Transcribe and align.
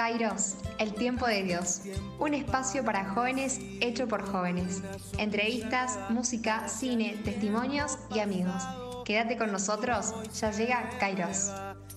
Kairos, 0.00 0.54
el 0.78 0.94
tiempo 0.94 1.26
de 1.26 1.42
Dios. 1.42 1.82
Un 2.18 2.32
espacio 2.32 2.82
para 2.82 3.10
jóvenes 3.10 3.60
hecho 3.82 4.08
por 4.08 4.26
jóvenes. 4.26 4.80
Entrevistas, 5.18 5.98
música, 6.08 6.68
cine, 6.68 7.20
testimonios 7.22 7.98
y 8.14 8.20
amigos. 8.20 8.62
Quédate 9.04 9.36
con 9.36 9.52
nosotros, 9.52 10.14
ya 10.32 10.52
llega 10.52 10.88
Kairos. 10.98 11.50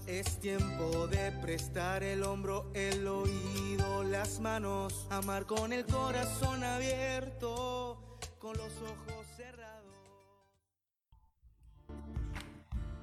Es 0.06 0.38
tiempo 0.42 1.08
de 1.08 1.32
prestar 1.32 2.04
el 2.04 2.24
hombro, 2.24 2.70
el 2.74 3.08
oído, 3.08 4.04
las 4.04 4.42
manos, 4.42 5.08
amar 5.10 5.46
con 5.46 5.72
el 5.72 5.86
corazón 5.86 6.62
abierto, 6.62 8.20
con 8.38 8.58
los 8.58 8.74
ojos 8.82 9.26
cerrados. 9.38 9.96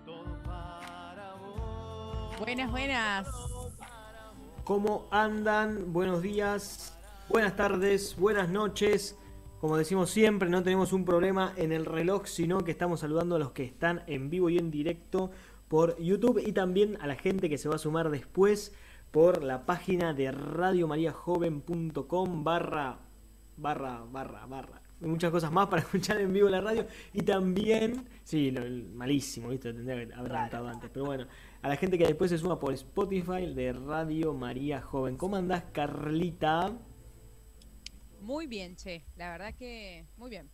Todo 0.04 0.42
para 0.42 1.32
vos. 1.36 2.38
Buenas, 2.38 2.70
buenas. 2.70 3.49
¿Cómo 4.64 5.06
andan? 5.10 5.92
Buenos 5.92 6.22
días, 6.22 6.96
buenas 7.28 7.56
tardes, 7.56 8.16
buenas 8.16 8.48
noches. 8.48 9.18
Como 9.60 9.76
decimos 9.76 10.10
siempre, 10.10 10.48
no 10.48 10.62
tenemos 10.62 10.92
un 10.92 11.04
problema 11.04 11.52
en 11.56 11.72
el 11.72 11.86
reloj, 11.86 12.26
sino 12.26 12.60
que 12.60 12.70
estamos 12.70 13.00
saludando 13.00 13.34
a 13.36 13.38
los 13.38 13.52
que 13.52 13.64
están 13.64 14.02
en 14.06 14.30
vivo 14.30 14.48
y 14.48 14.58
en 14.58 14.70
directo 14.70 15.30
por 15.68 15.98
YouTube 15.98 16.42
y 16.44 16.52
también 16.52 16.98
a 17.00 17.06
la 17.06 17.16
gente 17.16 17.48
que 17.48 17.58
se 17.58 17.68
va 17.68 17.76
a 17.76 17.78
sumar 17.78 18.10
después 18.10 18.74
por 19.10 19.42
la 19.42 19.66
página 19.66 20.14
de 20.14 20.30
radiomariajoven.com 20.30 22.44
barra 22.44 22.98
barra 23.56 24.04
barra 24.10 24.46
barra 24.46 24.89
muchas 25.00 25.30
cosas 25.30 25.50
más 25.52 25.68
para 25.68 25.82
escuchar 25.82 26.20
en 26.20 26.32
vivo 26.32 26.48
la 26.48 26.60
radio 26.60 26.86
y 27.12 27.22
también 27.22 28.06
sí 28.24 28.50
lo- 28.50 28.62
el- 28.62 28.88
malísimo 28.90 29.48
viste 29.48 29.72
tendría 29.72 30.06
que 30.06 30.14
haber 30.14 30.32
anotado 30.36 30.68
antes 30.68 30.90
pero 30.92 31.06
bueno 31.06 31.26
a 31.62 31.68
la 31.68 31.76
gente 31.76 31.96
que 31.98 32.06
después 32.06 32.30
se 32.30 32.38
suma 32.38 32.58
por 32.58 32.72
Spotify 32.74 33.52
de 33.54 33.72
Radio 33.72 34.32
María 34.34 34.80
Joven 34.82 35.16
¿cómo 35.16 35.36
andás 35.36 35.64
Carlita? 35.72 36.72
Muy 38.20 38.46
bien, 38.46 38.76
che. 38.76 39.02
La 39.16 39.30
verdad 39.30 39.54
que 39.54 40.04
muy 40.18 40.28
bien. 40.28 40.50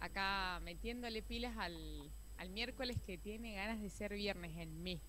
Acá 0.00 0.58
metiéndole 0.64 1.22
pilas 1.22 1.54
al, 1.58 2.10
al 2.38 2.48
miércoles 2.50 2.96
que 3.06 3.18
tiene 3.18 3.54
ganas 3.54 3.80
de 3.82 3.90
ser 3.90 4.14
viernes 4.14 4.56
en 4.56 4.82
mí. 4.82 5.00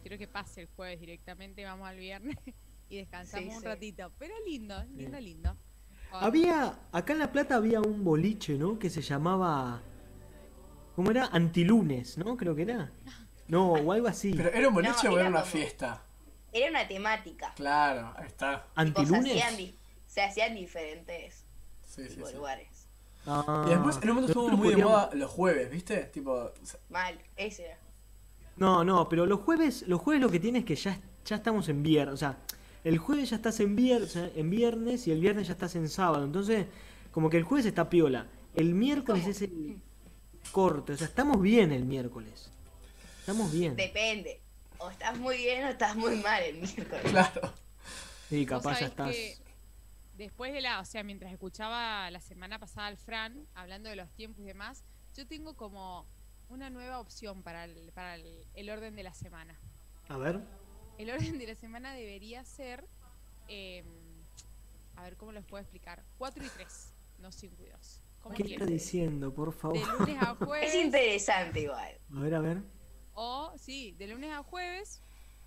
Quiero 0.00 0.16
que 0.16 0.26
pase 0.26 0.62
el 0.62 0.68
jueves 0.68 0.98
directamente, 0.98 1.62
vamos 1.64 1.86
al 1.86 1.98
viernes 1.98 2.36
y 2.88 2.96
descansamos 2.96 3.50
Sí, 3.50 3.54
un 3.54 3.60
sí. 3.60 3.66
ratito. 3.66 4.10
Pero 4.18 4.32
lindo, 4.46 4.82
lindo, 4.96 5.20
lindo. 5.20 5.56
Había, 6.12 6.78
acá 6.92 7.12
en 7.12 7.18
La 7.18 7.32
Plata 7.32 7.56
había 7.56 7.80
un 7.80 8.04
boliche, 8.04 8.56
¿no? 8.58 8.78
Que 8.78 8.90
se 8.90 9.00
llamaba, 9.02 9.80
¿cómo 10.94 11.10
era? 11.10 11.26
Antilunes, 11.26 12.18
¿no? 12.18 12.36
Creo 12.36 12.54
que 12.54 12.62
era. 12.62 12.90
No, 13.48 13.72
o 13.72 13.92
algo 13.92 14.08
así. 14.08 14.32
Pero 14.34 14.50
era 14.50 14.68
un 14.68 14.74
boliche 14.74 15.08
No, 15.08 15.10
o 15.10 15.12
era 15.14 15.20
era 15.22 15.28
una 15.30 15.40
como- 15.40 15.52
fiesta. 15.52 16.02
Era 16.52 16.70
una 16.70 16.86
temática. 16.86 17.52
Claro, 17.56 18.12
ahí 18.16 18.26
está. 18.26 18.62
Tipo, 18.62 18.66
se, 18.74 18.80
¿Antilunes? 18.80 19.42
hacían, 19.44 19.72
se 20.06 20.22
hacían 20.22 20.54
diferentes 20.54 21.44
Sí, 21.84 22.08
sí, 22.08 22.20
lugares. 22.34 22.88
Ah, 23.26 23.64
Y 23.66 23.70
después 23.70 23.96
en 24.02 24.02
un 24.10 24.16
momento 24.16 24.32
estuvo 24.32 24.48
muy 24.56 24.74
de 24.74 24.82
moda 24.82 25.10
los 25.14 25.30
jueves, 25.30 25.70
¿viste? 25.70 25.96
Tipo, 26.04 26.50
Mal, 26.90 27.18
ese 27.36 27.66
era. 27.66 27.78
No, 28.56 28.84
no, 28.84 29.08
pero 29.08 29.24
los 29.26 29.40
jueves, 29.40 29.82
los 29.88 30.00
jueves 30.00 30.20
lo 30.22 30.28
que 30.30 30.40
tiene 30.40 30.58
es 30.60 30.64
que 30.66 30.74
ya, 30.76 30.98
ya 31.24 31.36
estamos 31.36 31.68
en 31.70 31.82
viernes. 31.82 32.14
O 32.14 32.16
sea, 32.18 32.36
el 32.84 32.98
jueves 32.98 33.30
ya 33.30 33.36
estás 33.36 33.60
en, 33.60 33.76
viernes 33.76 35.06
y 35.06 35.12
el 35.12 35.20
viernes 35.20 35.46
ya 35.46 35.52
estás 35.52 35.76
en 35.76 35.88
sábado. 35.88 36.24
Entonces, 36.24 36.66
como 37.10 37.30
que 37.30 37.36
el 37.36 37.44
jueves 37.44 37.66
está 37.66 37.88
piola. 37.88 38.26
El 38.54 38.74
miércoles 38.74 39.26
es 39.26 39.42
el 39.42 39.80
corte. 40.50 40.92
O 40.92 40.96
sea, 40.96 41.06
estamos 41.06 41.40
bien 41.40 41.72
el 41.72 41.84
miércoles. 41.84 42.50
Estamos 43.20 43.52
bien. 43.52 43.76
Depende. 43.76 44.40
O 44.78 44.90
estás 44.90 45.16
muy 45.18 45.36
bien 45.36 45.64
o 45.64 45.68
estás 45.68 45.94
muy 45.96 46.16
mal 46.16 46.42
el 46.42 46.58
miércoles. 46.58 47.02
claro. 47.10 47.52
Sí, 48.28 48.46
capaz 48.46 48.80
ya 48.80 48.86
estás. 48.86 49.10
que 49.10 49.36
después 50.16 50.52
de 50.52 50.60
la, 50.60 50.80
o 50.80 50.84
sea, 50.84 51.02
mientras 51.02 51.32
escuchaba 51.32 52.10
la 52.10 52.20
semana 52.20 52.58
pasada 52.58 52.88
al 52.88 52.96
Fran 52.96 53.46
hablando 53.54 53.88
de 53.90 53.96
los 53.96 54.10
tiempos 54.10 54.40
y 54.42 54.46
demás, 54.46 54.84
yo 55.14 55.26
tengo 55.26 55.54
como 55.54 56.06
una 56.48 56.70
nueva 56.70 56.98
opción 56.98 57.42
para 57.42 57.64
el, 57.64 57.92
para 57.92 58.16
el, 58.16 58.46
el 58.54 58.70
orden 58.70 58.96
de 58.96 59.02
la 59.02 59.14
semana. 59.14 59.58
A 60.08 60.16
ver. 60.16 60.40
El 61.02 61.10
orden 61.10 61.36
de 61.36 61.48
la 61.48 61.54
semana 61.56 61.94
debería 61.94 62.44
ser, 62.44 62.84
eh, 63.48 63.82
a 64.94 65.02
ver 65.02 65.16
cómo 65.16 65.32
les 65.32 65.44
puedo 65.44 65.60
explicar, 65.60 66.00
4 66.18 66.44
y 66.44 66.48
3, 66.48 66.92
no 67.18 67.32
5 67.32 67.56
y 67.60 67.70
2. 67.70 68.00
¿Cómo 68.22 68.34
¿Qué 68.36 68.42
está 68.44 68.48
quieren? 68.56 68.68
diciendo, 68.68 69.34
por 69.34 69.52
favor? 69.52 69.78
De 69.80 69.84
lunes 69.98 70.22
a 70.22 70.34
jueves. 70.36 70.72
Es 70.72 70.80
interesante 70.84 71.62
igual. 71.62 71.98
A 72.16 72.20
ver, 72.20 72.34
a 72.36 72.40
ver. 72.40 72.58
O, 73.14 73.52
sí, 73.58 73.96
de 73.98 74.06
lunes 74.06 74.30
a 74.32 74.44
jueves 74.44 75.00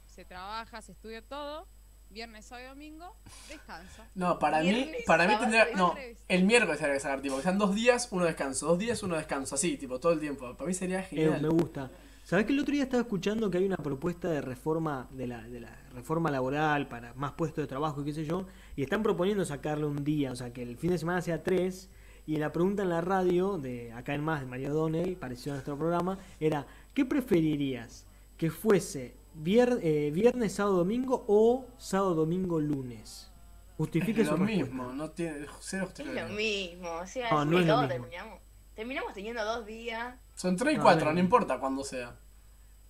se 0.07 0.25
trabaja, 0.25 0.81
se 0.81 0.91
estudia 0.91 1.21
todo. 1.25 1.69
Viernes, 2.09 2.45
sábado 2.47 2.65
y 2.67 2.69
domingo, 2.71 3.15
descanso. 3.47 4.03
No, 4.13 4.37
para 4.39 4.61
mí, 4.61 4.91
para 5.07 5.25
mí 5.25 5.35
tendría. 5.39 5.67
No, 5.75 5.95
el 6.27 6.43
miércoles 6.43 6.79
tendría 6.79 6.95
que 6.97 6.99
sacar, 6.99 7.21
tipo, 7.21 7.37
que 7.37 7.43
sean 7.43 7.57
dos 7.57 7.73
días, 7.73 8.09
uno 8.11 8.25
descanso, 8.25 8.67
dos 8.67 8.77
días, 8.77 9.01
uno 9.03 9.15
descanso, 9.15 9.55
así, 9.55 9.77
tipo, 9.77 10.01
todo 10.01 10.11
el 10.11 10.19
tiempo. 10.19 10.53
Para 10.57 10.67
mí 10.67 10.73
sería 10.73 10.99
Eh, 10.99 11.03
genial. 11.03 11.41
me 11.41 11.47
gusta. 11.47 11.89
¿Sabés 12.25 12.47
que 12.47 12.53
el 12.53 12.59
otro 12.59 12.73
día 12.73 12.81
estaba 12.81 13.01
escuchando 13.03 13.51
que 13.51 13.59
hay 13.59 13.65
una 13.65 13.77
propuesta 13.77 14.27
de 14.31 14.41
reforma 14.41 15.07
de 15.11 15.27
la, 15.27 15.43
de 15.47 15.59
la 15.59 15.77
reforma 15.93 16.31
laboral 16.31 16.87
para 16.87 17.13
más 17.13 17.33
puestos 17.33 17.61
de 17.61 17.67
trabajo 17.67 18.01
y 18.01 18.05
qué 18.05 18.13
sé 18.13 18.25
yo? 18.25 18.47
Y 18.75 18.81
están 18.81 19.03
proponiendo 19.03 19.45
sacarle 19.45 19.85
un 19.85 20.03
día, 20.03 20.31
o 20.31 20.35
sea, 20.35 20.51
que 20.51 20.63
el 20.63 20.75
fin 20.75 20.89
de 20.89 20.97
semana 20.97 21.21
sea 21.21 21.43
tres. 21.43 21.87
Y 22.25 22.37
la 22.37 22.51
pregunta 22.51 22.81
en 22.81 22.89
la 22.89 23.01
radio, 23.01 23.59
de 23.59 23.93
acá 23.93 24.15
en 24.15 24.23
más, 24.23 24.39
de 24.41 24.47
María 24.47 24.71
O'Donnell, 24.71 25.15
parecido 25.17 25.51
a 25.53 25.57
nuestro 25.57 25.77
programa, 25.77 26.17
era: 26.39 26.65
¿qué 26.95 27.05
preferirías? 27.05 28.07
¿Que 28.37 28.49
fuese 28.49 29.13
vier- 29.39 29.79
eh, 29.83 30.09
viernes, 30.11 30.53
sábado, 30.53 30.77
domingo 30.77 31.25
o 31.27 31.67
sábado, 31.77 32.15
domingo, 32.15 32.59
lunes? 32.59 33.31
Justifique 33.77 34.21
es 34.21 34.27
su 34.29 34.33
lo 34.35 34.43
respuesta. 34.43 34.65
mismo, 34.73 34.93
no 34.93 35.11
tiene. 35.11 35.45
Cero 35.59 35.89
Es 35.95 36.05
lo 36.07 36.29
mismo. 36.29 36.89
O 37.03 37.05
sea, 37.05 37.29
No, 37.29 37.41
es 37.43 37.47
no 37.51 37.59
es 37.59 37.67
lo 37.67 37.75
mismo. 37.77 37.87
terminamos. 37.87 38.39
Terminamos 38.75 39.13
teniendo 39.13 39.43
dos 39.43 39.65
días. 39.65 40.15
Son 40.35 40.55
tres 40.55 40.73
y 40.73 40.77
No, 40.77 40.83
cuatro, 40.83 41.07
no. 41.07 41.13
no 41.13 41.19
importa 41.19 41.59
cuándo 41.59 41.83
sea. 41.83 42.15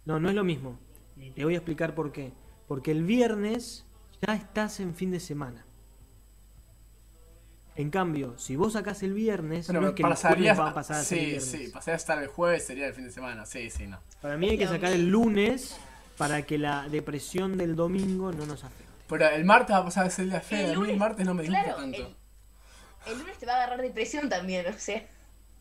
No, 0.06 0.20
no 0.20 0.30
es 0.30 0.36
lo 0.36 0.44
mismo. 0.44 0.80
Y 1.18 1.32
te 1.32 1.44
voy 1.46 1.54
a 1.54 1.58
explicar 1.58 1.96
por 1.96 2.12
qué. 2.12 2.34
Porque 2.68 2.92
el 2.92 3.04
viernes 3.04 3.86
ya 4.26 4.36
estás 4.36 4.80
en 4.80 4.96
fin 4.96 5.12
de 5.12 5.20
semana. 5.20 5.66
En 7.76 7.90
cambio, 7.90 8.38
si 8.38 8.56
vos 8.56 8.74
sacás 8.74 9.04
el 9.04 9.14
viernes, 9.14 9.68
Pero 9.68 9.82
no 9.82 9.90
es 9.90 9.94
que 9.94 10.02
pasaría. 10.02 10.52
el 10.52 10.58
jueves 10.58 10.60
va 10.60 10.70
a 10.70 10.74
pasar 10.74 11.04
ser 11.04 11.18
el 11.20 11.20
sí, 11.20 11.26
viernes. 11.26 11.52
sí, 11.52 11.68
pasaría 11.74 11.94
a 11.96 11.98
estar 11.98 12.24
el 12.24 12.28
jueves, 12.30 12.66
sería 12.66 12.88
el 12.88 12.94
fin 12.94 13.04
de 13.06 13.12
semana. 13.12 13.46
Sí, 13.46 13.70
sí, 13.70 13.86
no. 13.86 14.00
Para 14.22 14.38
mí 14.38 14.50
hay 14.50 14.58
que 14.58 14.68
sacar 14.68 14.94
el 14.94 15.08
lunes 15.10 15.78
para 16.18 16.44
que 16.44 16.58
la 16.58 16.88
depresión 16.88 17.58
del 17.58 17.76
domingo 17.76 18.32
no 18.32 18.46
nos 18.46 18.64
afecte. 18.64 18.86
Pero 19.08 19.28
el 19.30 19.44
martes 19.46 19.76
va 19.76 19.80
a 19.80 19.86
pasar 19.86 20.06
a 20.06 20.10
ser 20.10 20.24
el 20.24 20.30
día 20.32 20.40
feo. 20.42 20.72
El 20.72 20.80
mí 20.80 20.90
el 20.90 20.96
lunes, 20.96 20.98
martes 20.98 21.26
no 21.26 21.34
me 21.34 21.44
gusta 21.44 21.64
claro, 21.64 21.76
tanto. 21.76 21.98
el, 21.98 22.16
el 23.06 23.20
lunes 23.20 23.38
te 23.38 23.46
va 23.46 23.54
a 23.54 23.56
agarrar 23.58 23.82
depresión 23.82 24.30
también, 24.30 24.66
o 24.68 24.78
sea. 24.80 25.06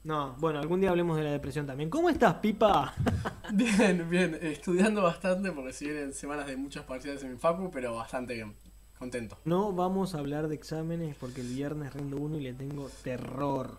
No, 0.04 0.36
bueno, 0.38 0.58
algún 0.58 0.80
día 0.80 0.90
hablemos 0.90 1.16
de 1.16 1.24
la 1.24 1.30
depresión 1.32 1.66
también. 1.66 1.88
¿Cómo 1.88 2.10
estás, 2.10 2.34
Pipa? 2.34 2.94
Bien, 3.52 4.08
bien, 4.10 4.38
estudiando 4.42 5.02
bastante 5.02 5.50
porque 5.52 5.72
si 5.72 5.86
vienen 5.86 6.12
semanas 6.12 6.46
de 6.46 6.56
muchas 6.56 6.84
partidas 6.84 7.22
en 7.22 7.32
mi 7.32 7.38
facu, 7.38 7.70
pero 7.70 7.94
bastante 7.94 8.34
bien, 8.34 8.54
contento. 8.98 9.38
No 9.44 9.72
vamos 9.72 10.14
a 10.14 10.18
hablar 10.18 10.48
de 10.48 10.54
exámenes 10.56 11.14
porque 11.16 11.40
el 11.42 11.48
viernes 11.48 11.92
rindo 11.94 12.16
uno 12.16 12.36
y 12.38 12.42
le 12.42 12.52
tengo 12.54 12.90
terror. 13.02 13.78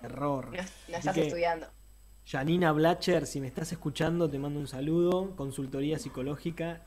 Terror. 0.00 0.50
No, 0.52 0.62
no 0.88 0.96
estás 0.98 1.14
que- 1.14 1.26
estudiando. 1.26 1.66
Janina 2.26 2.72
Blacher, 2.72 3.26
si 3.26 3.40
me 3.40 3.46
estás 3.46 3.70
escuchando, 3.70 4.28
te 4.28 4.38
mando 4.38 4.58
un 4.58 4.66
saludo. 4.66 5.36
Consultoría 5.36 5.98
psicológica, 5.98 6.82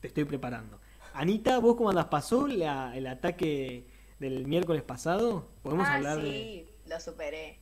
te 0.00 0.08
estoy 0.08 0.24
preparando. 0.24 0.80
Anita, 1.14 1.58
¿vos 1.60 1.76
cómo 1.76 1.88
andas? 1.90 2.06
¿Pasó 2.06 2.46
la- 2.46 2.94
el 2.96 3.06
ataque 3.06 3.86
del 4.18 4.46
miércoles 4.46 4.82
pasado? 4.82 5.48
¿Podemos 5.62 5.86
ah, 5.88 5.94
hablar 5.94 6.18
sí, 6.20 6.24
de.? 6.26 6.74
lo 6.88 7.00
superé. 7.00 7.60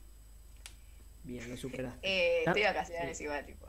Bien, 1.25 1.49
lo 1.49 1.57
superaste. 1.57 1.99
Eh, 2.07 2.43
Ah, 2.45 2.51
estoy 2.51 2.61
de 2.61 2.67
vacaciones 2.67 3.17
sí. 3.17 3.23
igual, 3.25 3.45
tipo. 3.45 3.67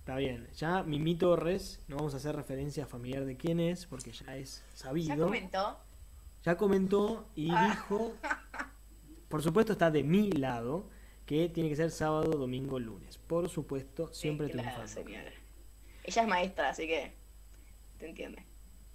Está 0.00 0.16
bien. 0.16 0.48
Ya 0.56 0.82
Mimi 0.82 1.14
Torres, 1.16 1.80
no 1.86 1.96
vamos 1.96 2.14
a 2.14 2.16
hacer 2.16 2.34
referencia 2.34 2.86
familiar 2.86 3.24
de 3.26 3.36
quién 3.36 3.60
es, 3.60 3.84
porque 3.86 4.10
ya 4.10 4.36
es 4.36 4.64
Ya 4.70 4.76
sabido. 4.76 5.26
comentó. 5.26 5.78
Ya 6.44 6.56
comentó 6.56 7.28
y 7.34 7.50
Ah. 7.50 7.68
dijo, 7.70 8.14
por 9.28 9.42
supuesto 9.42 9.72
está 9.72 9.90
de 9.90 10.02
mi 10.02 10.32
lado, 10.32 10.88
que 11.26 11.50
tiene 11.50 11.68
que 11.68 11.76
ser 11.76 11.90
sábado, 11.90 12.30
domingo, 12.38 12.78
lunes. 12.78 13.18
Por 13.18 13.48
supuesto, 13.50 14.12
siempre 14.14 14.46
Sí, 14.46 14.54
claro, 14.54 14.68
triunfando. 14.82 15.02
señora. 15.10 15.32
Ella 16.04 16.22
es 16.22 16.28
maestra, 16.28 16.70
así 16.70 16.86
que. 16.86 17.12
Te 17.98 18.06
entiende. 18.08 18.44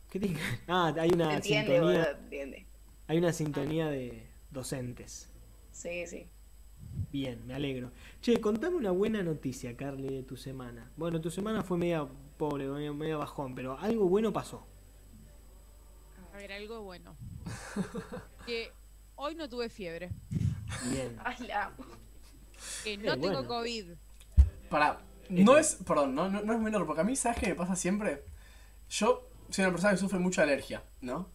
¿Qué 0.09 0.19
tiene 0.19 0.39
Ah, 0.67 0.93
hay 0.97 1.09
Te 1.09 1.15
una 1.15 1.35
entiende, 1.35 1.71
sintonía, 1.73 1.81
boludo, 1.81 2.03
te 2.15 2.21
entiende. 2.23 2.65
hay 3.07 3.17
una 3.19 3.33
sintonía 3.33 3.87
de 3.89 4.27
docentes. 4.49 5.29
Sí, 5.71 6.07
sí. 6.07 6.27
Bien, 7.11 7.45
me 7.45 7.53
alegro. 7.53 7.91
Che, 8.21 8.39
contame 8.39 8.75
una 8.77 8.91
buena 8.91 9.21
noticia, 9.23 9.75
Carly, 9.77 10.07
de 10.09 10.23
tu 10.23 10.35
semana. 10.37 10.91
Bueno, 10.97 11.21
tu 11.21 11.29
semana 11.29 11.63
fue 11.63 11.77
media 11.77 12.07
pobre, 12.37 12.67
media, 12.67 13.17
bajón, 13.17 13.53
pero 13.55 13.77
algo 13.79 14.07
bueno 14.07 14.33
pasó. 14.33 14.65
A 16.33 16.37
ver, 16.37 16.51
algo 16.51 16.81
bueno. 16.81 17.15
que 18.45 18.71
hoy 19.15 19.35
no 19.35 19.47
tuve 19.47 19.69
fiebre. 19.69 20.09
Bien. 20.91 21.15
Ay, 21.23 21.47
la 21.47 21.65
amo. 21.65 21.85
Que 22.83 22.97
no 22.97 23.13
Eh, 23.13 23.17
tengo 23.17 23.33
bueno. 23.43 23.47
COVID. 23.47 23.85
Para, 24.69 24.99
no 25.29 25.57
es, 25.57 25.75
perdón, 25.85 26.15
no, 26.15 26.29
no, 26.29 26.41
no 26.41 26.53
es 26.53 26.59
menor, 26.59 26.85
porque 26.87 27.01
a 27.01 27.03
mí, 27.03 27.15
¿sabes 27.15 27.39
qué 27.39 27.47
me 27.49 27.55
pasa 27.55 27.75
siempre? 27.75 28.23
Yo 28.89 29.29
soy 29.49 29.63
una 29.65 29.71
persona 29.71 29.91
que 29.93 29.99
sufre 29.99 30.17
mucha 30.19 30.41
alergia, 30.43 30.83
¿no? 31.01 31.29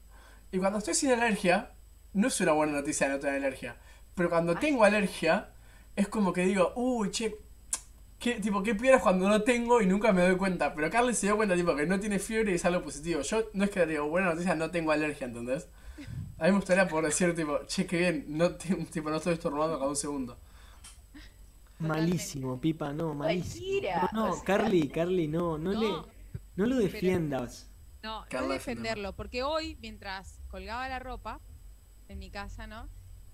Y 0.50 0.58
cuando 0.58 0.78
estoy 0.78 0.94
sin 0.94 1.12
alergia, 1.12 1.72
no 2.14 2.28
es 2.28 2.40
una 2.40 2.52
buena 2.52 2.72
noticia 2.72 3.08
no 3.08 3.18
tener 3.20 3.36
alergia. 3.36 3.76
Pero 4.18 4.28
cuando 4.28 4.54
tengo 4.56 4.84
alergia, 4.84 5.48
es 5.96 6.08
como 6.08 6.32
que 6.34 6.44
digo, 6.44 6.72
uy, 6.76 7.10
che, 7.10 7.36
¿qué, 8.18 8.40
tipo, 8.40 8.62
¿qué 8.62 8.74
pierdas 8.74 9.00
cuando 9.02 9.28
no 9.28 9.42
tengo 9.42 9.80
y 9.80 9.86
nunca 9.86 10.12
me 10.12 10.22
doy 10.22 10.36
cuenta? 10.36 10.74
Pero 10.74 10.90
Carly 10.90 11.14
se 11.14 11.26
dio 11.28 11.36
cuenta, 11.36 11.54
tipo, 11.54 11.74
que 11.76 11.86
no 11.86 11.98
tiene 12.00 12.18
fiebre 12.18 12.52
y 12.52 12.56
es 12.56 12.64
algo 12.66 12.82
positivo. 12.82 13.22
Yo 13.22 13.44
no 13.54 13.64
es 13.64 13.70
que 13.70 13.86
digo, 13.86 14.08
buena 14.08 14.30
noticia, 14.34 14.54
no 14.56 14.70
tengo 14.70 14.90
alergia, 14.92 15.26
¿entendés? 15.28 15.68
A 16.38 16.44
mí 16.44 16.50
me 16.50 16.56
gustaría 16.56 16.86
poder 16.88 17.06
decir, 17.06 17.34
tipo, 17.34 17.60
che, 17.66 17.86
qué 17.86 17.98
bien, 17.98 18.24
no, 18.28 18.50
te- 18.56 18.74
tipo, 18.86 19.08
no 19.08 19.16
estoy 19.16 19.34
estornudando 19.34 19.78
cada 19.78 19.88
un 19.88 19.96
segundo. 19.96 20.36
Malísimo, 21.78 22.60
Pipa, 22.60 22.92
no, 22.92 23.14
malísimo. 23.14 23.88
No, 24.12 24.28
no. 24.28 24.42
Carly, 24.44 24.88
Carly, 24.88 25.28
no, 25.28 25.58
no, 25.58 25.72
No, 25.72 25.80
le, 25.80 25.88
no 25.88 26.66
lo 26.66 26.76
pero- 26.76 26.76
defiendas. 26.78 27.68
No, 28.02 28.20
no 28.22 28.26
Carla, 28.28 28.54
es 28.56 28.64
defenderlo, 28.66 29.12
porque 29.14 29.42
hoy, 29.44 29.76
mientras 29.80 30.40
colgaba 30.48 30.88
la 30.88 30.98
ropa 30.98 31.40
en 32.08 32.18
mi 32.18 32.30
casa, 32.30 32.66
¿no? 32.66 32.88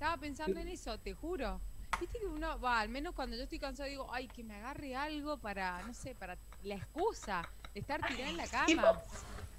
Estaba 0.04 0.20
pensando 0.20 0.60
en 0.60 0.68
eso, 0.68 0.98
te 0.98 1.14
juro. 1.14 1.62
Viste 1.98 2.18
que 2.18 2.26
uno, 2.26 2.60
va, 2.60 2.80
al 2.80 2.90
menos 2.90 3.14
cuando 3.14 3.36
yo 3.36 3.44
estoy 3.44 3.58
cansado 3.58 3.88
digo, 3.88 4.06
ay, 4.12 4.28
que 4.28 4.44
me 4.44 4.54
agarre 4.54 4.94
algo 4.94 5.38
para, 5.38 5.82
no 5.86 5.94
sé, 5.94 6.14
para 6.14 6.36
la 6.62 6.74
excusa 6.74 7.48
de 7.72 7.80
estar 7.80 8.06
tirada 8.06 8.28
en 8.28 8.36
la 8.36 8.46
cama. 8.46 9.00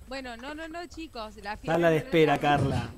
Bueno, 0.07 0.38
no, 0.38 0.53
no, 0.53 0.68
no, 0.68 0.86
chicos, 0.86 1.38
la 1.38 1.57
Sala 1.57 1.89
de 1.89 1.97
espera, 1.97 2.36
la- 2.36 2.39
Carla. 2.39 2.89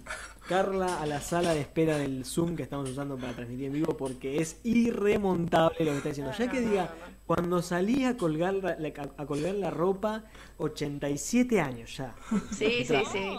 Carla 0.49 1.01
a 1.01 1.05
la 1.05 1.21
sala 1.21 1.53
de 1.53 1.61
espera 1.61 1.97
del 1.97 2.25
Zoom 2.25 2.57
que 2.57 2.63
estamos 2.63 2.89
usando 2.89 3.15
para 3.17 3.31
transmitir 3.31 3.67
en 3.67 3.73
vivo 3.73 3.95
porque 3.95 4.41
es 4.41 4.59
irremontable 4.65 5.85
lo 5.85 5.91
que 5.91 5.97
está 5.97 6.09
diciendo. 6.09 6.33
Ya 6.38 6.51
que 6.51 6.59
diga, 6.59 6.94
cuando 7.25 7.61
salí 7.61 8.03
a 8.03 8.17
colgar 8.17 8.55
la, 8.55 8.75
a 9.17 9.25
colgar 9.25 9.55
la 9.55 9.69
ropa, 9.71 10.25
87 10.57 11.61
años 11.61 11.95
ya. 11.95 12.13
Sí, 12.51 12.83
sí, 12.85 12.95
sí. 13.09 13.38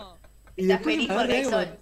Y 0.56 0.62
Estás 0.62 0.78
después 0.78 0.96
feliz 0.96 1.10
algo- 1.10 1.50
sol. 1.50 1.78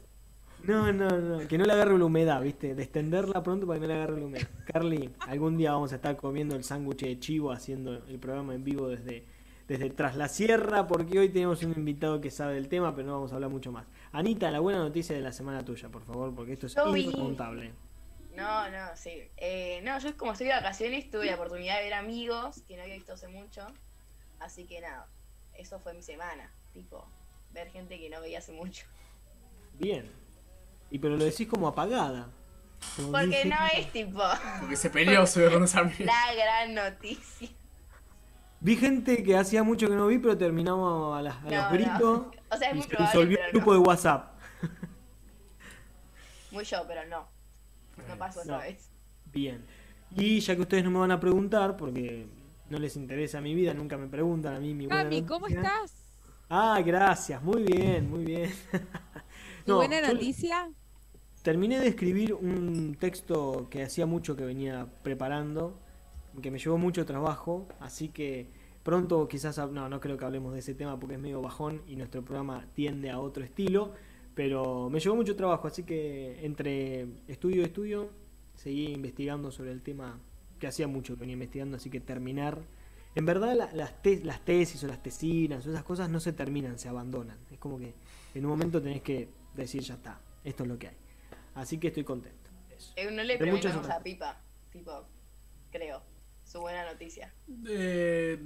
No, 0.64 0.92
no, 0.92 1.08
no, 1.10 1.46
que 1.46 1.58
no 1.58 1.64
le 1.64 1.72
agarre 1.72 1.96
la 1.96 2.04
humedad, 2.04 2.40
¿viste? 2.42 2.74
De 2.74 2.82
extenderla 2.82 3.42
pronto 3.42 3.66
para 3.66 3.78
que 3.78 3.86
no 3.86 3.92
le 3.92 3.94
agarre 3.94 4.20
la 4.20 4.26
humedad. 4.26 4.48
Carly, 4.66 5.14
algún 5.20 5.56
día 5.56 5.72
vamos 5.72 5.92
a 5.92 5.96
estar 5.96 6.16
comiendo 6.16 6.56
el 6.56 6.64
sándwich 6.64 7.02
de 7.02 7.20
chivo 7.20 7.52
haciendo 7.52 8.04
el 8.08 8.18
programa 8.18 8.54
en 8.54 8.64
vivo 8.64 8.88
desde, 8.88 9.24
desde 9.68 9.90
Tras 9.90 10.16
la 10.16 10.28
Sierra, 10.28 10.86
porque 10.86 11.18
hoy 11.18 11.28
tenemos 11.28 11.62
un 11.62 11.72
invitado 11.72 12.20
que 12.20 12.30
sabe 12.30 12.54
del 12.54 12.68
tema, 12.68 12.94
pero 12.96 13.06
no 13.06 13.14
vamos 13.14 13.32
a 13.32 13.36
hablar 13.36 13.50
mucho 13.50 13.70
más. 13.70 13.86
Anita, 14.12 14.50
la 14.50 14.60
buena 14.60 14.80
noticia 14.80 15.14
de 15.14 15.22
la 15.22 15.32
semana 15.32 15.64
tuya, 15.64 15.88
por 15.88 16.04
favor, 16.04 16.34
porque 16.34 16.54
esto 16.54 16.66
es 16.66 16.76
irremontable. 16.76 17.72
No, 18.36 18.70
no, 18.70 18.96
sí. 18.96 19.22
Eh, 19.38 19.80
no, 19.82 19.98
yo 19.98 20.14
como 20.16 20.32
estoy 20.32 20.48
de 20.48 20.52
vacaciones 20.52 21.10
tuve 21.10 21.26
la 21.26 21.36
oportunidad 21.36 21.78
de 21.78 21.84
ver 21.84 21.94
amigos 21.94 22.62
que 22.68 22.76
no 22.76 22.82
había 22.82 22.96
visto 22.96 23.14
hace 23.14 23.28
mucho. 23.28 23.66
Así 24.40 24.66
que 24.66 24.80
nada, 24.80 25.08
eso 25.54 25.80
fue 25.80 25.94
mi 25.94 26.02
semana. 26.02 26.52
Tipo, 26.72 27.06
ver 27.52 27.70
gente 27.70 27.98
que 27.98 28.10
no 28.10 28.20
veía 28.20 28.38
hace 28.38 28.52
mucho. 28.52 28.86
Bien. 29.78 30.25
Y 30.96 30.98
pero 30.98 31.14
lo 31.18 31.24
decís 31.26 31.46
como 31.46 31.68
apagada. 31.68 32.30
Como 32.96 33.10
Porque 33.12 33.26
dije- 33.26 33.44
no 33.50 33.56
es 33.76 33.92
tipo 33.92 34.22
Porque 34.60 34.76
se 34.76 34.88
peleó, 34.88 35.26
se 35.26 35.42
ve 35.42 35.50
con 35.52 35.60
los 35.60 35.74
amigos. 35.74 36.00
la 36.00 36.34
gran 36.34 36.74
noticia. 36.74 37.50
Vi 38.60 38.76
gente 38.76 39.22
que 39.22 39.36
hacía 39.36 39.62
mucho 39.62 39.88
que 39.88 39.94
no 39.94 40.06
vi, 40.06 40.16
pero 40.18 40.38
terminamos 40.38 41.18
a, 41.18 41.20
las- 41.20 41.36
a 41.36 41.40
No, 41.42 41.50
los 41.50 41.62
no. 41.64 41.70
gritos 41.70 42.26
O 42.50 42.56
sea, 42.56 42.68
es 42.70 42.72
y 42.72 42.76
muy 42.78 42.82
se 42.84 42.88
probable, 42.88 43.12
disolvió 43.12 43.38
el 43.44 43.52
grupo 43.52 43.74
no. 43.74 43.78
de 43.80 43.86
WhatsApp. 43.86 44.32
Muy 46.50 46.64
yo, 46.64 46.78
pero 46.88 47.06
no. 47.06 47.28
No 48.08 48.16
pasó 48.16 48.42
No. 48.46 48.54
esta 48.54 48.58
vez. 48.58 48.90
Bien. 49.26 49.66
Y 50.16 50.40
ya 50.40 50.54
que 50.56 50.62
ustedes 50.62 50.82
no 50.84 50.90
me 50.90 50.98
van 51.00 51.10
a 51.10 51.20
preguntar, 51.20 51.76
porque 51.76 52.26
no 52.70 52.78
les 52.78 52.96
interesa 52.96 53.42
mi 53.42 53.54
vida, 53.54 53.74
nunca 53.74 53.98
me 53.98 54.06
preguntan 54.06 54.54
a 54.54 54.60
mí 54.60 54.72
mi 54.72 54.86
buena 54.86 55.02
Cami, 55.02 55.22
¿cómo 55.26 55.46
estás? 55.46 55.92
Ah, 56.48 56.80
gracias, 56.82 57.42
muy 57.42 57.64
bien, 57.64 58.08
muy 58.08 58.24
bien. 58.24 58.54
¿Tu 59.66 59.72
No, 59.72 59.76
buena 59.76 60.00
yo 60.00 60.14
noticia? 60.14 60.70
Terminé 61.46 61.78
de 61.78 61.86
escribir 61.86 62.34
un 62.34 62.96
texto 62.98 63.68
que 63.70 63.84
hacía 63.84 64.04
mucho 64.04 64.34
que 64.34 64.44
venía 64.44 64.88
preparando, 65.04 65.78
que 66.42 66.50
me 66.50 66.58
llevó 66.58 66.76
mucho 66.76 67.06
trabajo, 67.06 67.68
así 67.78 68.08
que 68.08 68.48
pronto 68.82 69.28
quizás, 69.28 69.56
no, 69.70 69.88
no 69.88 70.00
creo 70.00 70.16
que 70.16 70.24
hablemos 70.24 70.54
de 70.54 70.58
ese 70.58 70.74
tema 70.74 70.98
porque 70.98 71.14
es 71.14 71.20
medio 71.20 71.40
bajón 71.40 71.82
y 71.86 71.94
nuestro 71.94 72.24
programa 72.24 72.66
tiende 72.74 73.10
a 73.10 73.20
otro 73.20 73.44
estilo, 73.44 73.92
pero 74.34 74.90
me 74.90 74.98
llevó 74.98 75.14
mucho 75.14 75.36
trabajo, 75.36 75.68
así 75.68 75.84
que 75.84 76.44
entre 76.44 77.06
estudio 77.28 77.60
y 77.62 77.64
estudio 77.66 78.08
seguí 78.56 78.88
investigando 78.88 79.52
sobre 79.52 79.70
el 79.70 79.82
tema 79.82 80.18
que 80.58 80.66
hacía 80.66 80.88
mucho 80.88 81.14
que 81.14 81.20
venía 81.20 81.34
investigando, 81.34 81.76
así 81.76 81.88
que 81.90 82.00
terminar... 82.00 82.58
En 83.14 83.24
verdad 83.24 83.54
la- 83.54 83.72
las, 83.72 84.02
te- 84.02 84.24
las 84.24 84.44
tesis 84.44 84.82
o 84.82 84.88
las 84.88 85.00
tesinas 85.00 85.64
o 85.64 85.70
esas 85.70 85.84
cosas 85.84 86.10
no 86.10 86.18
se 86.18 86.32
terminan, 86.32 86.76
se 86.80 86.88
abandonan. 86.88 87.38
Es 87.52 87.58
como 87.60 87.78
que 87.78 87.94
en 88.34 88.44
un 88.44 88.50
momento 88.50 88.82
tenés 88.82 89.00
que 89.00 89.28
decir 89.54 89.80
ya 89.82 89.94
está, 89.94 90.20
esto 90.42 90.64
es 90.64 90.68
lo 90.68 90.76
que 90.76 90.88
hay. 90.88 90.96
Así 91.56 91.78
que 91.78 91.88
estoy 91.88 92.04
contento. 92.04 92.50
Eso. 92.76 92.92
Eh, 92.96 93.10
no 93.10 93.22
le 93.22 93.38
De 93.38 93.46
muchas 93.50 93.72
preguntamos 93.72 93.88
a 93.90 94.02
Pipa, 94.02 94.40
tipo, 94.70 95.08
creo, 95.70 96.02
su 96.44 96.60
buena 96.60 96.84
noticia. 96.84 97.32
Eh, 97.66 98.38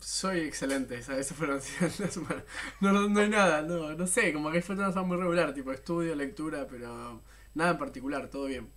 soy 0.00 0.40
excelente, 0.40 0.96
esa, 0.96 1.18
esa 1.18 1.34
fue 1.34 1.46
la 1.48 1.54
noticia 1.54 1.88
de 1.88 2.04
la 2.04 2.10
semana. 2.10 2.44
No, 2.80 2.92
no, 2.92 3.08
no 3.08 3.20
hay 3.20 3.28
nada, 3.28 3.62
no, 3.62 3.94
no 3.94 4.06
sé, 4.06 4.32
como 4.32 4.50
que 4.52 4.62
fue 4.62 4.76
todo 4.76 5.04
muy 5.04 5.16
regular, 5.16 5.52
tipo 5.54 5.72
estudio, 5.72 6.14
lectura, 6.14 6.66
pero 6.68 7.22
nada 7.54 7.70
en 7.72 7.78
particular, 7.78 8.28
todo 8.30 8.46
bien. 8.46 8.70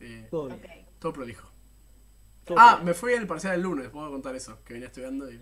Eh, 0.00 0.28
Todo 0.30 0.46
bien. 0.48 0.86
Todo 1.00 1.12
prolijo. 1.12 1.50
todo 2.44 2.58
Ah, 2.60 2.76
bien. 2.76 2.86
me 2.86 2.94
fui 2.94 3.14
al 3.14 3.26
parcial 3.26 3.54
el 3.54 3.62
lunes, 3.62 3.88
puedo 3.90 4.10
contar 4.10 4.34
eso, 4.36 4.62
que 4.64 4.74
venía 4.74 4.88
estudiando 4.88 5.30
y... 5.30 5.40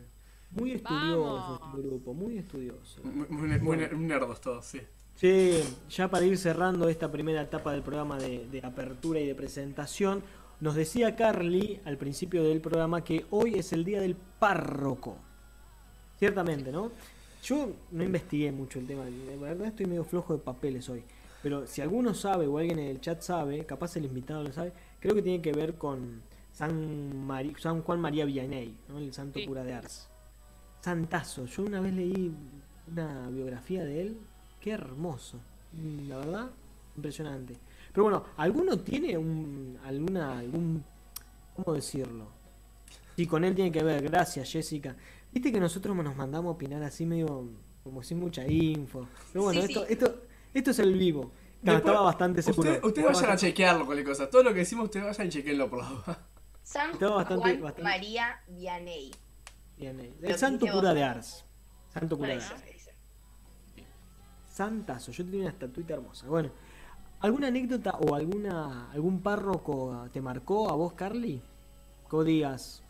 Muy 0.51 0.73
estudioso 0.73 1.35
Vamos. 1.35 1.61
este 1.77 1.89
grupo, 1.89 2.15
muy 2.15 2.39
estudioso. 2.39 3.03
Muy, 3.05 3.27
muy, 3.29 3.59
muy 3.61 3.77
ner- 3.77 3.93
nerdos 3.97 4.41
todos, 4.41 4.65
sí. 4.65 4.81
Che, 5.19 5.65
ya 5.89 6.09
para 6.09 6.27
ir 6.27 6.37
cerrando 6.37 6.89
esta 6.89 7.11
primera 7.11 7.41
etapa 7.43 7.73
del 7.73 7.83
programa 7.83 8.19
de, 8.19 8.47
de 8.51 8.59
apertura 8.65 9.19
y 9.19 9.27
de 9.27 9.35
presentación, 9.35 10.23
nos 10.61 10.75
decía 10.75 11.17
Carly 11.17 11.81
al 11.87 11.97
principio 11.97 12.43
del 12.45 12.61
programa 12.61 13.03
que 13.03 13.25
hoy 13.31 13.55
es 13.55 13.73
el 13.73 13.85
día 13.85 14.01
del 14.01 14.15
párroco. 14.15 15.17
Ciertamente, 16.19 16.71
¿no? 16.71 16.91
Yo 17.43 17.71
no 17.93 18.03
investigué 18.05 18.53
mucho 18.53 18.79
el 18.79 18.87
tema, 18.87 19.05
de 19.05 19.37
verdad 19.39 19.69
estoy 19.69 19.87
medio 19.87 20.05
flojo 20.05 20.35
de 20.35 20.41
papeles 20.43 20.89
hoy. 20.91 21.03
Pero 21.43 21.67
si 21.67 21.81
alguno 21.81 22.13
sabe 22.13 22.47
o 22.47 22.59
alguien 22.59 22.79
en 22.79 22.89
el 22.89 23.01
chat 23.01 23.21
sabe, 23.23 23.65
capaz 23.65 23.97
el 23.97 24.05
invitado 24.07 24.43
lo 24.43 24.53
sabe, 24.53 24.73
creo 25.01 25.15
que 25.15 25.23
tiene 25.23 25.41
que 25.41 25.53
ver 25.53 25.75
con 25.77 26.21
San, 26.53 27.27
Mari- 27.27 27.55
San 27.59 27.83
Juan 27.83 28.01
María 28.01 28.25
Vianney, 28.25 28.77
¿no? 28.89 28.99
el 28.99 29.13
santo 29.15 29.39
Sí. 29.39 29.47
cura 29.47 29.63
de 29.63 29.75
Ars. 29.75 30.09
Santazo, 30.81 31.47
yo 31.47 31.63
una 31.63 31.81
vez 31.81 31.95
leí 31.95 32.33
una 32.91 33.29
biografía 33.31 33.85
de 33.85 34.01
él, 34.03 34.19
qué 34.67 34.73
hermoso, 34.73 35.39
Mm, 35.73 36.09
la 36.09 36.17
verdad, 36.19 36.51
impresionante. 36.97 37.55
Pero 37.93 38.03
bueno, 38.05 38.25
¿alguno 38.37 38.79
tiene 38.81 39.17
un, 39.17 39.79
alguna, 39.85 40.39
algún, 40.41 40.83
cómo 41.55 41.73
decirlo? 41.75 42.27
Sí, 43.17 43.27
con 43.29 43.45
él 43.45 43.55
tiene 43.55 43.71
que 43.71 43.83
ver, 43.85 44.03
gracias 44.03 44.51
Jessica. 44.51 44.97
Viste 45.33 45.53
que 45.53 45.61
nosotros 45.61 45.95
nos 45.95 46.17
mandamos 46.17 46.49
a 46.51 46.53
opinar 46.55 46.83
así 46.83 47.07
medio, 47.07 47.49
como 47.85 48.03
sin 48.03 48.19
mucha 48.19 48.45
info. 48.47 49.07
Pero 49.33 49.45
bueno, 49.45 49.61
Sí, 49.63 49.67
esto, 49.69 49.87
sí. 49.87 49.93
esto, 49.93 50.15
esto 50.53 50.71
es 50.73 50.79
el 50.81 50.95
vivo. 50.95 51.31
No, 51.63 51.73
Después, 51.73 51.77
estaba 51.79 52.01
bastante 52.01 52.43
seguro. 52.43 52.71
Ustedes 52.71 52.85
usted 52.85 53.05
vayan 53.05 53.31
a 53.31 53.37
chequearlo 53.37 53.87
con 53.87 54.03
cosas. 54.03 54.31
Todo 54.31 54.43
lo 54.43 54.53
que 54.53 54.61
decimos, 54.61 54.87
ustedes 54.87 55.07
vayan 55.07 55.27
y 55.29 55.31
chequenlo 55.31 55.71
por 55.71 55.79
la 55.83 55.89
duda. 55.91 56.27
San 56.65 56.91
Estaba 56.91 57.17
bastante- 57.17 57.43
Juan 57.43 57.63
bastante- 57.63 57.83
María. 57.85 58.41
Lo 60.21 60.29
El 60.29 60.37
santo 60.39 60.67
cura 60.67 60.75
vos. 60.89 60.95
de 60.95 61.03
Ars. 61.05 61.45
Santo 61.93 62.17
cura 62.17 62.29
de 62.31 62.35
Ars. 62.37 62.55
Santazo, 64.67 65.13
yo 65.13 65.23
tenía 65.23 65.41
una 65.43 65.51
estatuita 65.51 65.93
hermosa. 65.93 66.27
Bueno, 66.29 66.51
¿alguna 67.21 67.49
anécdota 67.49 67.91
o 67.99 68.15
alguna 68.15 68.91
algún 68.91 69.21
párroco 69.21 70.09
te 70.15 70.23
marcó 70.23 70.71
a 70.71 70.75
vos, 70.75 70.95
Carly? 70.95 71.43
Vos 72.11 72.25
digas, 72.25 72.83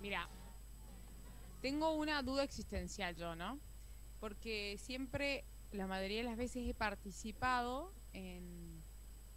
Mira, 0.00 0.26
tengo 1.60 1.92
una 1.96 2.22
duda 2.22 2.44
existencial 2.44 3.14
yo, 3.14 3.36
¿no? 3.36 3.58
Porque 4.20 4.78
siempre, 4.78 5.44
la 5.72 5.86
mayoría 5.86 6.18
de 6.18 6.24
las 6.24 6.38
veces 6.38 6.66
he 6.66 6.72
participado 6.72 7.92
en, 8.14 8.82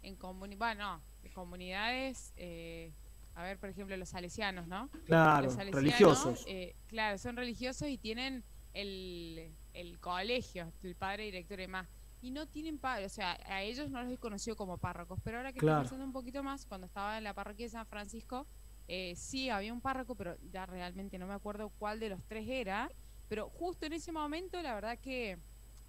en 0.02 0.18
comuni- 0.18 0.56
bueno, 0.56 1.02
en 1.22 1.32
comunidades, 1.32 2.32
eh, 2.38 2.90
a 3.34 3.42
ver, 3.42 3.58
por 3.58 3.68
ejemplo, 3.68 3.94
los 3.98 4.08
salesianos, 4.08 4.66
¿no? 4.66 4.88
claro, 5.04 5.44
Los 5.44 5.54
salesianos, 5.56 5.82
religiosos. 5.82 6.44
eh, 6.48 6.74
claro, 6.86 7.18
son 7.18 7.36
religiosos 7.36 7.86
y 7.88 7.98
tienen 7.98 8.42
el, 8.72 9.50
el 9.74 9.98
colegio, 10.00 10.72
el 10.82 10.94
padre 10.94 11.24
director 11.24 11.58
y 11.58 11.62
demás. 11.62 11.88
Y 12.22 12.30
no 12.30 12.46
tienen 12.48 12.78
padre, 12.78 13.04
o 13.04 13.10
sea, 13.10 13.38
a 13.46 13.62
ellos 13.62 13.90
no 13.90 14.02
los 14.02 14.10
he 14.12 14.16
conocido 14.16 14.56
como 14.56 14.78
párrocos. 14.78 15.18
Pero 15.22 15.36
ahora 15.36 15.52
que 15.52 15.58
Claro. 15.58 15.82
estoy 15.82 15.90
pensando 15.90 16.06
un 16.06 16.12
poquito 16.12 16.42
más, 16.42 16.64
cuando 16.64 16.86
estaba 16.86 17.18
en 17.18 17.24
la 17.24 17.34
parroquia 17.34 17.66
de 17.66 17.70
San 17.70 17.86
Francisco, 17.86 18.46
eh, 18.88 19.14
sí 19.16 19.50
había 19.50 19.72
un 19.72 19.80
párroco, 19.82 20.14
pero 20.14 20.36
ya 20.50 20.64
realmente 20.64 21.18
no 21.18 21.26
me 21.26 21.34
acuerdo 21.34 21.70
cuál 21.78 22.00
de 22.00 22.08
los 22.08 22.24
tres 22.24 22.46
era. 22.48 22.90
Pero 23.28 23.50
justo 23.50 23.84
en 23.86 23.92
ese 23.94 24.10
momento, 24.12 24.60
la 24.62 24.74
verdad 24.74 24.98
que 24.98 25.38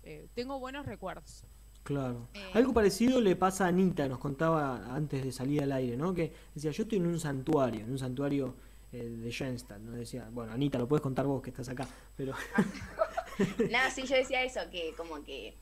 eh, 0.04 0.28
tengo 0.34 0.60
buenos 0.60 0.86
recuerdos. 0.86 1.46
Claro. 1.84 2.28
Eh, 2.34 2.52
Algo 2.54 2.74
parecido 2.74 3.22
le 3.22 3.36
pasa 3.36 3.66
a 3.66 3.68
Anita, 3.68 4.08
nos 4.08 4.18
contaba 4.20 4.94
antes 4.96 5.24
de 5.24 5.32
salir 5.32 5.62
al 5.62 5.72
aire, 5.72 5.96
¿no? 5.96 6.14
Que 6.14 6.34
decía, 6.54 6.72
yo 6.72 6.84
estoy 6.84 6.98
en 6.98 7.06
un 7.08 7.20
santuario, 7.20 7.82
en 7.82 7.92
un 7.92 8.00
santuario 8.00 8.56
eh, 8.92 9.04
de 9.04 9.30
Schoenstatt, 9.32 9.80
¿no? 9.82 9.92
Decía, 9.92 10.28
bueno, 10.32 10.52
Anita, 10.54 10.80
lo 10.80 10.88
puedes 10.88 11.02
contar 11.04 11.28
vos 11.28 11.42
que 11.42 11.52
estás 11.52 11.70
acá, 11.70 11.88
pero... 12.16 12.34
Nada, 13.72 13.90
sí, 13.92 14.06
yo 14.08 14.16
decía 14.16 14.44
eso, 14.44 14.62
que 14.72 14.94
como 14.96 15.24
que 15.24 15.58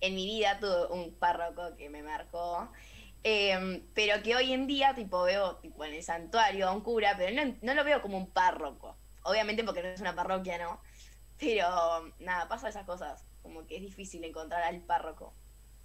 en 0.00 0.14
mi 0.14 0.26
vida 0.26 0.58
tuve 0.60 0.86
un 0.92 1.14
párroco 1.14 1.76
que 1.76 1.90
me 1.90 2.02
marcó. 2.02 2.70
em, 3.22 3.82
pero 3.94 4.22
que 4.22 4.36
hoy 4.36 4.52
en 4.52 4.66
día, 4.66 4.94
tipo, 4.94 5.22
veo 5.24 5.56
tipo, 5.56 5.84
en 5.84 5.94
el 5.94 6.02
santuario 6.02 6.68
a 6.68 6.72
un 6.72 6.82
cura, 6.82 7.14
pero 7.16 7.34
no, 7.44 7.56
no 7.62 7.74
lo 7.74 7.84
veo 7.84 8.00
como 8.02 8.16
un 8.18 8.30
párroco. 8.30 8.96
Obviamente 9.22 9.64
porque 9.64 9.82
no 9.82 9.88
es 9.88 10.00
una 10.00 10.14
parroquia, 10.14 10.58
¿no? 10.58 10.80
Pero 11.38 11.66
nada, 12.20 12.48
pasa 12.48 12.68
esas 12.68 12.84
cosas. 12.86 13.24
Como 13.42 13.66
que 13.66 13.76
es 13.76 13.82
difícil 13.82 14.24
encontrar 14.24 14.62
al 14.62 14.80
párroco. 14.82 15.34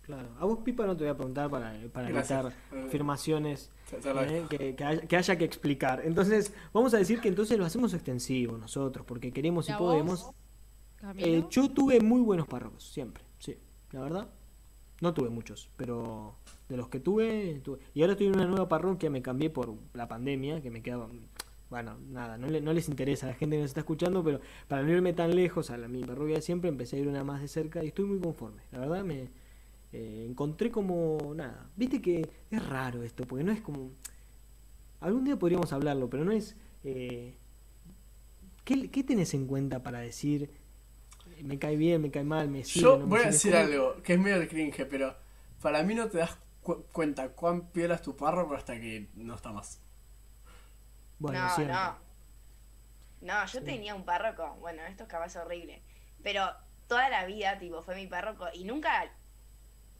Claro. 0.02 0.36
A 0.40 0.46
vos, 0.46 0.60
Pipa, 0.66 0.86
no 0.86 0.98
te 0.98 1.04
voy 1.06 1.12
a 1.12 1.16
preguntar 1.16 1.50
para, 1.50 1.74
para 1.94 2.10
evitar 2.10 2.54
Eh, 2.72 2.84
afirmaciones 2.88 3.72
eh, 3.92 4.48
que, 4.50 4.76
que 4.76 4.84
haya, 4.84 5.02
que 5.08 5.16
haya 5.18 5.38
que 5.38 5.46
explicar. 5.46 6.02
Entonces, 6.04 6.54
vamos 6.74 6.94
a 6.94 6.98
decir 6.98 7.22
que 7.22 7.30
entonces 7.30 7.58
lo 7.58 7.66
hacemos 7.66 7.94
extensivo 7.94 8.58
nosotros, 8.58 9.06
porque 9.06 9.32
queremos 9.32 9.70
y 9.70 9.72
¿Y 9.72 9.74
a 9.74 9.78
podemos. 9.78 10.26
vos? 10.26 10.36
Eh, 11.18 11.44
yo 11.50 11.70
tuve 11.70 12.00
muy 12.00 12.22
buenos 12.22 12.48
párrocos, 12.48 12.84
siempre, 12.84 13.24
sí, 13.40 13.58
la 13.92 14.02
verdad. 14.02 14.30
No 15.02 15.14
tuve 15.14 15.30
muchos, 15.30 15.70
pero 15.76 16.36
de 16.70 16.78
los 16.78 16.88
que 16.90 17.00
tuve, 17.00 17.60
tuve. 17.64 17.80
Y 17.94 18.02
ahora 18.02 18.14
estoy 18.14 18.28
en 18.28 18.36
una 18.36 18.46
nueva 18.46 18.70
parroquia, 18.70 19.10
me 19.10 19.22
cambié 19.22 19.50
por 19.50 19.76
la 19.94 20.08
pandemia, 20.08 20.62
que 20.62 20.72
me 20.72 20.82
quedaba... 20.82 21.10
Bueno, 21.70 21.98
nada, 22.10 22.38
no, 22.38 22.48
le- 22.48 22.62
no 22.62 22.72
les 22.72 22.88
interesa 22.88 23.26
a 23.26 23.30
la 23.32 23.36
gente 23.36 23.56
que 23.58 23.62
nos 23.64 23.72
está 23.72 23.82
escuchando, 23.82 24.24
pero 24.24 24.40
para 24.68 24.84
no 24.84 24.92
irme 24.92 25.12
tan 25.14 25.36
lejos 25.36 25.72
a 25.72 25.78
la, 25.78 25.88
mi 25.90 26.04
parroquia 26.04 26.40
siempre, 26.42 26.70
empecé 26.70 26.98
a 26.98 27.00
ir 27.00 27.08
una 27.08 27.24
más 27.24 27.42
de 27.42 27.48
cerca 27.50 27.84
y 27.84 27.88
estoy 27.88 28.06
muy 28.06 28.20
conforme. 28.20 28.62
La 28.72 28.80
verdad 28.80 29.04
me 29.04 29.30
eh, 29.92 30.26
encontré 30.30 30.72
como 30.72 31.34
nada. 31.36 31.70
Viste 31.76 32.02
que 32.02 32.30
es 32.52 32.66
raro 32.70 33.04
esto, 33.04 33.26
porque 33.26 33.44
no 33.44 33.52
es 33.52 33.62
como... 33.62 33.92
Algún 35.02 35.26
día 35.26 35.38
podríamos 35.38 35.74
hablarlo, 35.74 36.10
pero 36.10 36.24
no 36.26 36.32
es... 36.32 36.56
eh, 36.84 37.36
¿qué, 38.64 38.90
¿Qué 38.90 39.04
tenés 39.04 39.34
en 39.34 39.48
cuenta 39.48 39.84
para 39.84 40.00
decir 40.00 40.50
me 41.44 41.60
cae 41.60 41.76
bien, 41.76 42.02
me 42.02 42.12
cae 42.12 42.24
mal, 42.24 42.50
me 42.50 42.64
sirve? 42.64 42.90
Yo 42.90 42.98
no 42.98 43.06
me 43.06 43.16
voy 43.18 43.20
a 43.22 43.28
decir 43.32 43.56
algo 43.56 44.02
que 44.04 44.14
es 44.14 44.20
medio 44.20 44.40
de 44.40 44.48
cringe, 44.48 44.86
pero 44.86 45.16
para 45.62 45.84
mí 45.84 45.96
no 45.96 46.10
te 46.10 46.18
das 46.20 46.38
cu- 46.62 46.86
cuenta 46.92 47.30
cuán 47.30 47.70
piola 47.72 47.96
es 47.96 48.02
tu 48.02 48.16
párroco 48.16 48.56
hasta 48.56 48.80
que 48.80 49.10
no 49.16 49.36
está 49.36 49.52
más. 49.52 49.80
Bueno, 51.20 51.40
no, 51.40 51.56
siempre. 51.56 51.74
no. 51.74 51.98
No, 53.22 53.46
yo 53.46 53.60
Sí. 53.60 53.66
tenía 53.66 53.96
un 53.96 54.04
párroco, 54.04 54.58
bueno, 54.60 54.84
esto 54.84 55.04
es 55.04 55.10
capaz 55.10 55.36
horrible, 55.38 55.82
pero 56.22 56.46
toda 56.88 57.10
la 57.10 57.26
vida, 57.26 57.58
tipo, 57.58 57.82
fue 57.82 57.96
mi 57.96 58.06
párroco 58.08 58.48
y 58.54 58.66
nunca, 58.66 59.10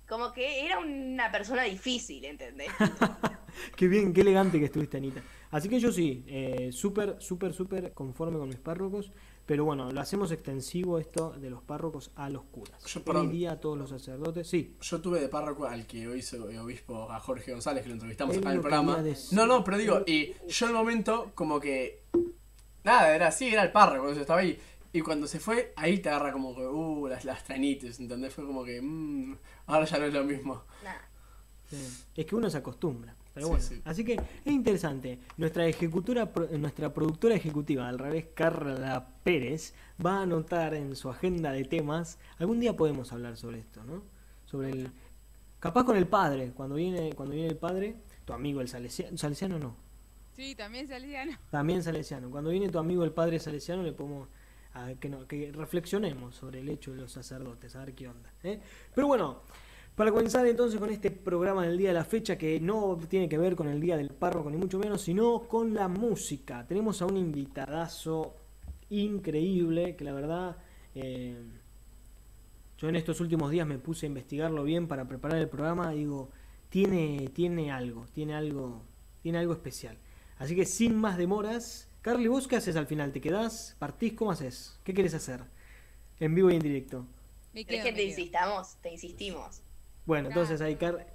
como 0.08 0.34
que 0.34 0.66
era 0.66 0.80
una 0.80 1.32
persona 1.32 1.64
difícil, 1.64 2.26
¿entendés? 2.26 2.70
Qué 3.76 3.88
bien, 3.88 4.14
qué 4.14 4.22
elegante 4.22 4.60
que 4.60 4.66
estuviste, 4.66 4.98
Anita. 4.98 5.22
Así 5.52 5.70
que 5.70 5.80
yo 5.80 5.92
sí, 5.92 6.24
eh, 6.28 6.72
súper, 6.72 7.22
súper, 7.22 7.54
súper 7.54 7.94
conforme 7.94 8.38
con 8.40 8.48
mis 8.50 8.58
párrocos. 8.58 9.12
Pero 9.46 9.66
bueno, 9.66 9.92
lo 9.92 10.00
hacemos 10.00 10.32
extensivo 10.32 11.00
esto 11.00 11.32
de 11.32 11.50
los 11.50 11.62
párrocos 11.62 12.12
a 12.16 12.30
los 12.30 12.44
curas. 12.44 12.82
Yo, 12.86 13.04
perdón. 13.04 13.30
día 13.30 13.52
a 13.52 13.60
todos 13.60 13.78
los 13.78 13.90
sacerdotes, 13.90 14.48
sí. 14.48 14.78
Yo 14.80 15.02
tuve 15.02 15.20
de 15.20 15.28
párroco 15.28 15.66
al 15.66 15.86
que 15.86 16.08
hoy 16.08 16.20
hizo 16.20 16.46
obispo, 16.62 17.12
a 17.12 17.20
Jorge 17.20 17.52
González, 17.52 17.84
que 17.84 17.90
lo 17.90 17.96
entrevistamos 17.96 18.36
Él 18.36 18.42
acá 18.42 18.52
en 18.52 18.56
el 18.56 18.62
programa. 18.62 19.04
decir. 19.04 19.38
No, 19.38 19.46
no, 19.46 19.64
pero 19.64 19.78
digo, 19.78 20.02
y 20.06 20.34
yo 20.48 20.66
en 20.68 20.72
el 20.72 20.78
momento, 20.78 21.32
como 21.36 21.60
que. 21.60 22.04
Nada, 22.86 23.16
era 23.16 23.28
así, 23.28 23.48
era 23.48 23.64
el 23.64 23.72
párroco, 23.72 24.04
entonces 24.04 24.22
estaba 24.22 24.40
ahí. 24.42 24.58
Y 24.94 25.02
cuando 25.02 25.28
se 25.28 25.40
fue, 25.40 25.74
ahí 25.76 26.00
te 26.00 26.10
agarra 26.10 26.32
como 26.32 26.56
que, 26.56 26.66
uh, 26.66 27.08
las, 27.08 27.26
las 27.26 27.44
tranites, 27.44 28.00
¿entendés? 28.00 28.34
Fue 28.34 28.46
como 28.46 28.64
que, 28.64 28.82
mmm, 28.82 29.36
ahora 29.66 29.86
ya 29.86 29.98
no 30.00 30.06
es 30.06 30.14
lo 30.14 30.24
mismo. 30.24 30.64
Nah. 30.84 30.92
Sí. 31.70 32.06
Es 32.16 32.26
que 32.26 32.36
uno 32.36 32.50
se 32.50 32.58
acostumbra. 32.58 33.16
Pero 33.34 33.48
Sí, 33.48 33.52
bueno, 33.52 33.66
sí. 33.66 33.82
así 33.86 34.06
que 34.06 34.14
es 34.14 34.52
interesante. 34.54 35.20
Nuestra 35.38 35.66
ejecutora, 35.68 36.32
nuestra 36.58 36.94
productora 36.94 37.36
ejecutiva, 37.36 37.88
al 37.88 37.98
revés, 38.00 38.28
Carla 38.36 39.08
Pérez, 39.24 39.74
va 40.04 40.20
a 40.20 40.22
anotar 40.24 40.74
en 40.76 40.96
su 40.96 41.10
agenda 41.10 41.52
de 41.52 41.64
temas. 41.66 42.20
Algún 42.38 42.60
día 42.60 42.76
podemos 42.76 43.12
hablar 43.12 43.36
sobre 43.38 43.60
esto, 43.60 43.84
¿no? 43.84 44.04
Sobre 44.46 44.70
el. 44.70 44.92
Capaz 45.60 45.84
con 45.86 45.96
el 45.98 46.08
padre, 46.08 46.52
cuando 46.54 46.76
viene, 46.76 47.14
cuando 47.14 47.34
viene 47.36 47.50
el 47.50 47.58
padre, 47.58 47.96
tu 48.26 48.34
amigo 48.34 48.60
el 48.62 48.68
salesiano, 48.68 49.18
salesiano 49.18 49.58
no, 49.58 49.76
Sí, 50.36 50.56
también 50.56 50.88
Salesiano. 50.88 51.38
también 51.50 51.82
salesiano. 51.84 52.30
Cuando 52.30 52.50
viene 52.50 52.68
tu 52.70 52.80
amigo 52.80 53.04
el 53.04 53.12
padre 53.12 53.40
salesiano, 53.40 53.82
le 53.84 53.94
podemos 53.94 54.28
a 54.74 54.94
que, 54.96 55.08
no, 55.08 55.28
que 55.28 55.52
reflexionemos 55.54 56.36
sobre 56.36 56.60
el 56.60 56.68
hecho 56.70 56.92
de 56.92 56.98
los 56.98 57.12
sacerdotes, 57.12 57.76
a 57.76 57.86
ver 57.86 57.94
qué 57.94 58.08
onda. 58.10 58.34
¿eh? 58.44 58.60
Pero 58.94 59.08
bueno, 59.08 59.44
para 59.96 60.12
comenzar 60.12 60.46
entonces 60.48 60.80
con 60.80 60.90
este 60.90 61.12
programa 61.12 61.64
del 61.66 61.78
día 61.78 61.90
de 61.90 61.94
la 61.96 62.06
fecha, 62.06 62.38
que 62.38 62.60
no 62.60 62.98
tiene 63.10 63.30
que 63.30 63.38
ver 63.38 63.56
con 63.56 63.68
el 63.68 63.80
día 63.80 63.98
del 63.98 64.10
párroco, 64.12 64.50
ni 64.50 64.58
mucho 64.58 64.80
menos, 64.80 65.02
sino 65.02 65.48
con 65.48 65.74
la 65.74 65.88
música. 65.88 66.66
Tenemos 66.68 67.02
a 67.02 67.06
un 67.06 67.18
invitadazo 67.18 68.36
increíble, 68.90 69.96
que 69.96 70.04
la 70.04 70.14
verdad... 70.14 70.58
eh, 70.96 71.38
yo 72.78 72.90
en 72.90 72.96
estos 72.96 73.22
últimos 73.22 73.52
días 73.52 73.66
me 73.68 73.78
puse 73.80 74.06
a 74.06 74.10
investigarlo 74.10 74.64
bien 74.64 74.88
para 74.88 75.08
preparar 75.08 75.38
el 75.40 75.50
programa 75.50 75.92
digo, 75.92 76.32
tiene, 76.70 77.30
tiene 77.34 77.72
algo, 77.72 78.08
tiene 78.14 78.36
algo, 78.36 78.84
tiene 79.22 79.38
algo 79.38 79.54
especial. 79.54 79.98
Así 80.38 80.56
que 80.56 80.66
sin 80.66 80.96
más 80.96 81.18
demoras, 81.18 81.88
Carly, 82.02 82.28
¿vos 82.28 82.48
qué 82.48 82.58
haces 82.58 82.76
al 82.76 82.88
final? 82.88 83.12
¿Te 83.14 83.22
quedás? 83.22 83.76
¿Partís? 83.80 84.14
¿Cómo 84.14 84.32
haces? 84.32 84.80
¿Qué 84.84 84.94
querés 84.94 85.14
hacer? 85.14 85.42
En 86.20 86.36
vivo 86.36 86.50
y 86.52 86.56
en 86.56 86.62
directo. 86.62 87.06
Me 87.54 87.66
¿Crees 87.66 87.82
quedo, 87.82 87.84
que 87.84 87.94
me 87.94 88.00
te 88.00 88.04
quedo. 88.04 88.20
insistamos? 88.20 88.76
Te 88.82 88.92
insistimos. 88.92 89.64
Bueno, 90.06 90.28
entonces 90.30 90.62
ahí 90.62 90.76
Car- 90.76 91.08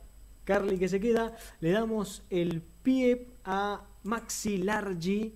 Carly 0.44 0.78
que 0.78 0.88
se 0.88 0.98
queda, 1.00 1.36
le 1.60 1.72
damos 1.72 2.22
el 2.30 2.62
pie 2.82 3.26
a 3.44 3.82
Maxi 4.02 4.58
Largi, 4.58 5.34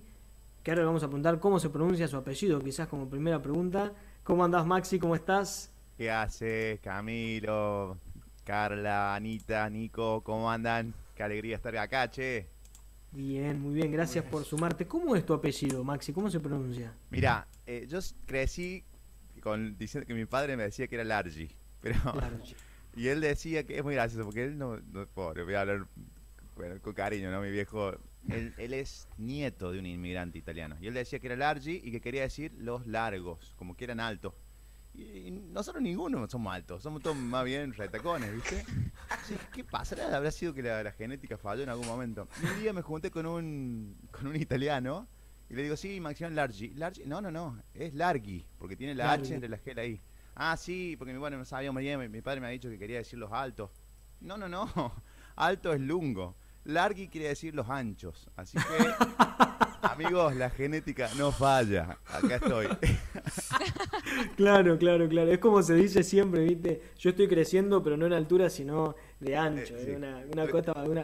que 0.63 0.71
ahora 0.71 0.81
le 0.81 0.87
vamos 0.87 1.03
a 1.03 1.07
preguntar 1.07 1.39
cómo 1.39 1.59
se 1.59 1.69
pronuncia 1.69 2.07
su 2.07 2.17
apellido, 2.17 2.59
quizás 2.61 2.87
como 2.87 3.09
primera 3.09 3.41
pregunta. 3.41 3.93
¿Cómo 4.23 4.43
andás 4.43 4.65
Maxi? 4.65 4.97
¿Cómo 4.99 5.15
estás? 5.15 5.69
¿Qué 5.97 6.09
haces, 6.09 6.79
Camilo, 6.79 7.97
Carla, 8.43 9.13
Anita, 9.15 9.69
Nico? 9.69 10.21
¿Cómo 10.23 10.49
andan? 10.49 10.93
Qué 11.15 11.21
alegría 11.23 11.57
estar 11.57 11.77
acá, 11.77 12.09
che. 12.09 12.47
Bien, 13.11 13.61
muy 13.61 13.75
bien, 13.75 13.91
gracias 13.91 14.25
por 14.25 14.43
sumarte. 14.43 14.87
¿Cómo 14.87 15.15
es 15.15 15.23
tu 15.23 15.33
apellido, 15.33 15.83
Maxi? 15.83 16.11
¿Cómo 16.11 16.31
se 16.31 16.39
pronuncia? 16.39 16.91
Mira, 17.11 17.45
eh, 17.67 17.85
yo 17.87 17.99
crecí 18.25 18.83
con 19.41 19.77
diciendo 19.77 20.07
que 20.07 20.15
mi 20.15 20.25
padre 20.25 20.57
me 20.57 20.63
decía 20.63 20.87
que 20.87 20.95
era 20.95 21.03
Largi, 21.03 21.49
pero 21.81 21.97
Largi. 22.15 22.55
Y 22.95 23.07
él 23.07 23.21
decía 23.21 23.63
que 23.65 23.77
es 23.77 23.83
muy 23.83 23.95
gracioso 23.95 24.25
porque 24.25 24.43
él 24.43 24.57
no, 24.57 24.77
no 24.77 25.07
pobre, 25.07 25.43
voy 25.43 25.55
a 25.55 25.61
hablar 25.61 25.87
bueno, 26.55 26.79
con 26.81 26.93
cariño, 26.93 27.31
¿no? 27.31 27.41
Mi 27.41 27.51
viejo, 27.51 27.93
él, 28.29 28.53
él 28.57 28.73
es 28.73 29.07
nieto 29.17 29.71
de 29.71 29.79
un 29.79 29.85
inmigrante 29.85 30.37
italiano 30.37 30.77
y 30.79 30.87
él 30.87 30.93
decía 30.93 31.19
que 31.19 31.27
era 31.27 31.35
Largi 31.35 31.81
y 31.83 31.91
que 31.91 32.01
quería 32.01 32.21
decir 32.21 32.53
los 32.57 32.85
largos, 32.87 33.55
como 33.57 33.75
que 33.75 33.85
eran 33.85 33.99
altos. 33.99 34.33
Y, 34.93 35.27
y 35.27 35.31
nosotros 35.31 35.81
ninguno 35.81 36.27
somos 36.29 36.53
altos, 36.53 36.83
somos 36.83 37.01
todos 37.01 37.15
más 37.15 37.43
bien 37.45 37.73
retacones, 37.73 38.31
¿viste? 38.31 38.59
Entonces, 38.59 39.39
¿Qué 39.51 39.63
pasará? 39.63 40.15
Habrá 40.15 40.29
sido 40.29 40.53
que 40.53 40.61
la, 40.61 40.83
la 40.83 40.91
genética 40.91 41.37
falló 41.37 41.63
en 41.63 41.69
algún 41.69 41.87
momento. 41.87 42.27
Y 42.43 42.45
un 42.45 42.61
día 42.61 42.73
me 42.73 42.83
junté 42.83 43.09
con 43.09 43.25
un, 43.25 43.97
con 44.11 44.27
un 44.27 44.35
italiano 44.35 45.07
y 45.49 45.55
le 45.55 45.63
digo, 45.63 45.75
sí, 45.77 45.99
Maximiliano 45.99 46.35
Largi. 46.35 46.69
Largi, 46.73 47.03
no, 47.05 47.21
no, 47.21 47.29
no, 47.29 47.61
es 47.73 47.93
Largi, 47.93 48.45
porque 48.57 48.75
tiene 48.75 48.95
la. 48.95 49.11
H 49.11 49.33
entre 49.33 49.49
la 49.49 49.57
G 49.57 49.71
y 49.71 49.73
la 49.75 49.85
I. 49.85 50.01
Ah, 50.35 50.57
sí, 50.57 50.95
porque 50.97 51.13
mi, 51.13 51.19
bueno, 51.19 51.37
no 51.37 51.45
sabía 51.45 51.71
muy 51.71 51.83
bien, 51.83 51.99
mi, 51.99 52.09
mi 52.09 52.21
padre 52.21 52.41
me 52.41 52.47
ha 52.47 52.49
dicho 52.49 52.69
que 52.69 52.79
quería 52.79 52.97
decir 52.97 53.19
los 53.19 53.31
altos. 53.31 53.69
No, 54.21 54.37
no, 54.37 54.47
no, 54.49 54.69
alto 55.35 55.73
es 55.73 55.81
lungo. 55.81 56.35
Largi 56.65 57.09
quiere 57.09 57.27
decir 57.27 57.53
los 57.53 57.69
anchos. 57.69 58.29
Así 58.37 58.57
que, 58.57 58.93
amigos, 59.81 60.33
la 60.35 60.49
genética 60.49 61.09
no 61.17 61.31
falla. 61.31 61.97
Acá 62.07 62.35
estoy. 62.35 62.67
Claro, 64.35 64.77
claro, 64.77 65.07
claro. 65.09 65.31
Es 65.31 65.39
como 65.39 65.61
se 65.63 65.73
dice 65.73 66.03
siempre, 66.03 66.43
¿viste? 66.43 66.81
Yo 66.99 67.09
estoy 67.11 67.27
creciendo, 67.27 67.81
pero 67.83 67.97
no 67.97 68.05
en 68.05 68.13
altura, 68.13 68.49
sino 68.49 68.95
de 69.19 69.35
ancho. 69.35 69.75
Eh, 69.75 69.85
sí. 69.85 69.91
una, 69.91 70.23
una 70.31 70.47
cosa, 70.47 70.73
una, 70.83 71.03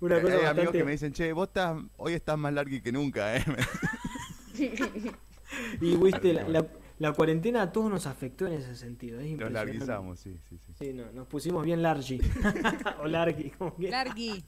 una 0.00 0.16
Hay 0.16 0.22
cosa 0.22 0.34
amigos 0.34 0.44
bastante... 0.44 0.78
que 0.78 0.84
me 0.84 0.92
dicen, 0.92 1.12
che, 1.12 1.32
vos 1.32 1.48
estás, 1.48 1.76
hoy 1.98 2.14
estás 2.14 2.38
más 2.38 2.52
largi 2.52 2.80
que 2.80 2.92
nunca, 2.92 3.36
¿eh? 3.36 3.44
Y, 5.80 5.96
viste, 5.96 6.32
la, 6.32 6.48
la- 6.48 6.66
la 6.98 7.12
cuarentena 7.12 7.62
a 7.62 7.72
todos 7.72 7.90
nos 7.90 8.06
afectó 8.06 8.46
en 8.46 8.54
ese 8.54 8.74
sentido. 8.76 9.18
Es 9.18 9.24
Nos 9.24 9.30
impresionante. 9.32 9.72
larguizamos, 9.72 10.20
sí, 10.20 10.38
sí, 10.48 10.58
sí. 10.58 10.72
Sí, 10.78 10.92
no, 10.92 11.10
nos 11.12 11.26
pusimos 11.26 11.64
bien 11.64 11.82
largi. 11.82 12.20
o 13.02 13.06
largi, 13.06 13.50
como 13.50 13.76
que... 13.76 13.90
Largui. 13.90 14.44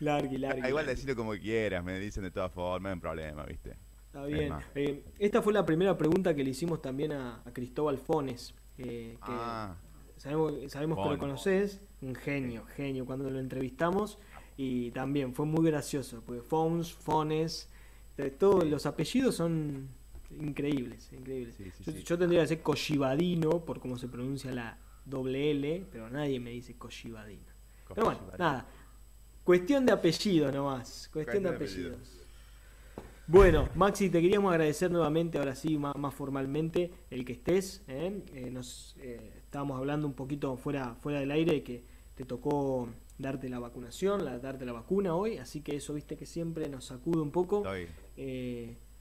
Largi, 0.00 0.36
largi. 0.38 0.60
Ah, 0.62 0.68
igual 0.68 0.86
decirlo 0.86 1.16
como 1.16 1.32
quieras, 1.32 1.82
me 1.82 1.98
dicen 1.98 2.22
de 2.22 2.30
todas 2.30 2.52
formas, 2.52 2.82
no 2.82 2.94
hay 2.94 3.00
problema, 3.00 3.44
¿viste? 3.44 3.76
Está 4.06 4.26
Es 4.26 4.32
bien. 4.32 4.54
Eh, 4.74 5.04
esta 5.18 5.40
fue 5.42 5.52
la 5.52 5.64
primera 5.64 5.96
pregunta 5.96 6.34
que 6.34 6.44
le 6.44 6.50
hicimos 6.50 6.82
también 6.82 7.12
a, 7.12 7.42
a 7.44 7.52
Cristóbal 7.52 7.98
Fones. 7.98 8.54
eh, 8.78 9.16
que 9.24 9.32
Ah, 9.32 9.76
sabemos, 10.18 10.52
sabemos 10.70 10.98
que 11.02 11.10
lo 11.10 11.18
conoces. 11.18 11.80
Un 12.02 12.14
genio, 12.14 12.64
genio. 12.76 13.06
Cuando 13.06 13.30
lo 13.30 13.38
entrevistamos. 13.38 14.18
Y 14.58 14.90
también 14.92 15.34
fue 15.34 15.46
muy 15.46 15.66
gracioso. 15.70 16.22
Porque 16.24 16.42
Fons, 16.42 16.92
Fones. 16.92 17.70
Todos 18.38 18.64
los 18.66 18.86
apellidos 18.86 19.34
son 19.34 19.88
increíbles. 20.40 21.12
increíbles. 21.12 21.54
Sí, 21.56 21.64
sí, 21.70 21.84
yo, 21.84 21.92
sí. 21.92 22.02
yo 22.02 22.18
tendría 22.18 22.40
que 22.40 22.48
decir 22.48 22.62
Koshibadino 22.62 23.64
por 23.64 23.80
cómo 23.80 23.96
se 23.98 24.08
pronuncia 24.08 24.52
la 24.52 24.78
doble 25.04 25.50
L. 25.50 25.86
Pero 25.90 26.10
nadie 26.10 26.40
me 26.40 26.50
dice 26.50 26.74
Koshibadino. 26.76 27.44
Pero 27.88 28.06
bueno, 28.06 28.20
nada. 28.38 28.66
Cuestión 29.44 29.86
de 29.86 29.92
apellidos 29.92 30.52
nomás. 30.52 31.08
Cuestión 31.12 31.44
de 31.44 31.50
de 31.50 31.56
apellidos. 31.56 32.20
Bueno, 33.28 33.68
Maxi, 33.74 34.08
te 34.08 34.20
queríamos 34.20 34.52
agradecer 34.52 34.88
nuevamente, 34.90 35.38
ahora 35.38 35.56
sí, 35.56 35.76
más, 35.78 35.96
más 35.96 36.14
formalmente, 36.14 36.92
el 37.10 37.24
que 37.24 37.32
estés. 37.32 37.82
¿eh? 37.88 38.22
Eh, 38.32 38.50
nos 38.52 38.94
eh, 39.00 39.32
estábamos 39.38 39.78
hablando 39.78 40.06
un 40.06 40.14
poquito 40.14 40.56
fuera, 40.56 40.94
fuera 40.94 41.18
del 41.18 41.32
aire 41.32 41.64
que 41.64 41.82
te 42.14 42.24
tocó 42.24 42.88
darte 43.18 43.48
la 43.48 43.58
vacunación, 43.58 44.24
la, 44.24 44.38
darte 44.38 44.64
la 44.64 44.72
vacuna 44.72 45.16
hoy, 45.16 45.38
así 45.38 45.60
que 45.60 45.74
eso, 45.74 45.94
viste, 45.94 46.16
que 46.16 46.24
siempre 46.24 46.68
nos 46.68 46.84
sacude 46.84 47.20
un 47.20 47.32
poco. 47.32 47.58
Estoy- 47.58 47.88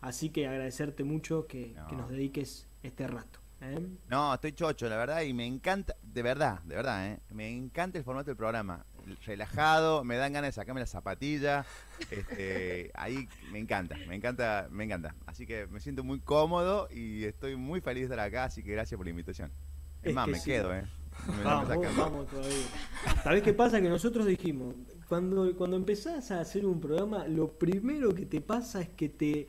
así 0.08 0.30
que 0.30 0.48
agradecerte 0.48 1.04
mucho 1.04 1.48
que, 1.48 1.74
No. 1.76 1.88
que 1.88 1.96
nos 1.96 2.10
dediques 2.10 2.68
este 2.84 3.08
rato. 3.08 3.40
¿eh? 3.62 3.80
No, 4.10 4.34
estoy 4.34 4.52
chocho, 4.54 4.88
la 4.90 4.98
verdad, 4.98 5.22
y 5.22 5.34
me 5.34 5.46
encanta, 5.46 5.96
de 6.04 6.22
verdad, 6.22 6.60
de 6.64 6.76
verdad, 6.76 7.08
¿eh? 7.12 7.20
me 7.32 7.50
encanta 7.50 7.98
el 7.98 8.04
formato 8.04 8.28
del 8.28 8.38
programa. 8.38 8.86
Relajado, 9.26 10.04
me 10.04 10.16
dan 10.18 10.34
ganas 10.34 10.50
de 10.50 10.52
sacarme 10.54 10.80
las 10.82 10.90
zapatillas. 10.90 11.66
Este, 12.10 12.92
ahí 12.96 13.28
me 13.52 13.60
encanta, 13.60 13.96
me 14.08 14.16
encanta, 14.16 14.68
me 14.72 14.84
encanta. 14.84 15.14
Así 15.28 15.46
que 15.46 15.68
me 15.68 15.80
siento 15.80 16.04
muy 16.04 16.20
cómodo 16.20 16.88
y 16.92 17.24
estoy 17.24 17.56
muy 17.56 17.82
feliz 17.82 18.02
de 18.10 18.16
estar 18.16 18.20
acá, 18.20 18.46
así 18.46 18.64
que 18.64 18.72
gracias 18.72 18.98
por 18.98 19.06
la 19.06 19.12
invitación. 19.12 19.52
Es, 20.02 20.10
Es 20.10 20.16
más, 20.16 20.26
que 20.26 20.32
me 20.32 20.40
sí. 20.40 20.46
quedo, 20.46 20.74
¿eh? 20.76 20.84
Me- 21.28 21.36
me 21.38 21.44
Vamos, 21.44 21.68
sacan. 21.70 21.98
vamos 21.98 22.28
todavía. 22.28 22.66
¿Sabés 23.24 23.42
qué 23.44 23.54
pasa? 23.54 23.80
Que 23.82 23.90
nosotros 23.90 24.26
dijimos, 24.26 24.76
cuando, 25.08 25.56
cuando 25.56 25.78
empezás 25.78 26.30
a 26.32 26.42
hacer 26.42 26.66
un 26.66 26.80
programa, 26.82 27.28
lo 27.28 27.52
primero 27.58 28.14
que 28.14 28.26
te 28.26 28.42
pasa 28.42 28.82
es 28.82 28.90
que 28.90 29.08
te 29.10 29.48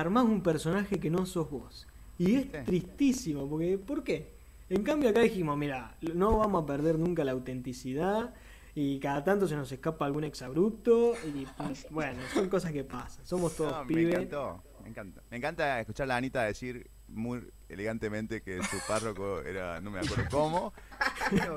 armás 0.00 0.24
un 0.24 0.42
personaje 0.42 0.98
que 1.00 1.10
no 1.10 1.26
sos 1.26 1.50
vos. 1.50 1.86
Y 2.18 2.36
es 2.36 2.42
¿Viste? 2.42 2.62
tristísimo, 2.62 3.48
porque 3.48 3.78
¿por 3.78 4.04
qué? 4.04 4.34
En 4.70 4.82
cambio 4.82 5.10
acá 5.10 5.20
dijimos, 5.20 5.56
mira, 5.56 5.94
no 6.14 6.38
vamos 6.38 6.62
a 6.62 6.66
perder 6.66 6.98
nunca 6.98 7.24
la 7.24 7.32
autenticidad 7.32 8.34
y 8.74 8.98
cada 8.98 9.22
tanto 9.22 9.46
se 9.46 9.56
nos 9.56 9.70
escapa 9.70 10.04
algún 10.06 10.24
exabrupto 10.24 11.14
y 11.24 11.46
bueno, 11.90 12.20
son 12.32 12.48
cosas 12.48 12.72
que 12.72 12.82
pasan. 12.84 13.24
Somos 13.26 13.54
todos 13.56 13.72
No, 13.72 13.84
me 13.84 13.88
pibes. 13.94 14.14
encantó, 14.14 14.62
me 14.82 14.88
encanta. 14.88 15.22
Me 15.30 15.36
encanta 15.36 15.80
escuchar 15.80 16.04
a 16.04 16.08
la 16.08 16.16
Anita 16.16 16.42
decir 16.44 16.90
muy 17.08 17.46
elegantemente 17.68 18.42
que 18.42 18.62
su 18.62 18.78
párroco 18.88 19.40
era, 19.42 19.80
no 19.80 19.90
me 19.90 19.98
acuerdo 20.00 20.24
cómo. 20.30 20.72
Pero, 21.30 21.56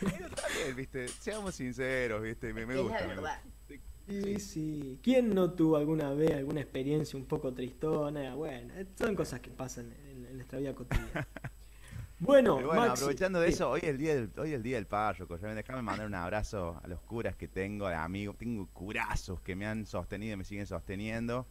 pero 0.00 0.26
está 0.26 0.42
bien, 0.48 0.76
viste, 0.76 1.08
seamos 1.08 1.54
sinceros, 1.54 2.22
viste, 2.22 2.52
me, 2.54 2.64
me 2.66 2.74
es 2.74 2.80
gusta. 2.82 3.00
la 3.00 3.06
me 3.06 3.14
verdad. 3.16 3.40
gusta. 3.42 3.53
Sí, 4.06 4.38
sí. 4.38 5.00
¿Quién 5.02 5.34
no 5.34 5.52
tuvo 5.54 5.76
alguna 5.76 6.12
vez 6.12 6.32
alguna 6.34 6.60
experiencia 6.60 7.18
un 7.18 7.24
poco 7.26 7.54
tristona? 7.54 8.34
Bueno, 8.34 8.74
son 8.98 9.14
cosas 9.14 9.40
que 9.40 9.50
pasan 9.50 9.92
en, 10.10 10.26
en 10.26 10.36
nuestra 10.36 10.58
vida 10.58 10.74
cotidiana. 10.74 11.26
Bueno, 12.18 12.62
bueno, 12.62 12.86
Maxi, 12.86 12.92
aprovechando 12.92 13.40
de 13.40 13.48
sí. 13.48 13.54
eso, 13.54 13.70
hoy 13.70 13.80
es 13.82 13.88
el 13.88 13.98
día 13.98 14.14
del, 14.14 14.30
hoy 14.38 14.50
es 14.50 14.54
el 14.54 14.62
día 14.62 14.76
del 14.76 14.86
párroco. 14.86 15.36
Déjame 15.36 15.82
mandar 15.82 16.06
un 16.06 16.14
abrazo 16.14 16.80
a 16.82 16.86
los 16.88 17.00
curas 17.02 17.36
que 17.36 17.48
tengo, 17.48 17.88
de 17.88 17.94
amigos. 17.96 18.36
Tengo 18.38 18.66
curazos 18.72 19.40
que 19.40 19.56
me 19.56 19.66
han 19.66 19.84
sostenido 19.84 20.34
y 20.34 20.36
me 20.36 20.44
siguen 20.44 20.66
sosteniendo. 20.66 21.46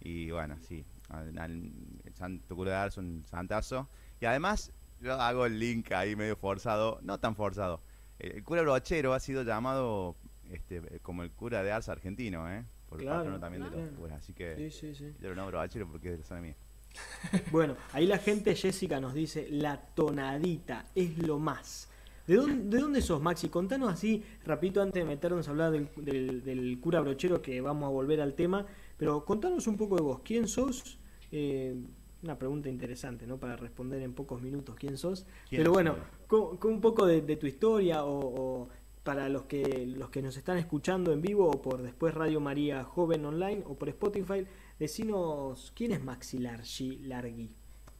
Y 0.00 0.30
bueno, 0.30 0.56
sí, 0.60 0.84
al, 1.08 1.36
al- 1.38 1.72
el 2.04 2.14
santo 2.14 2.54
cura 2.56 2.72
de 2.72 2.76
Ars, 2.78 2.98
un 2.98 3.24
santazo. 3.26 3.88
Y 4.20 4.26
además, 4.26 4.72
yo 5.00 5.14
hago 5.14 5.46
el 5.46 5.58
link 5.58 5.92
ahí 5.92 6.16
medio 6.16 6.36
forzado, 6.36 6.98
no 7.02 7.18
tan 7.18 7.34
forzado. 7.34 7.80
El, 8.18 8.32
el 8.36 8.44
cura 8.44 8.62
brochero 8.62 9.14
ha 9.14 9.20
sido 9.20 9.42
llamado 9.42 10.16
este, 10.50 11.00
como 11.00 11.22
el 11.22 11.30
cura 11.30 11.62
de 11.62 11.72
Ars 11.72 11.88
argentino, 11.88 12.50
¿eh? 12.50 12.64
Por 12.88 13.00
el 13.00 13.04
Claro, 13.06 13.18
patrono 13.18 13.40
también 13.40 13.64
de 13.64 13.70
los 13.70 13.90
curas. 13.96 14.18
Así 14.18 14.32
que 14.32 14.56
Sí, 14.56 14.70
sí, 14.70 14.94
sí. 14.94 15.12
yo 15.20 15.28
lo 15.30 15.34
nombro 15.34 15.60
porque 15.90 16.08
es 16.08 16.12
de 16.14 16.18
la 16.18 16.24
zona 16.24 16.40
mía. 16.40 16.56
Bueno, 17.50 17.76
ahí 17.92 18.06
la 18.06 18.18
gente, 18.18 18.54
Jessica, 18.54 19.00
nos 19.00 19.14
dice, 19.14 19.48
la 19.50 19.80
tonadita 19.80 20.86
es 20.94 21.18
lo 21.18 21.38
más. 21.38 21.88
¿De 22.26 22.36
dónde, 22.36 22.76
de 22.76 22.82
dónde 22.82 23.02
sos, 23.02 23.20
Maxi? 23.20 23.48
Contanos 23.48 23.92
así, 23.92 24.24
rapidito, 24.44 24.80
antes 24.80 25.02
de 25.02 25.08
meternos 25.08 25.46
a 25.46 25.50
hablar 25.50 25.72
del, 25.72 25.88
del- 25.96 26.42
del 26.42 26.80
cura 26.80 27.00
brochero, 27.00 27.42
que 27.42 27.60
vamos 27.60 27.84
a 27.86 27.90
volver 27.90 28.20
al 28.20 28.34
tema, 28.34 28.64
pero 28.96 29.24
contanos 29.24 29.66
un 29.66 29.76
poco 29.76 29.96
de 29.96 30.02
vos. 30.02 30.20
¿Quién 30.24 30.48
sos? 30.48 30.98
Eh, 31.32 31.74
una 32.22 32.38
pregunta 32.38 32.70
interesante, 32.70 33.26
¿no? 33.26 33.38
Para 33.38 33.56
responder 33.56 34.00
en 34.00 34.14
pocos 34.14 34.40
minutos 34.40 34.74
quién 34.76 34.96
sos. 34.96 35.26
¿Quién 35.48 35.60
Pero 35.60 35.72
bueno, 35.72 35.96
con, 36.26 36.56
con 36.56 36.72
un 36.72 36.80
poco 36.80 37.04
de, 37.04 37.20
de 37.20 37.36
tu 37.36 37.46
historia 37.46 38.04
o, 38.04 38.62
o 38.62 38.68
para 39.04 39.28
los 39.28 39.44
que, 39.44 39.86
los 39.86 40.08
que 40.10 40.22
nos 40.22 40.36
están 40.36 40.56
escuchando 40.58 41.12
en 41.12 41.20
vivo 41.20 41.48
o 41.48 41.62
por 41.62 41.82
después 41.82 42.14
Radio 42.14 42.40
María 42.40 42.82
Joven 42.84 43.24
Online 43.26 43.62
o 43.66 43.74
por 43.76 43.88
Spotify, 43.90 44.46
decinos 44.78 45.72
quién 45.76 45.92
es 45.92 46.02
Maxi 46.02 46.38
Largi 46.38 46.96
Largui. 47.00 47.50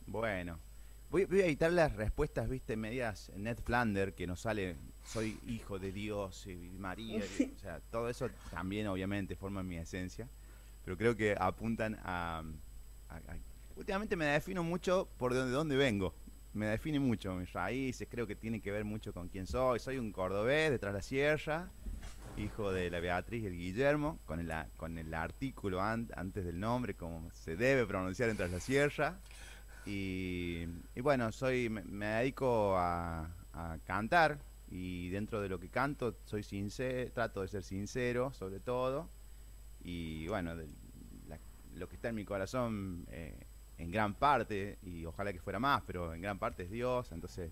Bueno, 0.07 0.59
voy, 1.11 1.27
voy 1.27 1.43
a 1.43 1.47
editar 1.47 1.71
las 1.73 1.95
respuestas, 1.95 2.49
viste, 2.49 2.77
medias 2.77 3.31
Ned 3.37 3.59
Flander, 3.63 4.15
que 4.15 4.27
nos 4.27 4.41
sale, 4.41 4.77
soy 5.05 5.39
hijo 5.47 5.79
de 5.79 5.93
Dios 5.93 6.47
y 6.47 6.55
María, 6.79 7.23
y- 7.39 7.53
o 7.55 7.59
sea, 7.61 7.81
todo 7.91 8.09
eso 8.09 8.29
también 8.51 8.87
obviamente 8.87 9.37
forma 9.37 9.63
mi 9.63 9.77
esencia, 9.77 10.27
pero 10.85 10.97
creo 10.97 11.15
que 11.15 11.37
apuntan 11.39 11.99
a... 12.03 12.43
a- 13.11 13.17
a- 13.17 13.37
últimamente 13.77 14.17
me 14.17 14.25
defino 14.27 14.63
mucho 14.63 15.09
por 15.19 15.33
de 15.35 15.39
dónde, 15.41 15.51
de 15.51 15.57
dónde 15.57 15.77
vengo, 15.77 16.15
me 16.55 16.67
define 16.67 17.01
mucho 17.01 17.35
mis 17.35 17.53
raíces, 17.53 18.09
creo 18.11 18.27
que 18.27 18.37
tiene 18.37 18.61
que 18.61 18.71
ver 18.71 18.85
mucho 18.85 19.13
con 19.13 19.29
quién 19.29 19.47
soy, 19.47 19.81
soy 19.81 19.99
un 19.99 20.13
cordobés 20.13 20.71
de 20.71 20.79
Tras 20.79 20.95
la 20.95 21.03
Sierra, 21.03 21.69
hijo 22.39 22.73
de 22.73 22.91
la 22.91 23.01
Beatriz 23.01 23.43
y 23.43 23.47
el 23.47 23.57
Guillermo, 23.57 24.21
con 24.25 24.41
el, 24.41 24.53
con 24.77 24.97
el 24.97 25.13
artículo 25.13 25.83
an- 25.83 26.09
antes 26.17 26.45
del 26.45 26.59
nombre, 26.59 26.95
como 26.95 27.29
se 27.33 27.57
debe 27.57 27.87
pronunciar 27.87 28.31
en 28.31 28.37
Tras 28.37 28.51
la 28.51 28.61
Sierra. 28.61 29.19
Y, 29.87 30.65
bueno, 31.03 31.31
soy 31.33 31.69
me, 31.69 32.07
dedico 32.07 32.77
a, 32.79 33.29
cantar 33.85 34.39
y 34.71 35.11
dentro 35.11 35.41
de 35.41 35.49
lo 35.49 35.61
que 35.61 35.69
canto 35.69 36.17
soy 36.25 36.43
sincero, 36.43 37.11
trato 37.13 37.43
de 37.43 37.49
ser 37.49 37.63
sincero 37.63 38.33
sobre 38.33 38.61
todo. 38.61 39.09
Y 39.85 40.27
bueno, 40.29 40.55
la- 40.55 41.39
lo 41.75 41.89
que 41.89 41.97
está 41.97 42.09
en 42.09 42.15
mi 42.15 42.25
corazón 42.25 43.05
eh, 43.11 43.35
en 43.79 43.91
gran 43.91 44.15
parte, 44.15 44.79
y 44.83 45.05
ojalá 45.05 45.33
que 45.33 45.41
fuera 45.41 45.59
más, 45.59 45.83
pero 45.87 46.15
en 46.15 46.21
gran 46.21 46.39
parte 46.39 46.65
es 46.65 46.71
Dios, 46.71 47.11
entonces 47.13 47.51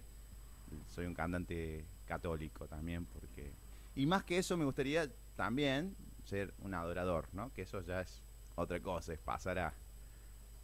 soy 0.89 1.07
un 1.07 1.15
cantante 1.15 1.85
católico 2.07 2.67
también 2.67 3.05
porque 3.05 3.53
y 3.95 4.07
más 4.07 4.25
que 4.25 4.39
eso 4.39 4.57
me 4.57 4.65
gustaría 4.65 5.09
también 5.37 5.95
ser 6.25 6.55
un 6.61 6.75
adorador, 6.75 7.29
¿no? 7.33 7.53
Que 7.53 7.63
eso 7.63 7.83
ya 7.83 8.01
es 8.01 8.23
otra 8.55 8.81
cosa, 8.81 9.13
es 9.13 9.19
pasar 9.19 9.73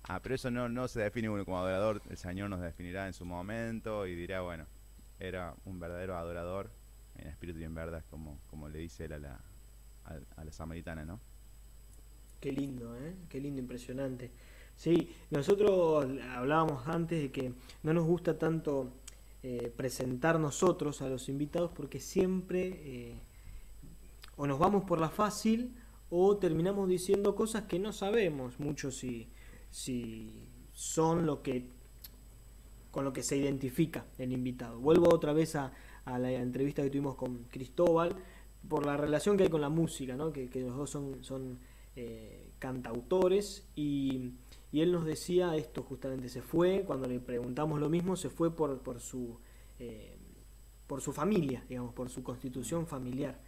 Ah, 0.04 0.20
pero 0.22 0.34
eso 0.36 0.50
no, 0.50 0.68
no 0.68 0.88
se 0.88 1.00
define 1.00 1.28
uno 1.28 1.44
como 1.44 1.58
adorador, 1.58 2.00
el 2.08 2.16
Señor 2.16 2.48
nos 2.48 2.60
definirá 2.60 3.06
en 3.06 3.12
su 3.12 3.24
momento 3.26 4.06
y 4.06 4.14
dirá, 4.14 4.40
bueno, 4.40 4.64
era 5.20 5.54
un 5.66 5.78
verdadero 5.78 6.16
adorador 6.16 6.70
en 7.18 7.26
espíritu 7.26 7.58
y 7.58 7.64
en 7.64 7.74
verdad, 7.74 8.02
como, 8.10 8.38
como 8.48 8.68
le 8.68 8.78
dice 8.78 9.04
él 9.04 9.14
a 9.14 9.18
la, 9.18 9.40
a, 10.06 10.40
a 10.40 10.44
la 10.44 10.52
samaritana, 10.52 11.04
¿no? 11.04 11.20
Qué 12.40 12.52
lindo, 12.52 12.96
¿eh? 12.96 13.14
Qué 13.28 13.40
lindo, 13.40 13.60
impresionante. 13.60 14.30
Sí, 14.78 15.12
nosotros 15.30 16.06
hablábamos 16.36 16.86
antes 16.86 17.20
de 17.20 17.32
que 17.32 17.52
no 17.82 17.92
nos 17.92 18.06
gusta 18.06 18.38
tanto 18.38 18.92
eh, 19.42 19.72
presentar 19.76 20.38
nosotros 20.38 21.02
a 21.02 21.08
los 21.08 21.28
invitados 21.28 21.72
porque 21.74 21.98
siempre 21.98 22.80
eh, 22.84 23.14
o 24.36 24.46
nos 24.46 24.60
vamos 24.60 24.84
por 24.84 25.00
la 25.00 25.10
fácil 25.10 25.74
o 26.10 26.36
terminamos 26.36 26.88
diciendo 26.88 27.34
cosas 27.34 27.64
que 27.64 27.80
no 27.80 27.92
sabemos 27.92 28.60
mucho 28.60 28.92
si, 28.92 29.26
si 29.72 30.46
son 30.72 31.26
lo 31.26 31.42
que 31.42 31.66
con 32.92 33.04
lo 33.04 33.12
que 33.12 33.24
se 33.24 33.36
identifica 33.36 34.06
el 34.16 34.32
invitado. 34.32 34.78
Vuelvo 34.78 35.12
otra 35.12 35.32
vez 35.32 35.56
a, 35.56 35.72
a 36.04 36.20
la 36.20 36.30
entrevista 36.30 36.84
que 36.84 36.90
tuvimos 36.90 37.16
con 37.16 37.46
Cristóbal 37.50 38.14
por 38.68 38.86
la 38.86 38.96
relación 38.96 39.36
que 39.36 39.42
hay 39.42 39.50
con 39.50 39.60
la 39.60 39.70
música, 39.70 40.14
¿no? 40.14 40.32
que, 40.32 40.48
que 40.48 40.60
los 40.60 40.76
dos 40.76 40.88
son, 40.88 41.24
son 41.24 41.58
eh, 41.96 42.52
cantautores 42.60 43.66
y, 43.74 44.34
y 44.72 44.80
él 44.82 44.92
nos 44.92 45.04
decía 45.06 45.56
esto 45.56 45.82
justamente, 45.82 46.28
se 46.28 46.42
fue, 46.42 46.84
cuando 46.86 47.08
le 47.08 47.20
preguntamos 47.20 47.80
lo 47.80 47.88
mismo, 47.88 48.16
se 48.16 48.28
fue 48.30 48.54
por, 48.54 48.78
por, 48.80 49.00
su, 49.00 49.38
eh, 49.78 50.16
por 50.86 51.00
su 51.00 51.12
familia, 51.12 51.64
digamos, 51.68 51.94
por 51.94 52.08
su 52.10 52.22
constitución 52.22 52.86
familiar. 52.86 53.40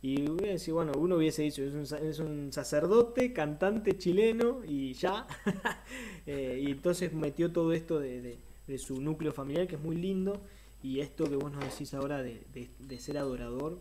Y 0.00 0.22
decir, 0.36 0.74
bueno, 0.74 0.92
uno 0.96 1.16
hubiese 1.16 1.42
dicho, 1.42 1.62
es 1.64 1.74
un, 1.74 1.98
es 2.06 2.18
un 2.20 2.52
sacerdote, 2.52 3.32
cantante 3.32 3.96
chileno 3.98 4.62
y 4.66 4.92
ya. 4.94 5.26
Eh, 6.26 6.60
y 6.62 6.70
entonces 6.72 7.12
metió 7.14 7.50
todo 7.52 7.72
esto 7.72 7.98
de, 7.98 8.20
de- 8.20 8.38
de 8.66 8.76
su 8.78 9.00
núcleo 9.00 9.32
familiar, 9.32 9.66
que 9.66 9.76
es 9.76 9.80
muy 9.82 9.96
lindo. 9.96 10.42
Y 10.82 11.00
esto 11.00 11.24
que 11.24 11.36
vos 11.36 11.50
nos 11.50 11.64
decís 11.64 11.94
ahora 11.94 12.22
de, 12.22 12.44
de- 12.52 12.70
de 12.78 12.98
ser 12.98 13.16
adorador, 13.18 13.80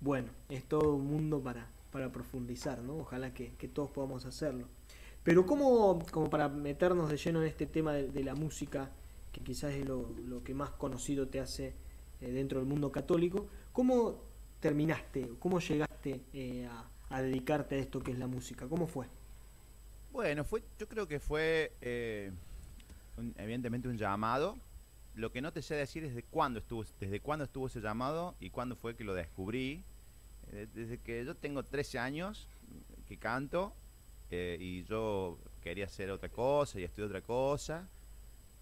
bueno, 0.00 0.28
es 0.48 0.64
todo 0.64 0.94
un 0.94 1.06
mundo 1.06 1.42
para, 1.42 1.68
para 1.90 2.12
profundizar, 2.12 2.82
¿no? 2.82 2.98
Ojalá 2.98 3.34
que, 3.34 3.52
que 3.58 3.66
todos 3.68 3.90
podamos 3.90 4.26
hacerlo. 4.26 4.68
Pero 5.28 5.44
como, 5.44 5.98
como 6.10 6.30
para 6.30 6.48
meternos 6.48 7.10
de 7.10 7.18
lleno 7.18 7.42
en 7.42 7.48
este 7.48 7.66
tema 7.66 7.92
de, 7.92 8.24
la 8.24 8.34
música, 8.34 8.90
que 9.30 9.42
quizás 9.42 9.74
es 9.74 9.86
lo, 9.86 10.08
lo 10.26 10.42
que 10.42 10.54
más 10.54 10.70
conocido 10.70 11.28
te 11.28 11.38
hace 11.38 11.74
eh, 12.22 12.30
dentro 12.30 12.60
del 12.60 12.66
mundo 12.66 12.90
católico, 12.90 13.46
¿cómo 13.74 14.22
terminaste, 14.58 15.28
cómo 15.38 15.60
llegaste 15.60 16.22
eh, 16.32 16.66
a, 16.66 16.88
a 17.10 17.20
dedicarte 17.20 17.74
a 17.74 17.78
esto 17.78 18.00
que 18.00 18.12
es 18.12 18.18
la 18.18 18.26
música? 18.26 18.66
¿Cómo 18.68 18.86
fue? 18.86 19.04
Bueno, 20.12 20.44
fue, 20.44 20.62
yo 20.78 20.88
creo 20.88 21.06
que 21.06 21.20
fue 21.20 21.72
eh, 21.82 22.32
evidentemente 23.36 23.86
un 23.86 23.98
llamado. 23.98 24.56
Lo 25.14 25.30
que 25.30 25.42
no 25.42 25.52
te 25.52 25.60
sé 25.60 25.74
decir 25.74 26.04
es 26.04 26.14
de 26.14 26.22
cuándo 26.22 26.58
estuvo, 26.58 26.86
desde 26.98 27.20
cuándo 27.20 27.44
estuvo 27.44 27.66
ese 27.66 27.82
llamado 27.82 28.34
y 28.40 28.48
cuándo 28.48 28.76
fue 28.76 28.96
que 28.96 29.04
lo 29.04 29.12
descubrí. 29.12 29.84
Eh, 30.52 30.68
desde 30.72 30.96
que 30.96 31.22
yo 31.22 31.34
tengo 31.34 31.64
13 31.64 31.98
años 31.98 32.48
que 33.06 33.18
canto 33.18 33.74
eh, 34.30 34.56
y 34.60 34.84
yo 34.84 35.38
quería 35.60 35.86
hacer 35.86 36.10
otra 36.10 36.28
cosa 36.28 36.80
y 36.80 36.84
estudié 36.84 37.06
otra 37.06 37.22
cosa. 37.22 37.88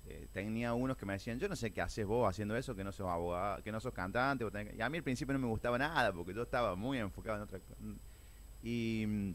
Eh, 0.09 0.29
tenía 0.33 0.73
unos 0.73 0.97
que 0.97 1.05
me 1.05 1.15
decían, 1.15 1.39
yo 1.39 1.49
no 1.49 1.57
sé 1.57 1.73
qué 1.73 1.81
haces 1.81 2.07
vos 2.07 2.29
haciendo 2.29 2.57
eso, 2.57 2.77
que 2.77 2.85
no 2.85 2.93
sos 2.93 3.09
abogado, 3.09 3.63
que 3.63 3.73
no 3.73 3.81
sos 3.81 3.93
cantante. 3.93 4.45
vos 4.45 4.53
tenés 4.53 4.73
que-". 4.73 4.77
Y 4.79 4.83
a 4.83 4.89
mí 4.89 4.99
al 4.99 5.05
principio 5.05 5.33
no 5.33 5.41
me 5.41 5.49
gustaba 5.49 5.79
nada, 5.79 6.13
porque 6.13 6.33
yo 6.33 6.43
estaba 6.43 6.77
muy 6.77 6.99
enfocado 6.99 7.37
en 7.37 7.43
otra 7.43 7.59
cosa. 7.59 7.75
Y, 8.63 9.35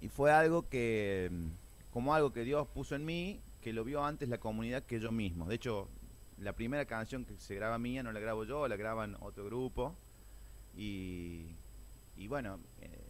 y 0.00 0.08
fue 0.08 0.30
algo 0.30 0.68
que, 0.68 1.30
como 1.90 2.14
algo 2.14 2.32
que 2.32 2.44
Dios 2.44 2.66
puso 2.68 2.94
en 2.96 3.04
mí, 3.04 3.40
que 3.60 3.72
lo 3.72 3.84
vio 3.84 4.04
antes 4.04 4.28
la 4.28 4.38
comunidad 4.38 4.82
que 4.82 5.00
yo 5.00 5.12
mismo. 5.12 5.46
De 5.46 5.54
hecho, 5.54 5.88
la 6.38 6.52
primera 6.52 6.84
canción 6.84 7.24
que 7.24 7.38
se 7.38 7.54
graba 7.54 7.78
mía 7.78 8.02
no 8.02 8.12
la 8.12 8.20
grabo 8.20 8.44
yo, 8.44 8.68
la 8.68 8.76
graban 8.76 9.16
otro 9.20 9.44
grupo. 9.44 9.96
Y, 10.76 11.54
y 12.16 12.28
bueno, 12.28 12.58
eh, 12.80 13.01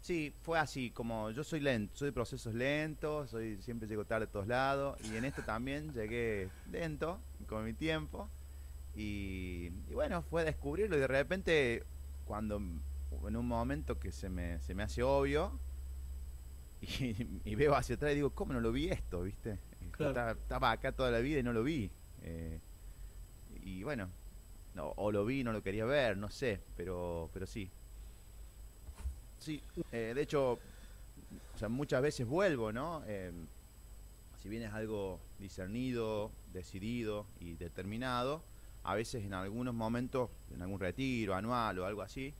sí, 0.00 0.34
fue 0.42 0.58
así, 0.58 0.90
como 0.92 1.30
yo 1.30 1.44
soy 1.44 1.60
lento, 1.60 1.96
soy 1.96 2.06
de 2.08 2.12
procesos 2.12 2.54
lentos, 2.54 3.30
soy, 3.30 3.60
siempre 3.62 3.88
llego 3.88 4.04
tarde 4.06 4.26
a 4.26 4.30
todos 4.30 4.46
lados, 4.46 4.96
y 5.00 5.16
en 5.16 5.24
esto 5.24 5.44
también 5.44 5.92
llegué 5.92 6.52
lento, 6.66 7.24
con 7.46 7.64
mi 7.64 7.74
tiempo, 7.74 8.30
y, 8.94 9.70
y 9.88 9.94
bueno, 9.94 10.22
fue 10.22 10.44
descubrirlo, 10.44 10.96
y 10.96 11.00
de 11.00 11.06
repente, 11.08 11.86
cuando 12.24 12.56
en 12.58 13.36
un 13.36 13.46
momento 13.48 13.98
que 13.98 14.12
se 14.12 14.30
me, 14.30 14.60
se 14.60 14.74
me 14.74 14.82
hace 14.84 15.02
obvio, 15.02 15.60
y, 16.80 17.40
y 17.44 17.54
veo 17.54 17.74
hacia 17.74 17.96
atrás 17.96 18.12
y 18.12 18.16
digo, 18.16 18.34
¿cómo 18.34 18.52
no 18.52 18.60
lo 18.60 18.72
vi 18.72 18.88
esto, 18.88 19.22
viste? 19.22 19.60
Claro. 19.92 20.10
Estaba, 20.10 20.30
estaba 20.32 20.70
acá 20.72 20.92
toda 20.92 21.10
la 21.10 21.18
vida 21.20 21.40
y 21.40 21.42
no 21.42 21.52
lo 21.52 21.62
vi. 21.62 21.92
eh, 22.22 22.60
y 23.62 23.82
bueno, 23.82 24.10
no, 24.74 24.92
o 24.96 25.12
lo 25.12 25.24
vi 25.24 25.40
y 25.40 25.44
no 25.44 25.52
lo 25.52 25.62
quería 25.62 25.84
ver, 25.84 26.16
no 26.16 26.30
sé, 26.30 26.64
pero, 26.76 27.30
pero 27.32 27.46
sí. 27.46 27.72
Sí, 29.40 29.62
eh, 29.90 30.12
de 30.14 30.20
hecho, 30.20 30.58
muchas 31.70 32.02
veces 32.02 32.26
vuelvo, 32.26 32.72
¿no? 32.72 33.02
Eh, 33.06 33.32
si 34.42 34.50
bien 34.50 34.62
es 34.62 34.72
algo 34.72 35.18
discernido, 35.38 36.30
decidido 36.52 37.26
y 37.40 37.54
determinado, 37.54 38.42
a 38.84 38.94
veces 38.94 39.24
en 39.24 39.32
algunos 39.32 39.74
momentos, 39.74 40.28
en 40.54 40.60
algún 40.60 40.78
retiro 40.78 41.34
anual 41.34 41.78
o 41.78 41.86
algo 41.86 42.02
así, 42.02 42.34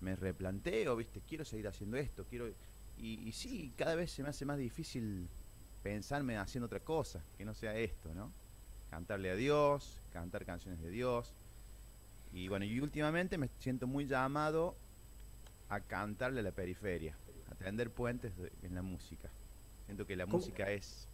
me 0.00 0.16
replanteo, 0.16 0.96
¿viste? 0.96 1.20
Quiero 1.28 1.44
seguir 1.44 1.68
haciendo 1.68 1.98
esto, 1.98 2.24
quiero... 2.24 2.48
Y, 2.98 3.28
y 3.28 3.32
sí, 3.32 3.72
cada 3.76 3.94
vez 3.94 4.10
se 4.10 4.22
me 4.22 4.30
hace 4.30 4.46
más 4.46 4.58
difícil 4.58 5.28
pensarme 5.82 6.38
haciendo 6.38 6.66
otra 6.66 6.80
cosa, 6.80 7.22
que 7.36 7.44
no 7.44 7.54
sea 7.54 7.76
esto, 7.76 8.12
¿no? 8.14 8.32
Cantarle 8.90 9.30
a 9.30 9.36
Dios, 9.36 10.00
cantar 10.14 10.46
canciones 10.46 10.80
de 10.80 10.90
Dios. 10.90 11.34
Y 12.32 12.48
bueno, 12.48 12.64
y 12.64 12.80
últimamente 12.80 13.36
me 13.36 13.50
siento 13.58 13.86
muy 13.86 14.06
llamado 14.06 14.76
a 15.68 15.80
cantarle 15.80 16.40
a 16.40 16.42
la 16.42 16.52
periferia, 16.52 17.16
a 17.50 17.54
tender 17.54 17.90
puentes 17.90 18.36
de- 18.36 18.52
en 18.62 18.74
la 18.74 18.82
música. 18.82 19.30
Siento 19.86 20.06
que 20.06 20.16
la 20.16 20.24
¿Cómo? 20.24 20.38
música 20.38 20.70
es 20.70 21.08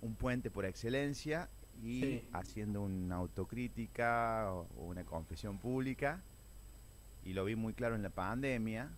un 0.00 0.14
puente 0.14 0.50
por 0.50 0.64
excelencia 0.64 1.48
y 1.82 2.00
Sí. 2.00 2.28
haciendo 2.32 2.82
una 2.82 3.16
autocrítica 3.16 4.52
o, 4.52 4.66
o 4.76 4.84
una 4.86 5.04
confesión 5.04 5.58
pública. 5.58 6.20
Y 7.24 7.32
lo 7.32 7.44
vi 7.44 7.56
muy 7.56 7.74
claro 7.74 7.94
en 7.96 8.02
la 8.02 8.10
pandemia. 8.10 8.88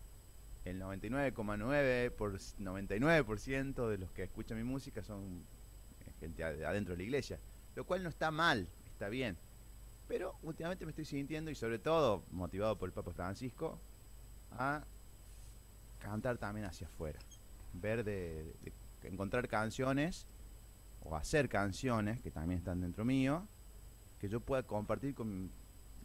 El 0.64 0.78
99,9 0.80 2.10
por 2.10 2.38
99% 2.38 3.88
de 3.88 3.98
los 3.98 4.10
que 4.12 4.24
escuchan 4.24 4.58
mi 4.58 4.64
música 4.64 5.02
son 5.02 5.46
eh, 6.00 6.12
gente 6.20 6.42
ade- 6.44 6.64
adentro 6.66 6.92
de 6.94 6.98
la 6.98 7.02
iglesia, 7.04 7.38
lo 7.74 7.84
cual 7.84 8.02
no 8.02 8.08
está 8.10 8.30
mal, 8.30 8.68
está 8.92 9.08
bien. 9.08 9.36
Pero 10.06 10.34
últimamente 10.42 10.84
me 10.84 10.90
estoy 10.90 11.04
sintiendo, 11.06 11.50
y 11.50 11.54
sobre 11.54 11.78
todo 11.78 12.24
motivado 12.32 12.76
por 12.78 12.88
el 12.88 12.92
Papa 12.92 13.12
Francisco, 13.12 13.80
a 14.52 14.84
cantar 15.98 16.38
también 16.38 16.66
hacia 16.66 16.86
afuera. 16.86 17.18
Ver 17.72 18.04
de, 18.04 18.54
de 19.02 19.08
encontrar 19.08 19.48
canciones 19.48 20.26
o 21.02 21.16
hacer 21.16 21.48
canciones 21.48 22.20
que 22.20 22.30
también 22.30 22.58
están 22.58 22.80
dentro 22.80 23.04
mío, 23.04 23.46
que 24.18 24.28
yo 24.28 24.40
pueda 24.40 24.62
compartir 24.62 25.14
con 25.14 25.50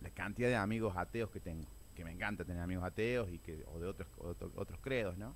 la 0.01 0.09
cantidad 0.09 0.49
de 0.49 0.55
amigos 0.55 0.95
ateos 0.97 1.29
que 1.31 1.39
tengo. 1.39 1.65
Que 1.95 2.03
me 2.03 2.11
encanta 2.11 2.43
tener 2.43 2.61
amigos 2.61 2.83
ateos 2.83 3.29
y 3.31 3.39
que, 3.39 3.63
o 3.73 3.79
de 3.79 3.87
otros, 3.87 4.07
otro- 4.17 4.51
otros 4.55 4.79
credos, 4.81 5.17
¿no? 5.17 5.35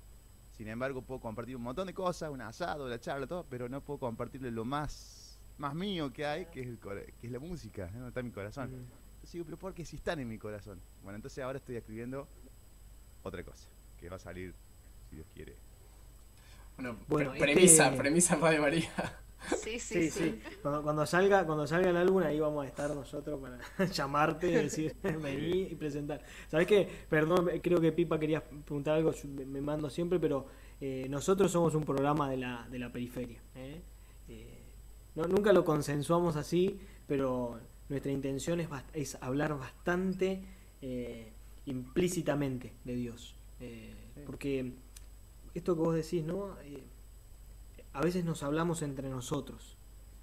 Sin 0.56 0.66
embargo, 0.68 1.02
puedo 1.02 1.20
compartir 1.20 1.54
un 1.56 1.62
montón 1.62 1.86
de 1.86 1.94
cosas, 1.94 2.30
un 2.30 2.40
asado, 2.40 2.88
la 2.88 2.98
charla, 2.98 3.26
todo, 3.28 3.44
pero 3.48 3.68
no 3.68 3.80
puedo 3.80 4.00
compartirle 4.00 4.50
lo 4.50 4.64
más, 4.64 5.40
más 5.56 5.72
mío 5.74 6.12
que 6.12 6.26
hay, 6.26 6.46
que 6.46 6.60
es, 6.62 6.66
el 6.66 6.78
que 6.80 7.26
es 7.26 7.30
la 7.32 7.38
música, 7.38 7.88
¿no? 7.94 8.08
está 8.08 8.22
mi 8.22 8.32
corazón. 8.32 8.64
Entonces 8.74 9.32
digo, 9.32 9.44
pero 9.44 9.56
porque 9.56 9.84
si 9.84 9.96
están 9.96 10.18
en 10.18 10.28
mi 10.28 10.36
corazón. 10.36 10.80
Bueno, 11.04 11.16
entonces 11.16 11.42
ahora 11.44 11.58
estoy 11.58 11.76
escribiendo 11.76 12.26
otra 13.22 13.42
cosa, 13.44 13.68
que 13.98 14.08
va 14.08 14.16
a 14.16 14.20
salir, 14.20 14.54
si 15.08 15.16
Dios 15.16 15.28
quiere. 15.34 15.56
Bueno, 16.76 16.96
Bueno, 17.08 17.30
pre- 17.32 17.40
premisa, 17.40 17.86
este- 17.86 17.98
premisa 17.98 18.34
en 18.34 18.40
Radio 18.40 18.62
María. 18.62 18.90
Sí, 19.62 19.78
sí, 19.78 20.10
Sí, 20.10 20.10
sí. 20.10 20.40
Cuando, 20.62 20.82
cuando 20.82 21.06
salga, 21.06 21.46
cuando 21.46 21.64
salga 21.66 21.90
el 21.90 21.96
álbum, 21.96 22.22
ahí 22.24 22.40
vamos 22.40 22.64
a 22.64 22.68
estar 22.68 22.90
nosotros 22.94 23.40
para 23.40 23.86
llamarte 23.92 24.48
y 24.50 24.54
decir, 24.64 24.96
vení 25.02 25.62
y 25.62 25.74
presentar. 25.76 26.22
¿Sabes 26.48 26.66
qué? 26.66 26.88
Perdón, 27.08 27.48
creo 27.62 27.80
que 27.80 27.92
Pipa 27.92 28.18
quería 28.18 28.42
preguntar 28.42 28.94
algo, 28.96 29.12
yo 29.12 29.28
me, 29.28 29.60
mando 29.60 29.88
siempre, 29.90 30.18
pero 30.18 30.46
eh, 30.80 31.06
nosotros 31.08 31.50
somos 31.52 31.74
un 31.74 31.84
programa 31.84 32.28
de 32.30 32.36
la, 32.38 32.66
de 32.70 32.78
la 32.80 32.92
periferia. 32.92 33.40
¿eh? 33.54 33.80
Eh, 34.28 34.58
no, 35.14 35.24
nunca 35.24 35.52
lo 35.52 35.64
consensuamos 35.64 36.34
así, 36.36 36.78
pero 37.06 37.60
nuestra 37.88 38.10
intención 38.12 38.60
es, 38.92 39.16
hablar 39.20 39.56
bastante 39.56 40.42
eh, 40.82 41.32
implícitamente 41.68 42.72
de 42.84 42.94
Dios. 42.94 43.34
Eh, 43.60 43.94
Porque 44.26 44.72
esto 45.54 45.74
que 45.74 45.80
vos 45.80 45.94
decís, 45.94 46.24
¿no? 46.24 46.58
Eh, 46.62 46.82
a 47.92 48.00
veces 48.00 48.24
nos 48.24 48.42
hablamos 48.42 48.82
entre 48.82 49.08
nosotros 49.08 49.76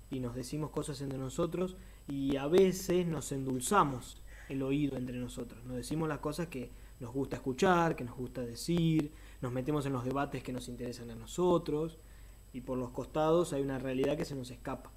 y 0.10 0.20
nos 0.20 0.36
decimos 0.36 0.70
cosas 0.72 1.02
entre 1.02 1.18
nosotros 1.18 1.76
y 2.08 2.38
a 2.38 2.48
veces 2.48 3.06
nos 3.06 3.32
endulzamos 3.32 4.22
el 4.50 4.62
oído 4.64 4.98
entre 4.98 5.18
nosotros. 5.18 5.64
Nos 5.66 5.76
decimos 5.76 6.08
las 6.08 6.20
cosas 6.20 6.48
que 6.48 6.70
nos 7.00 7.12
gusta 7.12 7.38
escuchar, 7.38 7.96
que 7.96 8.04
nos 8.04 8.16
gusta 8.16 8.42
decir, 8.42 9.12
nos 9.42 9.52
metemos 9.52 9.86
en 9.86 9.94
los 9.94 10.06
debates 10.06 10.44
que 10.44 10.54
nos 10.54 10.70
interesan 10.70 11.10
a 11.12 11.16
nosotros 11.16 11.98
y 12.54 12.62
por 12.62 12.78
los 12.78 12.92
costados 12.92 13.52
hay 13.54 13.62
una 13.62 13.80
realidad 13.80 14.16
que 14.16 14.26
se 14.26 14.36
nos 14.36 14.52
escapa. 14.52 14.92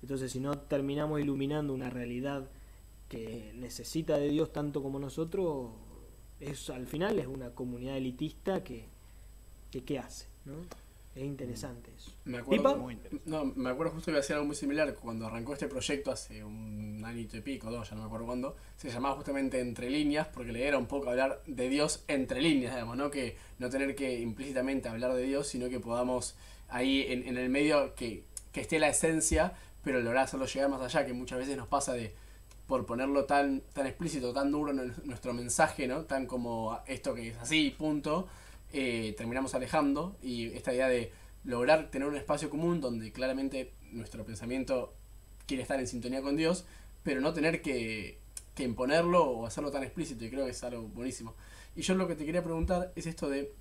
Entonces 0.00 0.32
si 0.32 0.40
no 0.40 0.56
terminamos 0.58 1.20
iluminando 1.20 1.74
una 1.74 1.90
realidad 1.90 2.48
que 3.08 3.52
necesita 3.56 4.16
de 4.16 4.30
Dios 4.30 4.52
tanto 4.52 4.82
como 4.82 4.98
nosotros, 4.98 5.72
es 6.50 6.70
al 6.70 6.86
final 6.86 7.18
es 7.18 7.26
una 7.26 7.50
comunidad 7.50 7.96
elitista 7.96 8.62
que, 8.62 8.86
que 9.70 9.82
¿qué 9.84 9.98
hace? 9.98 10.26
¿no? 10.44 10.54
Es 11.14 11.22
interesante 11.22 11.92
eso. 11.96 12.10
Me 12.24 12.38
acuerdo. 12.38 12.76
Muy 12.76 12.94
interesante. 12.94 13.30
no, 13.30 13.44
me 13.44 13.70
acuerdo 13.70 13.92
justo 13.92 14.06
que 14.06 14.10
iba 14.10 14.18
a 14.18 14.20
hacer 14.20 14.34
algo 14.34 14.46
muy 14.46 14.56
similar 14.56 14.94
cuando 14.96 15.26
arrancó 15.26 15.52
este 15.52 15.68
proyecto 15.68 16.10
hace 16.10 16.42
un 16.42 17.02
añito 17.04 17.36
y 17.36 17.40
pico, 17.40 17.70
dos, 17.70 17.88
ya 17.88 17.94
no 17.94 18.02
me 18.02 18.06
acuerdo 18.06 18.26
cuándo. 18.26 18.56
Se 18.76 18.90
llamaba 18.90 19.14
justamente 19.14 19.60
Entre 19.60 19.90
Líneas, 19.90 20.26
porque 20.26 20.50
le 20.50 20.66
era 20.66 20.76
un 20.76 20.86
poco 20.86 21.10
hablar 21.10 21.40
de 21.46 21.68
Dios 21.68 22.02
entre 22.08 22.42
líneas, 22.42 22.74
digamos, 22.74 22.96
¿no? 22.96 23.10
Que 23.12 23.36
no 23.60 23.70
tener 23.70 23.94
que 23.94 24.18
implícitamente 24.18 24.88
hablar 24.88 25.14
de 25.14 25.22
Dios, 25.22 25.46
sino 25.46 25.68
que 25.68 25.78
podamos 25.78 26.34
ahí 26.68 27.04
en, 27.08 27.28
en 27.28 27.38
el 27.38 27.48
medio 27.48 27.94
que, 27.94 28.24
que 28.50 28.62
esté 28.62 28.80
la 28.80 28.88
esencia, 28.88 29.52
pero 29.84 30.00
lograr 30.00 30.24
hacerlo 30.24 30.46
llegar 30.46 30.68
más 30.68 30.80
allá, 30.80 31.06
que 31.06 31.12
muchas 31.12 31.38
veces 31.38 31.56
nos 31.56 31.68
pasa 31.68 31.92
de 31.92 32.12
por 32.66 32.86
ponerlo 32.86 33.24
tan, 33.24 33.62
tan 33.72 33.86
explícito, 33.86 34.32
tan 34.32 34.50
duro 34.50 34.72
nuestro 34.72 35.34
mensaje, 35.34 35.86
¿no? 35.86 36.04
Tan 36.04 36.26
como 36.26 36.80
esto 36.86 37.14
que 37.14 37.28
es 37.28 37.36
así, 37.38 37.74
punto, 37.76 38.26
eh, 38.72 39.14
terminamos 39.16 39.54
alejando 39.54 40.16
y 40.22 40.46
esta 40.54 40.72
idea 40.72 40.88
de 40.88 41.12
lograr 41.44 41.90
tener 41.90 42.08
un 42.08 42.16
espacio 42.16 42.48
común 42.48 42.80
donde 42.80 43.12
claramente 43.12 43.72
nuestro 43.92 44.24
pensamiento 44.24 44.94
quiere 45.46 45.62
estar 45.62 45.78
en 45.78 45.86
sintonía 45.86 46.22
con 46.22 46.36
Dios, 46.36 46.64
pero 47.02 47.20
no 47.20 47.34
tener 47.34 47.60
que, 47.60 48.18
que 48.54 48.64
imponerlo 48.64 49.24
o 49.24 49.46
hacerlo 49.46 49.70
tan 49.70 49.82
explícito 49.82 50.24
y 50.24 50.30
creo 50.30 50.46
que 50.46 50.52
es 50.52 50.64
algo 50.64 50.82
buenísimo. 50.88 51.34
Y 51.76 51.82
yo 51.82 51.94
lo 51.94 52.08
que 52.08 52.14
te 52.14 52.24
quería 52.24 52.42
preguntar 52.42 52.92
es 52.96 53.06
esto 53.06 53.28
de, 53.28 53.52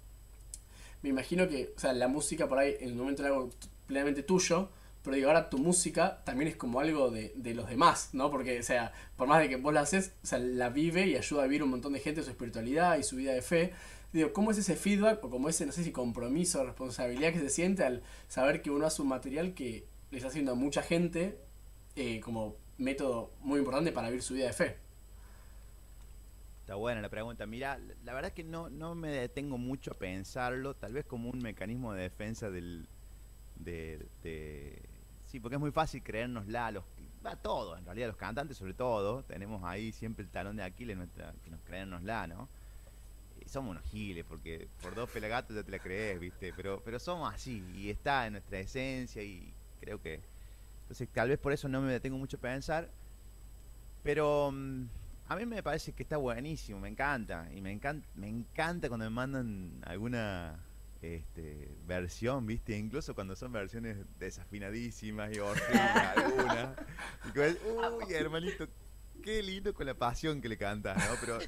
me 1.01 1.09
imagino 1.09 1.49
que, 1.49 1.73
o 1.75 1.79
sea, 1.79 1.93
la 1.93 2.07
música 2.07 2.47
por 2.47 2.59
ahí 2.59 2.77
en 2.79 2.89
el 2.89 2.95
momento 2.95 3.23
era 3.23 3.33
algo 3.33 3.49
plenamente 3.85 4.23
tuyo, 4.23 4.69
pero 5.03 5.15
digo, 5.15 5.27
ahora 5.27 5.49
tu 5.49 5.57
música 5.57 6.23
también 6.23 6.49
es 6.49 6.55
como 6.55 6.79
algo 6.79 7.11
de, 7.11 7.33
de 7.35 7.53
los 7.53 7.67
demás, 7.69 8.09
¿no? 8.13 8.31
Porque, 8.31 8.59
o 8.59 8.63
sea, 8.63 8.93
por 9.17 9.27
más 9.27 9.39
de 9.41 9.49
que 9.49 9.57
vos 9.57 9.73
la 9.73 9.81
haces, 9.81 10.13
o 10.23 10.25
sea, 10.25 10.39
la 10.39 10.69
vive 10.69 11.07
y 11.07 11.15
ayuda 11.17 11.43
a 11.43 11.45
vivir 11.45 11.63
un 11.63 11.69
montón 11.69 11.93
de 11.93 11.99
gente 11.99 12.23
su 12.23 12.29
espiritualidad 12.29 12.97
y 12.97 13.03
su 13.03 13.17
vida 13.17 13.33
de 13.33 13.41
fe. 13.41 13.73
Digo, 14.13 14.31
¿cómo 14.31 14.51
es 14.51 14.57
ese 14.59 14.75
feedback 14.75 15.23
o 15.23 15.29
como 15.29 15.49
ese, 15.49 15.65
no 15.65 15.71
sé 15.71 15.83
si 15.83 15.91
compromiso 15.91 16.63
responsabilidad 16.63 17.33
que 17.33 17.39
se 17.39 17.49
siente 17.49 17.83
al 17.83 18.03
saber 18.27 18.61
que 18.61 18.71
uno 18.71 18.85
hace 18.85 19.01
un 19.01 19.07
material 19.09 19.53
que 19.53 19.85
le 20.11 20.17
está 20.17 20.29
haciendo 20.29 20.51
a 20.51 20.55
mucha 20.55 20.83
gente 20.83 21.37
eh, 21.95 22.19
como 22.21 22.55
método 22.77 23.31
muy 23.41 23.59
importante 23.59 23.91
para 23.91 24.07
vivir 24.09 24.21
su 24.23 24.35
vida 24.35 24.45
de 24.47 24.53
fe? 24.53 24.77
Está 26.61 26.75
buena 26.75 27.01
la 27.01 27.09
pregunta. 27.09 27.45
Mira, 27.45 27.77
la 28.05 28.13
verdad 28.13 28.31
que 28.31 28.43
no, 28.43 28.69
no 28.69 28.95
me 28.95 29.09
detengo 29.09 29.57
mucho 29.57 29.91
a 29.91 29.95
pensarlo, 29.95 30.75
tal 30.75 30.93
vez 30.93 31.05
como 31.05 31.29
un 31.29 31.39
mecanismo 31.39 31.93
de 31.93 32.03
defensa 32.03 32.49
del... 32.49 32.87
De, 33.57 34.05
de- 34.23 34.81
sí, 35.33 35.39
porque 35.39 35.55
es 35.55 35.59
muy 35.59 35.71
fácil 35.71 36.03
creérnosla, 36.03 36.69
los, 36.69 36.83
a 37.23 37.35
todos, 37.35 37.79
en 37.79 37.85
realidad 37.85 38.07
los 38.07 38.17
cantantes 38.17 38.55
sobre 38.55 38.75
todo, 38.75 39.23
tenemos 39.23 39.63
ahí 39.63 39.91
siempre 39.91 40.23
el 40.23 40.29
talón 40.29 40.57
de 40.57 40.63
Aquiles 40.63 40.95
que 41.43 41.49
nos 41.49 41.59
creérnosla, 41.61 42.27
¿no? 42.27 42.47
y 43.43 43.49
somos 43.49 43.71
unos 43.71 43.83
giles, 43.89 44.23
porque 44.29 44.67
por 44.83 44.93
dos 44.93 45.09
pelagatos 45.09 45.55
ya 45.55 45.63
te 45.63 45.71
la 45.71 45.79
crees, 45.79 46.19
¿viste? 46.19 46.53
Pero, 46.55 46.83
pero 46.85 46.99
somos 46.99 47.33
así, 47.33 47.63
y 47.73 47.89
está 47.89 48.27
en 48.27 48.33
nuestra 48.33 48.59
esencia, 48.59 49.23
y 49.23 49.51
creo 49.81 49.99
que. 49.99 50.21
Entonces, 50.83 51.09
tal 51.11 51.29
vez 51.29 51.39
por 51.39 51.51
eso 51.51 51.67
no 51.67 51.81
me 51.81 51.91
detengo 51.91 52.15
mucho 52.15 52.37
a 52.37 52.41
pensar. 52.41 52.89
Pero 54.03 54.51
mm, 54.51 54.85
a 55.29 55.35
mí 55.35 55.45
me 55.47 55.63
parece 55.63 55.93
que 55.93 56.03
está 56.03 56.17
buenísimo, 56.17 56.79
me 56.79 56.89
encanta. 56.89 57.49
Y 57.55 57.59
me 57.59 57.71
encanta, 57.71 58.07
me 58.13 58.29
encanta 58.29 58.87
cuando 58.87 59.05
me 59.05 59.15
mandan 59.15 59.81
alguna 59.85 60.59
este, 61.03 61.69
versión, 61.85 62.45
¿viste? 62.45 62.77
Incluso 62.77 63.13
cuando 63.13 63.35
son 63.35 63.51
versiones 63.51 63.97
desafinadísimas 64.17 65.35
y 65.35 65.39
horribles 65.39 65.81
algunas. 66.15 66.69
Y 67.27 67.37
ves, 67.37 67.57
uy, 67.65 68.13
hermanito, 68.13 68.67
qué 69.21 69.43
lindo 69.43 69.73
con 69.73 69.85
la 69.85 69.93
pasión 69.93 70.41
que 70.41 70.47
le 70.49 70.57
cantas, 70.57 70.97
¿no? 70.97 71.15
Pero 71.19 71.41
eh, 71.41 71.47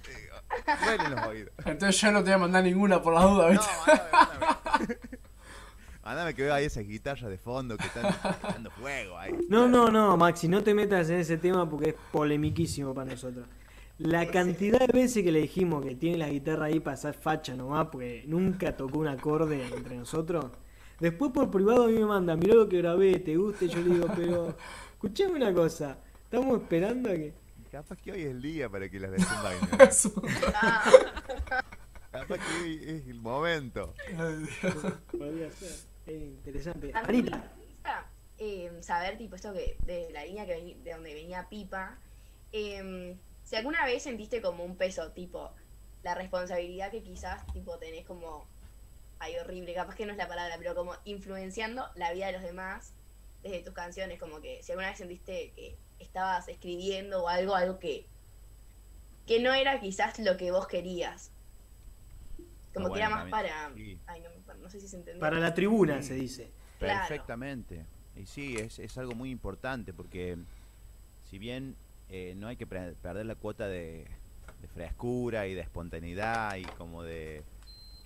duelen 0.85 1.11
los 1.15 1.25
oídos. 1.25 1.53
Entonces 1.65 1.99
yo 2.01 2.11
no 2.11 2.19
te 2.19 2.25
voy 2.25 2.33
a 2.33 2.37
mandar 2.37 2.63
ninguna 2.63 3.01
por 3.01 3.13
la 3.13 3.21
duda, 3.21 3.45
No, 3.45 3.51
¿viste? 3.51 3.67
mándame, 3.87 4.09
mándame. 4.11 4.97
Mándame 6.03 6.33
que 6.35 6.43
veo 6.43 6.53
ahí 6.53 6.65
esas 6.65 6.85
guitarras 6.85 7.31
de 7.31 7.37
fondo 7.39 7.77
que 7.77 7.87
están 7.87 8.15
dando 8.43 8.69
fuego 8.69 9.17
ahí. 9.17 9.31
No, 9.49 9.67
no, 9.67 9.89
no, 9.89 10.15
Maxi, 10.17 10.47
no 10.47 10.61
te 10.61 10.73
metas 10.75 11.09
en 11.09 11.19
ese 11.19 11.37
tema 11.37 11.67
porque 11.67 11.89
es 11.89 11.95
polemiquísimo 12.11 12.93
para 12.93 13.09
nosotros. 13.11 13.47
La 13.97 14.27
cantidad 14.27 14.79
de 14.79 14.87
veces 14.87 15.23
que 15.23 15.31
le 15.31 15.39
dijimos 15.41 15.85
que 15.85 15.95
tiene 15.95 16.17
la 16.17 16.27
guitarra 16.29 16.65
ahí 16.65 16.81
para 16.81 16.95
hacer 16.95 17.13
facha 17.13 17.55
nomás, 17.55 17.87
porque 17.91 18.23
nunca 18.27 18.75
tocó 18.75 18.99
un 18.99 19.07
acorde 19.07 19.65
entre 19.73 19.95
nosotros. 19.95 20.47
Después 20.99 21.31
por 21.31 21.49
privado 21.49 21.85
a 21.85 21.87
mí 21.87 21.93
me 21.93 22.05
manda, 22.05 22.35
mirá 22.35 22.55
lo 22.55 22.67
que 22.67 22.77
grabé, 22.79 23.19
te 23.19 23.37
gusta, 23.37 23.65
y 23.65 23.69
yo 23.69 23.79
le 23.79 23.93
digo, 23.95 24.07
pero 24.15 24.55
escuchame 24.93 25.35
una 25.35 25.53
cosa, 25.53 25.97
estamos 26.23 26.61
esperando 26.61 27.09
a 27.09 27.13
que... 27.13 27.33
Capaz 27.71 27.97
que 28.01 28.11
hoy 28.13 28.21
es 28.21 28.27
el 28.27 28.41
día 28.41 28.69
para 28.69 28.89
que 28.89 28.99
las 28.99 29.11
desenvainen. 29.17 29.69
Capaz 32.11 32.37
que 32.37 32.63
hoy 32.63 32.79
es 32.83 33.07
el 33.07 33.19
momento. 33.21 33.93
Podría 35.11 35.51
ser, 35.51 35.71
es 36.05 36.21
interesante. 36.21 36.91
Anita, 36.93 37.51
interesa, 37.57 38.09
eh, 38.37 38.71
saber, 38.81 39.17
tipo, 39.17 39.35
esto 39.35 39.53
que 39.53 39.77
de 39.85 40.09
la 40.13 40.23
línea 40.25 40.45
que 40.45 40.77
de 40.83 40.91
donde 40.91 41.13
venía 41.13 41.47
Pipa. 41.49 41.97
eh, 42.53 43.17
si 43.45 43.55
alguna 43.55 43.85
vez 43.85 44.03
sentiste 44.03 44.41
como 44.41 44.65
un 44.65 44.75
peso, 44.75 45.11
tipo, 45.13 45.51
la 46.03 46.13
responsabilidad 46.15 46.91
que 46.91 47.01
quizás, 47.01 47.45
tipo, 47.53 47.77
tenés 47.77 48.05
como. 48.05 48.45
Ay, 49.19 49.37
horrible, 49.37 49.73
capaz 49.73 49.95
que 49.95 50.05
no 50.05 50.11
es 50.11 50.17
la 50.17 50.27
palabra, 50.27 50.55
pero 50.57 50.75
como 50.75 50.93
influenciando 51.05 51.87
la 51.95 52.11
vida 52.11 52.25
de 52.27 52.33
los 52.33 52.41
demás 52.43 52.93
desde 53.43 53.61
tus 53.61 53.73
canciones, 53.73 54.19
como 54.19 54.41
que 54.41 54.61
si 54.61 54.73
alguna 54.73 54.89
vez 54.89 54.97
sentiste 54.97 55.53
que 55.55 55.77
estabas 55.99 56.49
escribiendo 56.49 57.23
o 57.23 57.29
algo, 57.29 57.55
algo 57.55 57.79
que, 57.79 58.05
que 59.25 59.39
no 59.39 59.53
era 59.53 59.79
quizás 59.79 60.19
lo 60.19 60.35
que 60.35 60.51
vos 60.51 60.67
querías. 60.67 61.31
Como 62.73 62.87
Ah, 62.87 62.91
que 62.91 62.99
era 62.99 63.09
más 63.09 63.29
para... 63.29 63.73
sí. 63.73 63.97
Ay, 64.07 64.21
no, 64.21 64.53
no 64.55 64.69
sé 64.69 64.81
si 64.81 64.87
se 64.89 64.97
entendió. 64.97 65.21
para 65.21 65.39
la 65.39 65.53
tribuna 65.53 66.01
se 66.01 66.15
dice. 66.15 66.51
Claro. 66.79 67.07
Perfectamente. 67.07 67.85
Y 68.17 68.25
sí, 68.25 68.57
es, 68.57 68.79
es 68.79 68.97
algo 68.97 69.15
muy 69.15 69.29
importante 69.29 69.93
porque 69.93 70.37
si 71.29 71.39
bien 71.39 71.75
eh, 72.09 72.33
no 72.35 72.47
hay 72.47 72.55
que 72.57 72.67
perder 72.67 73.25
la 73.25 73.35
cuota 73.35 73.67
de, 73.67 74.07
de 74.61 74.67
frescura 74.67 75.47
y 75.47 75.53
de 75.53 75.61
espontaneidad 75.61 76.55
y 76.57 76.69
como 76.69 77.03
de 77.03 77.43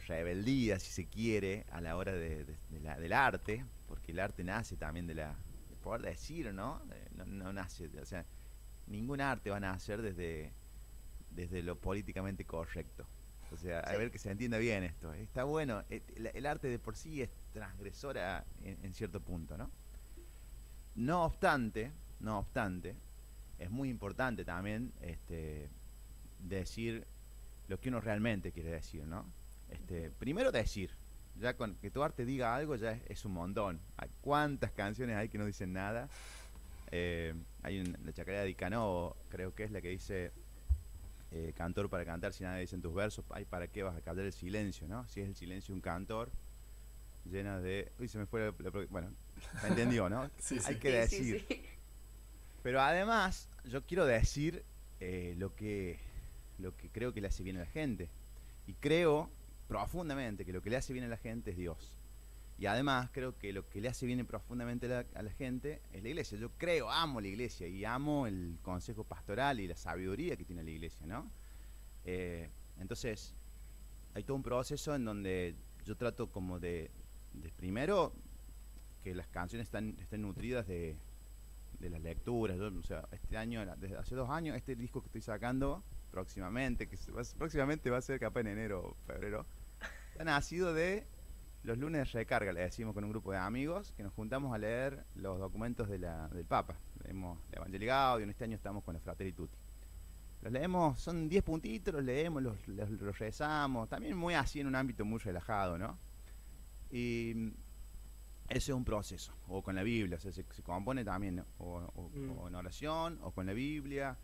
rebeldía, 0.07 0.79
si 0.79 0.91
se 0.91 1.07
quiere, 1.07 1.65
a 1.71 1.81
la 1.81 1.95
hora 1.97 2.13
de, 2.13 2.45
la- 2.81 2.97
del 2.99 3.13
arte, 3.13 3.65
porque 3.87 4.11
el 4.11 4.19
arte 4.19 4.43
nace 4.43 4.75
también 4.77 5.07
de 5.07 5.15
la 5.15 5.35
de 5.69 5.75
poder 5.75 6.01
decir, 6.01 6.53
¿no? 6.53 6.81
No, 7.15 7.25
no 7.25 7.53
nace, 7.53 7.89
o 7.99 8.05
sea, 8.05 8.25
ningún 8.87 9.21
arte 9.21 9.49
va 9.49 9.57
a 9.57 9.59
nacer 9.59 10.01
desde, 10.01 10.51
desde 11.29 11.61
lo 11.61 11.75
políticamente 11.75 12.45
correcto. 12.45 13.05
O 13.51 13.57
sea, 13.57 13.79
a 13.79 13.91
Sí. 13.91 13.97
ver 13.97 14.11
que 14.11 14.17
se 14.19 14.31
entienda 14.31 14.57
bien 14.57 14.83
esto. 14.83 15.13
Está 15.13 15.43
bueno, 15.43 15.83
eh, 15.89 16.01
el, 16.15 16.27
el 16.33 16.45
arte 16.45 16.67
de 16.67 16.79
por 16.79 16.95
sí 16.95 17.21
es 17.21 17.29
transgresora 17.51 18.45
en, 18.63 18.83
en 18.85 18.93
cierto 18.93 19.19
punto, 19.19 19.57
¿no? 19.57 19.69
No 20.95 21.23
obstante, 21.25 21.91
no 22.19 22.39
obstante, 22.39 22.95
es 23.59 23.69
muy 23.69 23.89
importante 23.89 24.43
también 24.45 24.91
este, 25.01 25.69
decir 26.39 27.05
lo 27.67 27.79
que 27.79 27.89
uno 27.89 28.01
realmente 28.01 28.51
quiere 28.51 28.71
decir, 28.71 29.05
¿no? 29.05 29.25
Este, 29.69 30.09
primero 30.09 30.51
decir, 30.51 30.91
ya 31.39 31.53
con 31.55 31.75
que 31.75 31.91
tu 31.91 32.01
arte 32.03 32.25
diga 32.25 32.55
algo 32.55 32.75
ya 32.75 32.91
es, 32.93 33.01
es 33.07 33.25
un 33.25 33.33
montón. 33.33 33.79
Hay 33.97 34.09
cuántas 34.21 34.71
canciones 34.71 35.15
hay 35.15 35.29
que 35.29 35.37
no 35.37 35.45
dicen 35.45 35.73
nada. 35.73 36.09
Eh, 36.91 37.33
hay 37.61 37.79
un- 37.81 37.95
la 38.03 38.11
chacarera 38.13 38.43
de 38.43 38.55
Cano, 38.55 39.15
creo 39.29 39.53
que 39.53 39.63
es 39.65 39.71
la 39.71 39.81
que 39.81 39.89
dice 39.89 40.31
eh, 41.31 41.53
cantor 41.55 41.89
para 41.91 42.03
cantar 42.05 42.33
si 42.33 42.43
nadie 42.43 42.61
dice 42.61 42.75
en 42.75 42.81
tus 42.81 42.91
versos, 42.95 43.23
ay, 43.29 43.45
¿para 43.45 43.67
qué 43.67 43.83
vas 43.83 43.95
a 43.95 44.01
callar 44.01 44.25
el 44.25 44.33
silencio, 44.33 44.87
no? 44.87 45.07
Si 45.07 45.21
es 45.21 45.27
el 45.27 45.35
silencio 45.35 45.75
un 45.75 45.81
cantor, 45.81 46.31
llena 47.29 47.59
de... 47.59 47.91
Uy, 47.99 48.07
se 48.07 48.17
me 48.17 48.25
fue 48.25 48.39
la... 48.47 48.53
la 48.57 48.85
bueno, 48.89 49.11
¿me 49.61 49.69
entendió, 49.69 50.09
no? 50.09 50.27
Sí, 50.39 50.57
sí. 50.59 50.65
Hay 50.65 50.75
que 50.77 50.89
decir. 50.91 51.45
sí. 51.47 51.61
Pero 52.63 52.81
además, 52.81 53.49
yo 53.65 53.85
quiero 53.85 54.05
decir 54.05 54.63
eh, 54.99 55.35
lo 55.37 55.55
que 55.55 55.99
lo 56.59 56.75
que 56.75 56.89
creo 56.89 57.13
que 57.13 57.21
le 57.21 57.27
hace 57.27 57.43
bien 57.43 57.57
a 57.57 57.61
la 57.61 57.65
gente. 57.65 58.09
Y 58.67 58.73
creo 58.73 59.29
profundamente 59.67 60.45
que 60.45 60.53
lo 60.53 60.61
que 60.61 60.69
le 60.69 60.77
hace 60.77 60.93
bien 60.93 61.05
a 61.05 61.07
la 61.07 61.17
gente 61.17 61.51
es 61.51 61.57
Dios. 61.57 61.95
Y 62.57 62.65
además 62.65 63.09
creo 63.13 63.37
que 63.37 63.53
lo 63.53 63.67
que 63.69 63.79
le 63.79 63.87
hace 63.87 64.05
bien 64.05 64.25
profundamente 64.25 64.93
a 64.93 65.21
la, 65.21 65.31
gente 65.31 65.81
es 65.93 66.03
la 66.03 66.09
iglesia. 66.09 66.37
Yo 66.37 66.49
creo, 66.57 66.91
amo 66.91 67.21
la 67.21 67.27
iglesia 67.27 67.67
y 67.67 67.85
amo 67.85 68.27
el 68.27 68.57
consejo 68.61 69.05
pastoral 69.05 69.61
y 69.61 69.67
la 69.67 69.77
sabiduría 69.77 70.35
que 70.35 70.43
tiene 70.43 70.63
la 70.63 70.69
iglesia, 70.69 71.07
¿no? 71.07 71.31
Eh, 72.03 72.49
entonces, 72.77 73.33
hay 74.13 74.23
todo 74.23 74.35
un 74.35 74.43
proceso 74.43 74.93
en 74.93 75.05
donde 75.05 75.55
yo 75.85 75.95
trato 75.95 76.29
como 76.29 76.59
de, 76.59 76.91
de 77.33 77.49
primero 77.51 78.13
que 79.03 79.15
las 79.15 79.27
canciones 79.27 79.67
están, 79.67 79.95
estén 80.01 80.21
nutridas 80.21 80.67
de, 80.67 80.97
de 81.79 81.89
las 81.89 82.01
lecturas. 82.01 82.57
Yo, 82.57 82.67
o 82.67 82.83
sea, 82.83 83.07
este 83.11 83.37
año, 83.37 83.63
la- 83.65 83.75
desde 83.75 83.97
hace 83.97 84.15
dos 84.15 84.29
años, 84.29 84.55
este 84.55 84.75
disco 84.75 85.01
que 85.01 85.07
estoy 85.07 85.21
sacando 85.21 85.83
próximamente, 86.11 86.87
que 86.87 86.97
va- 87.11 87.21
próximamente 87.37 87.89
va 87.89 87.97
a 87.97 88.01
ser 88.01 88.19
capaz 88.19 88.41
en 88.41 88.47
enero 88.47 88.95
febrero, 89.05 89.45
ha 90.19 90.23
nacido 90.23 90.73
de 90.73 91.05
los 91.63 91.77
lunes 91.77 91.99
de 91.99 92.19
recarga, 92.19 92.51
le 92.53 92.61
decimos 92.61 92.93
con 92.93 93.03
un 93.03 93.09
grupo 93.11 93.31
de 93.31 93.37
amigos, 93.37 93.93
que 93.95 94.03
nos 94.03 94.13
juntamos 94.13 94.53
a 94.53 94.57
leer 94.57 95.05
los 95.15 95.39
documentos 95.39 95.87
de 95.89 95.99
la, 95.99 96.27
del 96.29 96.45
Papa. 96.45 96.75
Leemos 97.03 97.37
el 97.51 97.57
Evangelio 97.59 97.87
Gaudium, 97.89 98.23
en 98.25 98.29
este 98.31 98.43
año 98.45 98.55
estamos 98.55 98.83
con 98.83 98.93
la 98.93 98.99
Fratelli 98.99 99.33
Tutti. 99.33 99.57
Los 100.41 100.53
leemos, 100.53 100.99
son 101.01 101.27
10 101.27 101.43
puntitos, 101.43 101.93
los 101.93 102.03
leemos, 102.03 102.41
los, 102.41 102.65
los- 102.67 102.89
los 102.89 103.19
rezamos, 103.19 103.89
también 103.89 104.15
muy 104.17 104.33
así 104.35 104.61
en 104.61 104.67
un 104.67 104.75
ámbito 104.75 105.03
muy 105.03 105.19
relajado, 105.19 105.77
¿no? 105.77 105.97
Y 106.91 107.53
ese 108.49 108.71
es 108.71 108.75
un 108.75 108.83
proceso, 108.85 109.33
o 109.47 109.61
con 109.61 109.75
la 109.75 109.83
Biblia, 109.83 110.17
o 110.17 110.19
sea, 110.19 110.31
se, 110.31 110.43
se 110.51 110.63
compone 110.63 111.03
también, 111.05 111.35
¿no? 111.37 111.45
o, 111.59 111.77
o- 111.95 112.09
Mm. 112.13 112.37
o 112.39 112.47
en 112.47 112.55
oración, 112.55 113.19
o 113.21 113.31
con 113.31 113.45
la 113.45 113.53
Biblia, 113.53 114.17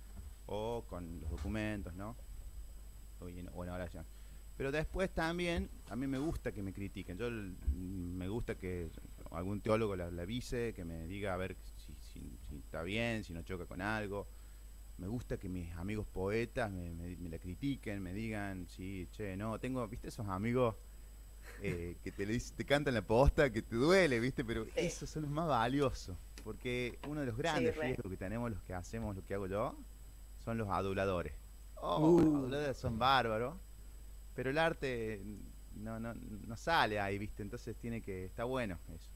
o 0.47 0.83
con 0.87 1.19
los 1.21 1.29
documentos, 1.29 1.93
¿no? 1.95 2.15
O 3.19 3.29
en, 3.29 3.49
o 3.53 3.63
en 3.63 3.69
oración. 3.69 4.05
Pero 4.57 4.71
después 4.71 5.09
también, 5.13 5.69
a 5.89 5.95
mí 5.95 6.07
me 6.07 6.17
gusta 6.17 6.51
que 6.51 6.63
me 6.63 6.71
critiquen. 6.73 7.17
Yo 7.17 7.27
l- 7.27 7.55
me 7.73 8.27
gusta 8.29 8.55
que 8.55 8.89
algún 9.31 9.59
teólogo 9.61 9.95
la, 9.95 10.09
la 10.11 10.21
avise, 10.23 10.73
que 10.73 10.85
me 10.85 11.07
diga 11.07 11.33
a 11.33 11.37
ver 11.37 11.57
si, 11.75 11.93
si- 11.95 12.37
si 12.47 12.55
está 12.57 12.81
bien, 12.83 13.23
si 13.23 13.33
no 13.33 13.41
choca 13.43 13.65
con 13.65 13.81
algo. 13.81 14.27
Me 14.97 15.07
gusta 15.07 15.37
que 15.37 15.49
mis 15.49 15.71
amigos 15.73 16.07
poetas 16.07 16.71
me, 16.71 16.93
me- 16.93 17.17
me 17.17 17.29
la 17.29 17.37
critiquen, 17.37 18.01
me 18.01 18.13
digan, 18.13 18.65
sí, 18.67 19.09
che, 19.11 19.35
no, 19.35 19.59
tengo, 19.59 19.85
viste 19.89 20.07
esos 20.07 20.27
amigos 20.29 20.75
eh, 21.61 21.97
que 22.03 22.11
te, 22.11 22.25
le 22.25 22.39
te 22.39 22.65
cantan 22.65 22.93
la 22.93 23.01
posta, 23.01 23.49
que 23.51 23.61
te 23.61 23.75
duele, 23.75 24.19
viste, 24.19 24.43
pero 24.43 24.65
esos 24.75 25.09
son 25.09 25.23
los 25.23 25.31
más 25.31 25.47
valiosos. 25.47 26.15
Porque 26.43 26.99
uno 27.07 27.21
de 27.21 27.27
los 27.27 27.37
grandes 27.37 27.75
re. 27.75 27.87
riesgos 27.87 28.11
que 28.11 28.17
tenemos 28.17 28.51
los 28.51 28.61
que 28.63 28.73
hacemos 28.73 29.15
lo 29.15 29.23
que 29.25 29.33
hago 29.33 29.47
yo 29.47 29.75
son 30.43 30.57
los 30.57 30.69
aduladores. 30.69 31.33
Oh, 31.75 31.99
Uh. 32.09 32.21
los 32.21 32.35
aduladores 32.35 32.77
son 32.77 32.99
bárbaros, 32.99 33.55
pero 34.35 34.49
el 34.51 34.57
arte 34.57 35.21
no, 35.75 35.99
no, 35.99 36.13
no 36.13 36.57
sale 36.57 36.99
ahí, 36.99 37.17
viste, 37.17 37.41
entonces 37.43 37.75
tiene 37.77 38.01
que, 38.01 38.25
está 38.25 38.43
bueno 38.43 38.77
eso. 38.93 39.09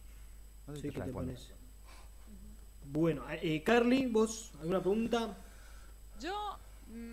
No 0.67 0.75
sé 0.75 0.81
Sí, 0.81 0.91
te. 0.91 1.01
Bueno, 2.85 3.23
eh, 3.29 3.61
Carly, 3.63 4.07
¿vos 4.07 4.51
alguna 4.59 4.79
pregunta? 4.79 5.37
Yo 6.19 6.57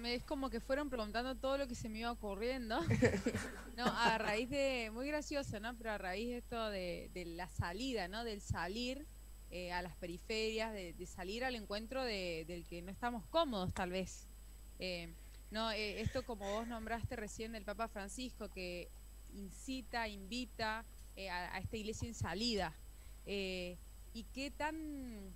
es 0.05 0.25
como 0.25 0.49
que 0.49 0.61
fueron 0.61 0.89
preguntando 0.89 1.35
todo 1.35 1.59
lo 1.59 1.69
que 1.69 1.75
se 1.75 1.89
me 1.89 1.99
iba 2.01 2.11
ocurriendo. 2.13 2.79
No, 3.77 3.85
a 3.85 4.17
raíz 4.17 4.49
de, 4.49 4.91
muy 4.91 5.07
gracioso, 5.07 5.61
¿no? 5.61 5.77
Pero 5.77 5.91
a 5.93 5.99
raíz 5.99 6.29
de 6.31 6.39
esto 6.39 6.71
de, 6.71 7.11
de 7.13 7.27
la 7.27 7.47
salida, 7.51 8.09
¿no? 8.09 8.25
Del 8.25 8.41
salir 8.41 9.05
eh, 9.51 9.71
a 9.71 9.83
las 9.83 9.95
periferias, 9.97 10.73
de, 10.73 10.95
de 10.95 11.07
salir 11.07 11.45
al 11.45 11.55
encuentro 11.57 12.03
de- 12.03 12.47
del 12.47 12.65
que 12.65 12.81
no 12.81 12.91
estamos 12.91 13.27
cómodos, 13.27 13.75
tal 13.75 13.91
vez. 13.91 14.29
Eh, 14.79 15.13
no, 15.51 15.71
eh, 15.73 16.01
esto 16.01 16.25
como 16.25 16.51
vos 16.51 16.67
nombraste 16.67 17.17
recién 17.17 17.53
del 17.53 17.65
Papa 17.67 17.87
Francisco, 17.89 18.49
que 18.49 18.89
incita, 19.35 20.09
invita 20.09 20.79
a, 20.79 21.55
a 21.55 21.59
esta 21.59 21.77
iglesia 21.77 22.09
en 22.09 22.15
salida. 22.15 22.75
Y 23.27 24.25
qué 24.33 24.51
tan 24.57 25.35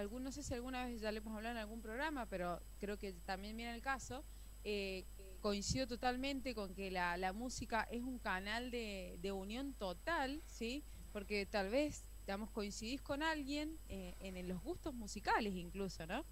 algún, 0.00 0.24
no 0.24 0.32
sé 0.32 0.42
si 0.42 0.54
alguna 0.54 0.86
vez 0.86 1.00
ya 1.00 1.12
le 1.12 1.18
hemos 1.18 1.36
hablado 1.36 1.54
en 1.54 1.60
algún 1.60 1.80
programa, 1.80 2.26
pero 2.26 2.60
creo 2.80 2.98
que 2.98 3.12
también 3.12 3.56
viene 3.56 3.74
el 3.74 3.82
caso, 3.82 4.24
eh, 4.64 5.04
coincido 5.40 5.86
totalmente 5.86 6.54
con 6.54 6.74
que 6.74 6.90
la, 6.90 7.16
la 7.16 7.32
música 7.32 7.86
es 7.90 8.02
un 8.02 8.18
canal 8.18 8.70
de, 8.70 9.18
de 9.22 9.32
unión 9.32 9.72
total, 9.74 10.42
¿sí? 10.46 10.82
Porque 11.12 11.46
tal 11.46 11.70
vez, 11.70 12.04
digamos, 12.26 12.50
coincidís 12.50 13.00
con 13.00 13.22
alguien 13.22 13.78
eh, 13.88 14.14
en 14.20 14.46
los 14.48 14.62
gustos 14.62 14.92
musicales 14.94 15.54
incluso, 15.54 16.06
¿no? 16.06 16.24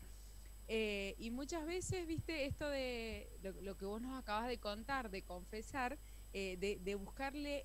Eh, 0.66 1.14
y 1.18 1.30
muchas 1.30 1.64
veces, 1.64 2.06
viste, 2.06 2.44
esto 2.44 2.68
de 2.68 3.30
lo, 3.62 3.78
que 3.78 3.86
vos 3.86 4.02
nos 4.02 4.18
acabas 4.18 4.48
de 4.48 4.58
contar, 4.58 5.10
de 5.10 5.22
confesar, 5.22 5.98
de, 6.32 6.78
de, 6.84 6.94
buscarle 6.94 7.64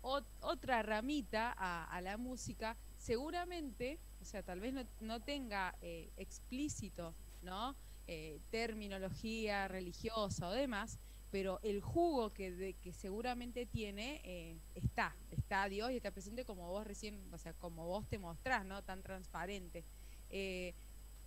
ot 0.00 0.24
otra 0.40 0.82
ramita 0.82 1.52
a, 1.58 2.00
la 2.00 2.16
música, 2.16 2.76
seguramente, 2.96 3.98
sea, 4.26 4.42
tal 4.42 4.60
vez 4.60 4.74
no, 4.74 4.84
no 5.00 5.20
tenga 5.20 5.74
eh, 5.80 6.10
explícito, 6.16 7.14
¿no? 7.42 7.74
Eh, 8.06 8.38
terminología 8.50 9.66
religiosa 9.66 10.48
o 10.48 10.52
demás, 10.52 10.98
pero 11.30 11.58
el 11.62 11.80
jugo 11.80 12.32
que, 12.32 12.52
de, 12.52 12.74
que 12.74 12.92
seguramente 12.92 13.66
tiene 13.66 14.20
eh, 14.24 14.56
está, 14.74 15.16
está 15.30 15.68
Dios 15.68 15.90
y 15.90 15.96
está 15.96 16.10
presente 16.10 16.44
como 16.44 16.68
vos 16.68 16.86
recién, 16.86 17.32
o 17.32 17.38
sea, 17.38 17.52
como 17.54 17.86
vos 17.86 18.06
te 18.08 18.18
mostrás, 18.18 18.64
¿no? 18.64 18.82
Tan 18.82 19.02
transparente. 19.02 19.84
Eh, 20.30 20.74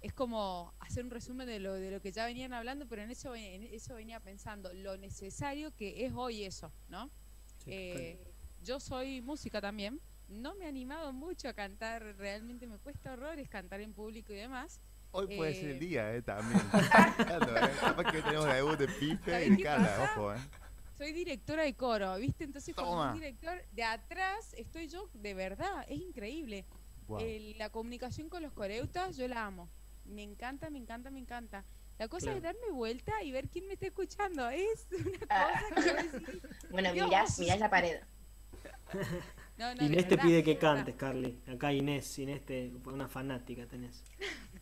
es 0.02 0.14
como 0.14 0.74
hacer 0.80 1.04
un 1.04 1.12
resumen 1.12 1.48
de 1.48 1.60
lo, 1.60 1.74
de 1.74 1.92
lo 1.92 2.02
que 2.02 2.12
ya 2.12 2.26
venían 2.26 2.54
hablando, 2.54 2.88
pero 2.88 3.02
en 3.02 3.12
eso, 3.12 3.36
en 3.36 3.64
eso 3.64 3.96
venía 3.96 4.20
pensando, 4.22 4.72
lo 4.74 4.98
necesario 4.98 5.76
que 5.76 6.06
es 6.06 6.14
hoy 6.14 6.44
eso, 6.44 6.72
¿no? 6.88 7.10
Sí, 7.58 7.72
eh, 7.72 8.18
claro. 8.22 8.32
Yo 8.64 8.80
soy 8.80 9.22
música 9.22 9.60
también, 9.60 10.00
no 10.30 10.56
me 10.56 10.66
he 10.66 10.68
animado 10.68 11.12
mucho 11.14 11.50
a 11.50 11.54
cantar, 11.54 12.16
realmente 12.18 12.68
me 12.68 12.78
cuesta 12.78 13.14
horrores 13.14 13.50
cantar 13.50 13.82
en 13.82 13.94
público 13.94 14.34
y 14.34 14.38
demás. 14.38 14.80
Hoy 15.12 15.36
puede 15.36 15.56
ser 15.56 15.72
el 15.72 15.80
día, 15.80 16.14
¿eh? 16.14 16.22
También. 16.22 16.60
¿eh? 16.74 17.70
Capaz 17.80 18.12
que 18.12 18.22
tenemos 18.22 18.46
debut 18.46 18.78
de 18.78 18.88
Pipe 18.88 19.48
y 19.48 19.64
Carla, 19.64 20.12
ojo, 20.12 20.34
¿eh? 20.34 20.38
Soy 20.98 21.14
directora 21.14 21.64
de 21.64 21.74
coro, 21.76 22.16
¿viste? 22.18 22.44
Entonces, 22.44 22.76
como 22.76 23.02
un 23.02 23.14
director, 23.14 23.64
de 23.72 23.84
atrás 23.84 24.54
estoy 24.58 24.88
yo, 24.88 25.10
de 25.14 25.34
verdad, 25.34 25.86
es 25.88 26.00
increíble. 26.00 26.66
Wow. 27.08 27.20
El, 27.22 27.58
la 27.58 27.70
comunicación 27.70 28.30
con 28.30 28.44
los 28.44 28.54
coreutas, 28.54 29.18
yo 29.18 29.28
la 29.28 29.46
amo 29.46 29.70
me 30.10 30.24
encanta, 30.24 30.70
me 30.70 30.78
encanta, 30.78 31.10
me 31.12 31.20
encanta. 31.20 31.66
La 31.98 32.08
cosa 32.08 32.26
claro. 32.26 32.38
es 32.38 32.44
darme 32.44 32.72
vuelta 32.72 33.24
y 33.24 33.32
ver 33.32 33.50
quién 33.50 33.68
me 33.68 33.74
está 33.74 33.88
escuchando. 33.88 34.50
Es 34.50 34.88
una 34.92 35.18
ah. 35.30 35.62
cosa 35.76 35.96
que 35.96 36.04
decir, 36.04 36.42
Bueno, 36.70 36.94
mirás, 36.94 37.40
mirás 37.40 37.60
la 37.60 37.70
pared. 37.70 38.00
No, 39.60 39.76
no, 39.76 39.84
Inés 39.84 40.08
te 40.08 40.18
pide 40.18 40.42
que 40.42 40.58
cantes, 40.58 40.96
Carly. 40.96 41.38
Acá 41.46 41.74
Inés, 41.74 42.18
Inés 42.18 42.46
te, 42.46 42.72
una 42.86 43.10
fanática 43.10 43.68
tenés. 43.68 44.06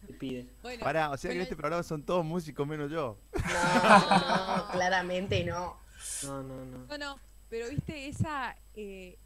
Te 0.08 0.14
pide. 0.14 0.48
Bueno, 0.64 0.84
Pará, 0.84 1.12
o 1.12 1.18
sea 1.18 1.30
bueno, 1.30 1.34
que 1.34 1.38
en 1.38 1.44
este 1.44 1.56
programa 1.56 1.84
son 1.84 2.04
todos 2.04 2.26
músicos 2.26 2.68
menos 2.68 2.90
yo. 2.90 3.20
No, 3.34 4.58
no, 4.58 4.68
claramente 4.72 5.44
no. 5.44 5.78
No, 6.24 6.42
no, 6.42 6.66
no. 6.66 6.86
No, 6.88 6.98
no, 6.98 7.20
pero 7.48 7.70
viste, 7.70 8.08
esa. 8.08 8.58
Eh, 8.74 9.20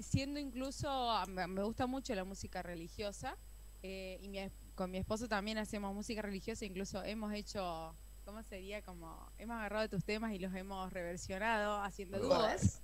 siendo 0.00 0.40
incluso. 0.40 0.90
Me 1.28 1.62
gusta 1.62 1.86
mucho 1.86 2.12
la 2.16 2.24
música 2.24 2.60
religiosa. 2.60 3.38
Eh, 3.84 4.18
y 4.22 4.28
mi 4.28 4.40
con 4.74 4.90
mi 4.90 4.98
esposo 4.98 5.28
también 5.28 5.58
hacemos 5.58 5.94
música 5.94 6.22
religiosa, 6.22 6.64
incluso 6.64 7.04
hemos 7.04 7.32
hecho, 7.32 7.94
¿cómo 8.24 8.42
sería? 8.42 8.82
Como 8.82 9.30
hemos 9.38 9.56
agarrado 9.56 9.88
tus 9.88 10.04
temas 10.04 10.32
y 10.32 10.38
los 10.38 10.54
hemos 10.54 10.92
reversionado 10.92 11.80
haciendo 11.80 12.18
dúos. 12.18 12.80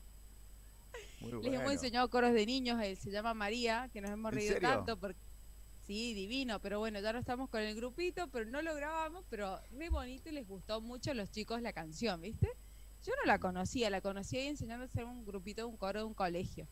Bueno. 1.20 1.40
Les 1.40 1.53
hemos 1.55 1.72
enseñado 1.72 2.09
coros 2.11 2.33
de 2.33 2.46
niños, 2.46 2.81
él 2.83 2.96
se 2.96 3.11
llama 3.11 3.35
María, 3.35 3.90
que 3.92 4.01
nos 4.01 4.11
hemos 4.11 4.33
reído 4.33 4.59
tanto 4.61 4.98
porque 4.98 5.18
sí, 5.87 6.12
divino, 6.14 6.61
pero 6.61 6.79
bueno, 6.79 7.01
ya 7.01 7.12
no 7.12 7.18
estamos 7.18 7.48
con 7.48 7.61
el 7.61 7.74
grupito, 7.74 8.29
pero 8.29 8.44
no 8.44 8.61
lo 8.62 8.74
grabamos, 8.74 9.24
pero 9.31 9.59
muy 9.70 9.88
bonito 9.88 10.29
y 10.29 10.33
les 10.33 10.46
gustó 10.46 10.81
mucho 10.81 11.11
a 11.11 11.14
los 11.14 11.31
chicos 11.31 11.62
la 11.62 11.72
canción, 11.72 12.20
¿viste? 12.20 12.48
Yo 13.05 13.12
no 13.16 13.27
la 13.27 13.38
conocía, 13.38 13.88
la 13.90 14.01
conocí 14.01 14.37
ahí 14.37 14.48
enseñando 14.48 14.87
a 14.87 15.05
un 15.05 15.24
grupito 15.24 15.62
de 15.62 15.64
un 15.66 15.77
coro 15.77 16.01
de 16.01 16.05
un 16.05 16.14
colegio. 16.14 16.68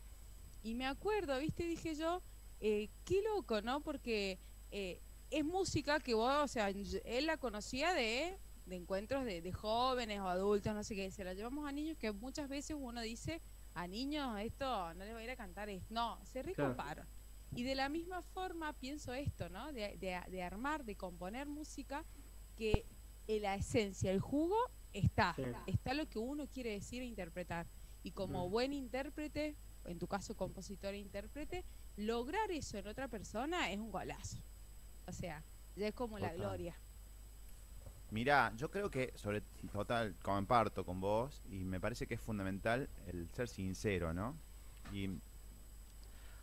Y 0.61 0.75
me 0.75 0.85
acuerdo, 0.85 1.39
¿viste? 1.39 1.65
Dije 1.65 1.95
yo, 1.95 2.21
eh, 2.59 2.89
qué 3.05 3.21
loco, 3.23 3.61
¿no? 3.61 3.81
Porque 3.81 4.39
eh, 4.71 5.01
es 5.31 5.43
música 5.43 5.99
que 5.99 6.13
vos, 6.13 6.33
o 6.43 6.47
sea, 6.47 6.69
él 6.69 7.25
la 7.25 7.37
conocía 7.37 7.93
de, 7.93 8.37
de 8.65 8.75
encuentros 8.75 9.25
de, 9.25 9.41
de, 9.41 9.51
jóvenes 9.51 10.19
o 10.19 10.27
adultos, 10.27 10.73
no 10.73 10.83
sé 10.83 10.95
qué, 10.95 11.09
se 11.09 11.23
la 11.23 11.33
llevamos 11.33 11.67
a 11.67 11.71
niños 11.71 11.97
que 11.97 12.11
muchas 12.11 12.49
veces 12.49 12.77
uno 12.79 13.01
dice, 13.01 13.41
a 13.77 13.87
niños 13.87 14.39
esto 14.39 14.93
no 14.95 15.05
les 15.05 15.13
voy 15.13 15.21
a 15.21 15.25
ir 15.25 15.29
a 15.29 15.35
cantar 15.35 15.69
esto, 15.69 15.93
no, 15.93 16.19
se 16.25 16.41
recomparon. 16.41 17.05
Claro. 17.05 17.17
Y 17.55 17.63
de 17.63 17.75
la 17.75 17.89
misma 17.89 18.21
forma 18.21 18.73
pienso 18.73 19.13
esto, 19.13 19.49
¿no? 19.49 19.71
De, 19.71 19.97
de, 19.97 20.19
de 20.29 20.43
armar, 20.43 20.83
de 20.83 20.95
componer 20.95 21.47
música 21.47 22.03
que 22.57 22.85
en 23.27 23.43
la 23.43 23.55
esencia, 23.55 24.11
el 24.11 24.19
jugo 24.19 24.57
está, 24.93 25.33
sí. 25.35 25.43
está 25.67 25.93
lo 25.93 26.09
que 26.09 26.17
uno 26.17 26.47
quiere 26.47 26.71
decir 26.71 27.03
e 27.03 27.05
interpretar. 27.05 27.67
Y 28.03 28.11
como 28.11 28.49
buen 28.49 28.73
intérprete, 28.73 29.55
en 29.85 29.99
tu 29.99 30.07
caso 30.07 30.35
compositor 30.35 30.93
e 30.93 30.97
intérprete, 30.97 31.63
lograr 31.97 32.51
eso 32.51 32.77
en 32.77 32.87
otra 32.87 33.07
persona 33.07 33.71
es 33.71 33.79
un 33.79 33.91
golazo. 33.91 34.41
O 35.05 35.11
sea, 35.11 35.43
ya 35.75 35.87
es 35.87 35.93
como 35.93 36.17
total. 36.17 36.37
la 36.37 36.43
gloria. 36.43 36.81
Mira, 38.09 38.53
yo 38.55 38.71
creo 38.71 38.89
que 38.89 39.11
sobre 39.15 39.41
total 39.71 40.15
comparto 40.21 40.85
con 40.85 41.01
vos 41.01 41.41
y 41.49 41.65
me 41.65 41.79
parece 41.79 42.07
que 42.07 42.13
es 42.13 42.21
fundamental 42.21 42.89
el 43.07 43.29
ser 43.31 43.49
sincero, 43.49 44.13
¿no? 44.13 44.37
Y 44.93 45.09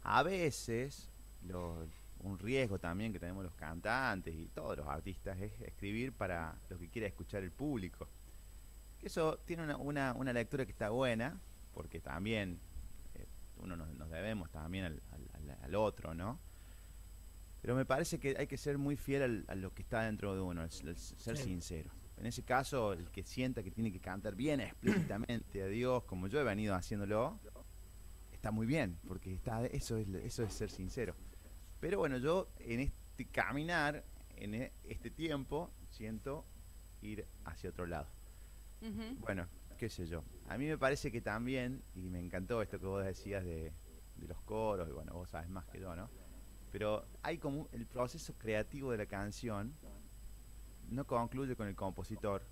a 0.03 0.23
veces 0.23 1.09
lo, 1.47 1.87
un 2.21 2.39
riesgo 2.39 2.79
también 2.79 3.13
que 3.15 3.19
tenemos 3.19 3.45
los 3.45 3.55
cantantes 3.55 4.35
y 4.35 4.47
todos 4.49 4.77
los 4.77 4.87
artistas 4.87 5.41
es 5.41 5.59
escribir 5.63 6.13
para 6.13 6.55
lo 6.69 6.79
que 6.79 6.89
quiera 6.91 7.09
escuchar 7.09 7.43
el 7.43 7.51
público. 7.51 8.09
Eso 9.03 9.39
tiene 9.47 9.65
una, 9.65 9.77
una, 9.77 10.13
una 10.15 10.33
lectura 10.33 10.67
que 10.67 10.73
está 10.73 10.91
buena, 10.91 11.39
porque 11.73 12.01
también 12.01 12.59
eh, 13.15 13.27
uno 13.59 13.75
nos, 13.77 13.89
nos, 13.95 14.11
debemos 14.11 14.51
también 14.51 15.01
al 15.63 15.75
otro, 15.75 16.15
¿no? 16.15 16.39
Pero 17.65 17.77
me 17.77 17.87
parece 17.87 18.21
que 18.21 18.37
hay 18.39 18.47
que 18.47 18.59
ser 18.59 18.77
muy 18.77 18.95
fiel 18.95 19.23
al, 19.23 19.45
a 19.49 19.55
lo 19.55 19.73
que 19.73 19.81
está 19.81 20.03
dentro 20.03 20.35
de 20.35 20.43
uno, 20.43 20.65
el 20.65 20.71
ser 20.71 20.99
sí. 20.99 21.45
sincero. 21.45 21.91
En 22.19 22.27
ese 22.27 22.43
caso, 22.43 22.93
el 22.93 23.11
que 23.11 23.23
sienta 23.23 23.63
que 23.63 23.71
tiene 23.71 23.91
que 23.91 24.01
cantar 24.01 24.35
bien 24.35 24.61
explícitamente 24.61 25.63
a 25.63 25.67
Dios, 25.67 26.05
como 26.05 26.27
yo 26.27 26.39
he 26.39 26.45
venido 26.45 26.75
haciéndolo, 26.75 27.41
está 28.33 28.51
muy 28.51 28.67
bien, 28.67 28.99
porque 29.09 29.33
está 29.33 29.65
eso 29.65 29.97
es 29.97 30.07
eso 30.09 30.43
es 30.43 30.53
ser 30.53 30.71
sincero. 30.71 31.15
Pero 31.81 32.01
bueno, 32.01 32.19
yo 32.19 32.51
en 32.59 32.81
este 32.81 33.25
caminar, 33.33 34.05
en 34.37 34.71
este 34.85 35.09
tiempo, 35.11 35.71
siento 35.89 36.45
ir 37.01 37.27
hacia 37.47 37.71
otro 37.71 37.87
lado. 37.87 38.09
Uh 38.83 38.89
-huh. 38.89 39.19
Bueno, 39.21 39.49
qué 39.79 39.89
sé 39.89 40.07
yo. 40.07 40.23
A 40.51 40.59
mí 40.59 40.67
me 40.67 40.77
parece 40.77 41.11
que 41.11 41.23
también, 41.23 41.83
y 41.95 42.11
me 42.11 42.21
encantó 42.21 42.61
esto 42.61 42.79
que 42.79 42.85
vos 42.85 43.03
decías 43.03 43.43
de, 43.43 43.73
de 44.17 44.29
los 44.29 44.39
coros, 44.43 44.87
y 44.87 44.93
bueno, 44.93 45.15
vos 45.15 45.31
sabes 45.31 45.49
más 45.49 45.65
que 45.65 45.81
yo, 45.81 45.97
¿no? 45.97 46.11
Pero 46.75 47.07
hay 47.23 47.39
como 47.39 47.69
el 47.71 47.87
proceso 47.87 48.35
creativo 48.37 48.91
de 48.91 48.99
la 48.99 49.07
canción 49.07 49.73
no 50.91 51.07
concluye 51.07 51.55
con 51.55 51.69
el 51.69 51.77
compositor 51.77 52.45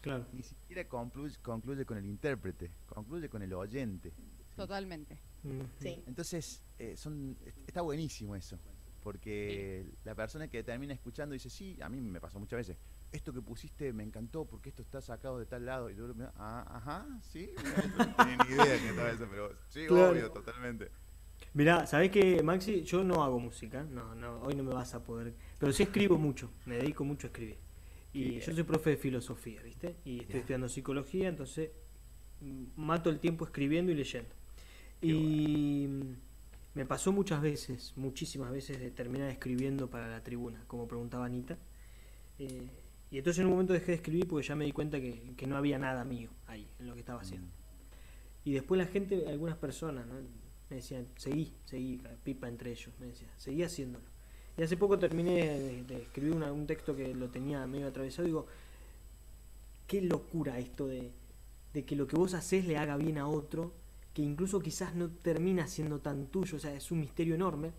claro. 0.00 0.26
ni 0.32 0.42
siquiera 0.42 0.88
concluye, 0.88 1.36
concluye 1.40 1.86
con 1.86 1.96
el 1.96 2.04
intérprete 2.04 2.72
concluye 2.86 3.28
con 3.28 3.40
el 3.40 3.52
oyente 3.54 4.12
totalmente 4.56 5.20
¿sí? 5.44 5.60
Sí. 5.78 6.02
entonces 6.08 6.64
eh, 6.76 6.96
son 6.96 7.38
está 7.68 7.82
buenísimo 7.82 8.34
eso 8.34 8.58
porque 9.00 9.84
sí. 9.86 9.98
la 10.02 10.16
persona 10.16 10.48
que 10.48 10.64
termina 10.64 10.92
escuchando 10.92 11.34
dice 11.34 11.48
sí 11.48 11.78
a 11.80 11.88
mí 11.88 12.00
me 12.00 12.20
pasó 12.20 12.40
muchas 12.40 12.56
veces 12.56 12.78
esto 13.12 13.32
que 13.32 13.42
pusiste 13.42 13.92
me 13.92 14.02
encantó 14.02 14.44
porque 14.44 14.70
esto 14.70 14.82
está 14.82 15.00
sacado 15.00 15.38
de 15.38 15.46
tal 15.46 15.64
lado 15.64 15.88
y 15.88 15.94
yo 15.94 16.12
ah, 16.34 16.64
ajá 16.68 17.06
sí 17.22 17.52
no 17.96 18.16
tenía 18.16 18.38
ni 18.38 18.54
idea 18.54 18.76
que 18.80 18.88
estaba 18.88 19.10
eso 19.12 19.28
pero 19.30 19.56
sí 19.68 19.86
claro. 19.86 20.10
obvio 20.10 20.32
totalmente 20.32 20.90
Mirá, 21.54 21.86
¿sabés 21.86 22.10
qué, 22.10 22.42
Maxi? 22.42 22.82
Yo 22.82 23.02
no 23.02 23.22
hago 23.24 23.40
música, 23.40 23.82
no, 23.84 24.14
no, 24.14 24.40
hoy 24.42 24.54
no 24.54 24.62
me 24.62 24.74
vas 24.74 24.94
a 24.94 25.02
poder. 25.02 25.34
Pero 25.58 25.72
sí 25.72 25.82
escribo 25.82 26.18
mucho, 26.18 26.50
me 26.66 26.76
dedico 26.76 27.04
mucho 27.04 27.26
a 27.26 27.28
escribir. 27.28 27.56
Y 28.12 28.40
yo 28.40 28.52
soy 28.52 28.62
profe 28.62 28.90
de 28.90 28.96
filosofía, 28.96 29.62
¿viste? 29.62 29.96
Y 30.04 30.20
estoy 30.20 30.26
yeah. 30.26 30.38
estudiando 30.38 30.68
psicología, 30.68 31.28
entonces 31.28 31.70
mato 32.76 33.10
el 33.10 33.18
tiempo 33.18 33.44
escribiendo 33.44 33.92
y 33.92 33.94
leyendo. 33.94 34.30
Qué 35.00 35.06
y 35.06 35.86
bueno. 35.86 36.16
me 36.74 36.86
pasó 36.86 37.12
muchas 37.12 37.40
veces, 37.42 37.92
muchísimas 37.96 38.50
veces, 38.50 38.80
de 38.80 38.90
terminar 38.90 39.30
escribiendo 39.30 39.88
para 39.88 40.08
la 40.08 40.22
tribuna, 40.22 40.62
como 40.66 40.88
preguntaba 40.88 41.26
Anita. 41.26 41.58
Eh, 42.38 42.68
y 43.10 43.18
entonces 43.18 43.40
en 43.40 43.46
un 43.46 43.52
momento 43.52 43.72
dejé 43.72 43.86
de 43.86 43.94
escribir 43.94 44.28
porque 44.28 44.46
ya 44.46 44.54
me 44.54 44.64
di 44.64 44.72
cuenta 44.72 45.00
que, 45.00 45.34
que 45.36 45.46
no 45.46 45.56
había 45.56 45.78
nada 45.78 46.04
mío 46.04 46.30
ahí, 46.46 46.68
en 46.78 46.86
lo 46.86 46.94
que 46.94 47.00
estaba 47.00 47.20
haciendo. 47.20 47.48
Mm. 47.48 48.48
Y 48.48 48.52
después 48.52 48.78
la 48.78 48.86
gente, 48.86 49.26
algunas 49.28 49.56
personas, 49.56 50.06
¿no? 50.06 50.14
Me 50.70 50.76
decían, 50.76 51.06
seguí, 51.16 51.54
seguí, 51.64 52.02
pipa 52.22 52.48
entre 52.48 52.70
ellos, 52.70 52.90
me 53.00 53.06
decía, 53.06 53.28
seguí 53.36 53.62
haciéndolo. 53.62 54.04
Y 54.56 54.62
hace 54.62 54.76
poco 54.76 54.98
terminé 54.98 55.46
de, 55.46 55.84
de 55.84 56.02
escribir 56.02 56.34
una, 56.34 56.52
un 56.52 56.66
texto 56.66 56.94
que 56.94 57.14
lo 57.14 57.28
tenía 57.28 57.66
medio 57.66 57.86
atravesado, 57.86 58.26
digo, 58.26 58.46
qué 59.86 60.02
locura 60.02 60.58
esto 60.58 60.86
de, 60.86 61.12
de, 61.72 61.84
que 61.84 61.96
lo 61.96 62.06
que 62.06 62.16
vos 62.16 62.34
haces 62.34 62.66
le 62.66 62.76
haga 62.76 62.96
bien 62.96 63.18
a 63.18 63.28
otro, 63.28 63.72
que 64.12 64.22
incluso 64.22 64.60
quizás 64.60 64.94
no 64.94 65.10
termina 65.10 65.66
siendo 65.66 66.00
tan 66.00 66.26
tuyo, 66.26 66.56
o 66.56 66.60
sea, 66.60 66.74
es 66.74 66.90
un 66.90 67.00
misterio 67.00 67.34
enorme. 67.34 67.72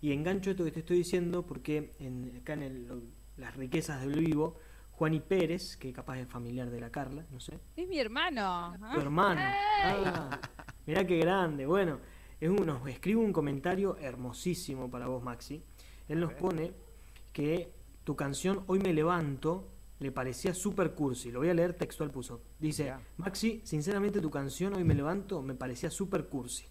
Y 0.00 0.12
engancho 0.12 0.50
esto 0.50 0.64
que 0.64 0.70
te 0.70 0.80
estoy 0.80 0.98
diciendo 0.98 1.44
porque 1.46 1.94
en, 1.98 2.38
acá 2.40 2.52
en 2.52 2.62
el, 2.62 3.02
las 3.36 3.56
riquezas 3.56 4.02
del 4.02 4.20
vivo, 4.20 4.58
Juani 4.92 5.20
Pérez, 5.20 5.76
que 5.76 5.92
capaz 5.92 6.18
es 6.18 6.28
familiar 6.28 6.70
de 6.70 6.80
la 6.80 6.90
Carla, 6.90 7.26
no 7.30 7.40
sé. 7.40 7.58
Es 7.76 7.88
mi 7.88 7.98
hermano. 7.98 8.74
Tu 8.94 9.00
hermano. 9.00 9.40
Ah, 9.42 10.40
mirá 10.86 11.06
qué 11.06 11.18
grande. 11.18 11.66
Bueno, 11.66 11.98
es 12.40 12.48
un- 12.50 12.66
nos 12.66 12.86
escribe 12.88 13.20
un 13.20 13.32
comentario 13.32 13.96
hermosísimo 13.98 14.90
para 14.90 15.06
vos, 15.06 15.22
Maxi. 15.22 15.62
Él 16.08 16.20
nos 16.20 16.32
pone 16.34 16.72
que 17.32 17.72
tu 18.04 18.14
canción 18.16 18.62
Hoy 18.66 18.78
me 18.78 18.92
levanto 18.92 19.68
le 19.98 20.12
parecía 20.12 20.52
super 20.54 20.94
cursi. 20.94 21.30
Lo 21.30 21.38
voy 21.40 21.48
a 21.48 21.54
leer 21.54 21.72
textual 21.72 22.10
puso. 22.10 22.42
Dice. 22.58 22.92
Maxi, 23.16 23.62
sinceramente 23.64 24.20
tu 24.20 24.30
canción 24.30 24.74
Hoy 24.74 24.84
me 24.84 24.94
levanto 24.94 25.42
me 25.42 25.54
parecía 25.54 25.90
super 25.90 26.26
cursi. 26.26 26.66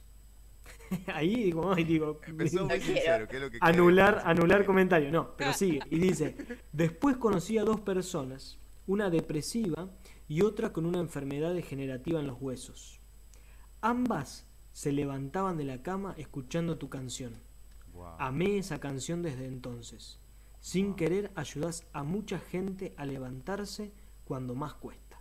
Ahí 1.08 1.36
digo, 1.36 1.74
ay, 1.74 1.84
digo, 1.84 2.20
Empezó 2.26 2.66
muy 2.66 2.80
sincero, 2.82 3.28
que 3.28 3.36
es 3.38 3.42
lo 3.42 3.50
que 3.52 3.58
anular, 3.62 4.22
anular 4.26 4.66
comentario. 4.66 5.12
No, 5.12 5.36
pero 5.36 5.54
sigue. 5.54 5.80
Y 5.90 6.00
dice, 6.00 6.36
después 6.72 7.18
conocí 7.18 7.58
a 7.58 7.64
dos 7.64 7.80
personas, 7.82 8.58
una 8.88 9.10
depresiva 9.10 9.90
y 10.28 10.42
otra 10.42 10.72
con 10.72 10.86
una 10.86 11.00
enfermedad 11.00 11.54
degenerativa 11.54 12.20
en 12.20 12.28
los 12.28 12.38
huesos. 12.40 13.00
Ambas 13.82 14.45
se 14.76 14.92
levantaban 14.92 15.56
de 15.56 15.64
la 15.64 15.82
cama 15.82 16.14
escuchando 16.18 16.78
tu 16.78 16.90
canción. 16.90 17.34
Wow. 17.94 18.18
Amé 18.20 18.58
esa 18.58 18.78
canción 18.82 19.22
desde 19.22 19.46
entonces. 19.46 20.20
Sin 20.60 20.96
querer 20.96 21.32
ayudas 21.36 21.88
a 21.94 22.04
mucha 22.04 22.40
gente 22.40 22.94
a 22.98 23.06
levantarse 23.06 23.94
cuando 24.26 24.54
más 24.54 24.74
cuesta. 24.74 25.18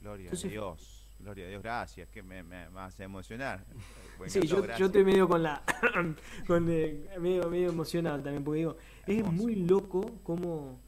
Gloria 0.00 0.24
Entonces- 0.24 0.46
a 0.46 0.52
Dios. 0.52 0.94
Gloria 1.20 1.44
a 1.44 1.48
Dios, 1.48 1.62
gracias, 1.62 2.08
que 2.08 2.22
me, 2.22 2.42
me, 2.42 2.70
me 2.70 2.80
hace 2.80 3.04
emocionar. 3.04 3.66
Sí, 4.26 4.40
yo, 4.48 4.64
estoy 4.64 5.04
medio 5.04 5.28
con 5.28 5.44
la. 5.44 5.62
con, 6.48 6.68
eh, 6.68 7.06
medio, 7.20 7.48
medio 7.48 7.68
emocionado 7.68 8.20
también, 8.20 8.42
porque 8.42 8.58
digo, 8.58 8.76
es 9.06 9.24
muy 9.30 9.54
loco 9.54 10.20
cómo. 10.24 10.80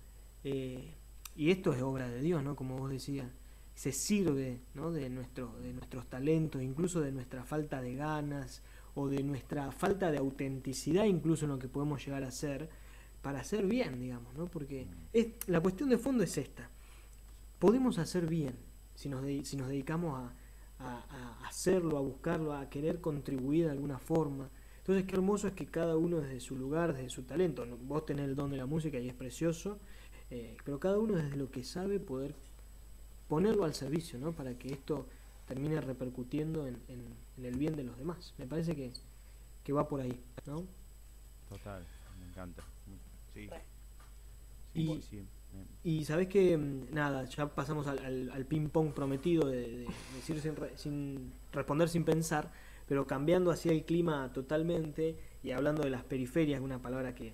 eh, 0.43 0.97
y 1.37 1.53
esto 1.53 1.73
es 1.73 1.81
obra 1.81 2.09
de 2.09 2.21
Dios, 2.23 2.43
¿no? 2.43 2.57
Como 2.57 2.77
vos 2.77 2.91
decías, 2.91 3.31
se 3.75 3.93
sirve 3.93 4.61
¿no? 4.75 4.91
de, 4.93 5.09
nuestro, 5.11 5.55
de 5.63 5.73
nuestros 5.73 6.07
talentos, 6.09 6.63
incluso 6.63 7.01
de 7.01 7.13
nuestra 7.13 7.45
falta 7.45 7.81
de 7.81 7.95
ganas 7.95 8.63
o 8.95 9.09
de 9.09 9.23
nuestra 9.23 9.71
falta 9.73 10.11
de 10.11 10.19
autenticidad, 10.19 11.05
incluso 11.05 11.45
en 11.47 11.53
lo 11.53 11.59
que 11.59 11.69
podemos 11.69 12.05
llegar 12.05 12.25
a 12.25 12.29
hacer, 12.29 12.69
para 13.23 13.41
hacer 13.41 13.67
bien, 13.67 14.01
digamos, 14.01 14.35
¿no? 14.35 14.47
Porque 14.47 14.87
es, 15.13 15.29
la 15.47 15.61
cuestión 15.61 15.89
de 15.91 15.99
fondo 15.99 16.25
es 16.25 16.37
esta. 16.39 16.69
Podemos 17.59 17.99
hacer 17.99 18.27
bien 18.27 18.55
si 18.95 19.09
nos, 19.09 19.23
de- 19.23 19.45
si 19.45 19.57
nos 19.57 19.69
dedicamos 19.69 20.19
a, 20.19 20.33
a- 20.85 21.05
a 21.43 21.47
hacerlo, 21.49 21.99
a 21.99 22.01
buscarlo, 22.01 22.55
a 22.55 22.69
querer 22.71 23.01
contribuir 23.01 23.67
de 23.67 23.71
alguna 23.73 23.99
forma. 23.99 24.49
Entonces, 24.79 25.05
qué 25.07 25.15
hermoso 25.15 25.47
es 25.49 25.55
que 25.55 25.67
cada 25.67 25.97
uno 25.97 26.21
desde 26.21 26.41
su 26.41 26.57
lugar, 26.57 26.95
desde 26.95 27.11
su 27.11 27.23
talento, 27.23 27.67
vos 27.83 28.07
tenés 28.07 28.25
el 28.27 28.35
don 28.35 28.51
de 28.51 28.57
la 28.57 28.67
música 28.67 28.99
y 28.99 29.09
es 29.09 29.15
precioso, 29.15 29.79
eh, 30.31 30.57
pero 30.65 30.81
cada 30.81 30.99
uno 30.99 31.15
desde 31.17 31.37
lo 31.37 31.51
que 31.51 31.63
sabe 31.65 32.01
poder 32.01 32.35
ponerlo 33.31 33.65
al 33.65 33.75
servicio, 33.75 34.19
¿no? 34.19 34.33
Para 34.33 34.55
que 34.59 34.75
esto 34.75 35.07
termine 35.49 35.81
repercutiendo 35.81 36.67
en, 36.67 36.77
en- 36.89 37.15
en 37.39 37.45
el 37.47 37.57
bien 37.57 37.77
de 37.77 37.85
los 37.85 37.97
demás. 37.97 38.35
Me 38.39 38.47
parece 38.47 38.77
que, 38.77 38.93
que 39.65 39.73
va 39.73 39.89
por 39.89 40.03
ahí, 40.03 40.21
¿no? 40.47 40.65
Total, 41.49 41.83
me 42.21 42.27
encanta. 42.27 42.63
Sí. 43.35 43.49
Sí, 44.75 44.81
Y- 44.81 45.03
sí, 45.03 45.19
Y 45.83 46.05
sabés 46.05 46.29
que, 46.29 46.57
mm, 46.59 46.95
nada, 46.95 47.25
ya 47.25 47.47
pasamos 47.55 47.87
al, 47.87 47.99
al, 48.01 48.31
al 48.33 48.45
ping-pong 48.47 48.93
prometido 48.93 49.49
de, 49.49 49.63
de 49.69 49.87
decir 50.17 50.41
sin, 50.41 50.55
re- 50.57 50.77
sin 50.77 51.33
responder 51.53 51.89
sin 51.89 52.05
pensar, 52.05 52.51
pero 52.87 53.07
cambiando 53.07 53.51
así 53.51 53.69
el 53.71 53.85
clima 53.85 54.31
totalmente 54.33 55.17
y 55.43 55.53
hablando 55.53 55.83
de 55.83 55.91
las 55.91 56.05
periferias, 56.05 56.61
una 56.61 56.81
palabra 56.83 57.15
que, 57.15 57.33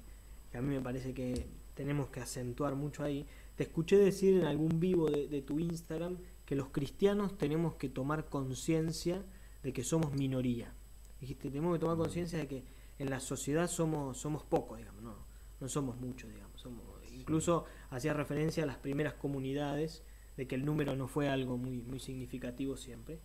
que 0.53 0.59
a 0.59 0.63
mí 0.63 0.75
me 0.75 0.81
parece 0.81 1.13
que 1.13 1.47
tenemos 1.75 2.09
que 2.09 2.21
acentuar 2.21 2.77
mucho 2.77 3.03
ahí. 3.03 3.27
Te 3.57 3.65
escuché 3.65 3.97
decir 3.97 4.35
en 4.39 4.45
algún 4.45 4.81
vivo 4.81 5.11
de, 5.11 5.29
de 5.29 5.43
tu 5.43 5.59
Instagram 5.59 6.19
que 6.45 6.55
los 6.57 6.69
cristianos 6.69 7.37
tenemos 7.37 7.75
que 7.75 7.89
tomar 7.89 8.29
conciencia 8.29 9.25
de 9.63 9.73
que 9.73 9.83
somos 9.83 10.13
minoría. 10.13 10.73
Dijiste, 11.21 11.51
tenemos 11.51 11.75
que 11.75 11.81
tomar 11.81 11.97
conciencia 11.97 12.39
de 12.39 12.47
que 12.47 12.65
en 12.99 13.11
la 13.11 13.21
sociedad 13.21 13.69
somos, 13.69 14.19
somos 14.19 14.45
pocos, 14.45 14.79
digamos, 14.79 15.03
no, 15.03 15.17
no 15.61 15.69
somos 15.69 15.97
muchos, 15.99 16.31
digamos. 16.31 16.61
Somos, 16.61 16.85
incluso 17.13 17.65
hacía 17.91 18.13
referencia 18.13 18.63
a 18.63 18.67
las 18.67 18.77
primeras 18.77 19.15
comunidades, 19.15 20.03
de 20.37 20.47
que 20.47 20.55
el 20.55 20.65
número 20.65 20.95
no 20.97 21.09
fue 21.09 21.29
algo 21.29 21.57
muy, 21.57 21.83
muy 21.83 21.99
significativo 21.99 22.77
siempre. 22.77 23.21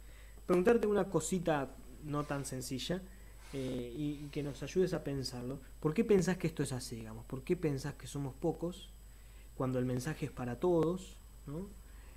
Preguntarte 0.45 0.87
una 0.87 1.09
cosita 1.09 1.75
no 2.03 2.23
tan 2.23 2.45
sencilla 2.45 3.03
eh, 3.53 3.93
y, 3.95 4.23
y 4.23 4.29
que 4.31 4.43
nos 4.43 4.63
ayudes 4.63 4.93
a 4.93 5.03
pensarlo. 5.03 5.59
¿Por 5.79 5.93
qué 5.93 6.05
pensás 6.05 6.37
que 6.37 6.47
esto 6.47 6.63
es 6.63 6.71
así, 6.71 6.95
digamos? 6.95 7.25
¿Por 7.25 7.43
qué 7.43 7.57
pensás 7.57 7.95
que 7.95 8.07
somos 8.07 8.33
pocos 8.33 8.90
cuando 9.55 9.79
el 9.79 9.85
mensaje 9.85 10.25
es 10.25 10.31
para 10.31 10.59
todos? 10.59 11.17
¿no? 11.47 11.67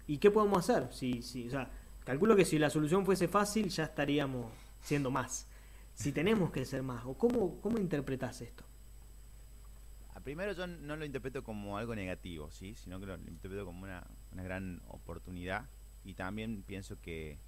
¿Y 0.07 0.19
qué 0.19 0.31
podemos 0.31 0.59
hacer? 0.59 0.93
Si, 0.93 1.23
si, 1.23 1.47
o 1.49 1.51
sea, 1.51 1.71
calculo 2.05 2.37
que 2.37 2.45
si 2.45 2.59
la 2.59 2.71
solución 2.71 3.05
fuese 3.05 3.29
fácil 3.29 3.69
ya 3.69 3.85
estaríamos 3.85 4.53
siendo 4.83 5.11
más. 5.11 5.47
Si 5.95 6.13
tenemos 6.13 6.51
que 6.51 6.65
ser 6.65 6.83
más, 6.83 7.05
¿o 7.07 7.15
cómo, 7.15 7.61
cómo 7.61 7.79
interpretás 7.79 8.41
esto? 8.41 8.65
Ah, 10.15 10.21
Primero 10.21 10.53
yo 10.53 10.67
no 10.67 10.97
lo 10.97 11.05
interpreto 11.05 11.43
como 11.43 11.79
algo 11.79 11.95
negativo, 11.95 12.51
¿sí? 12.51 12.75
sino 12.75 13.01
que 13.01 13.07
lo 13.07 13.15
interpreto 13.15 13.65
como 13.65 13.85
una, 13.85 14.05
gran 14.33 14.83
oportunidad 14.89 15.67
y 16.05 16.15
también 16.15 16.63
pienso 16.65 17.01
que, 17.01 17.39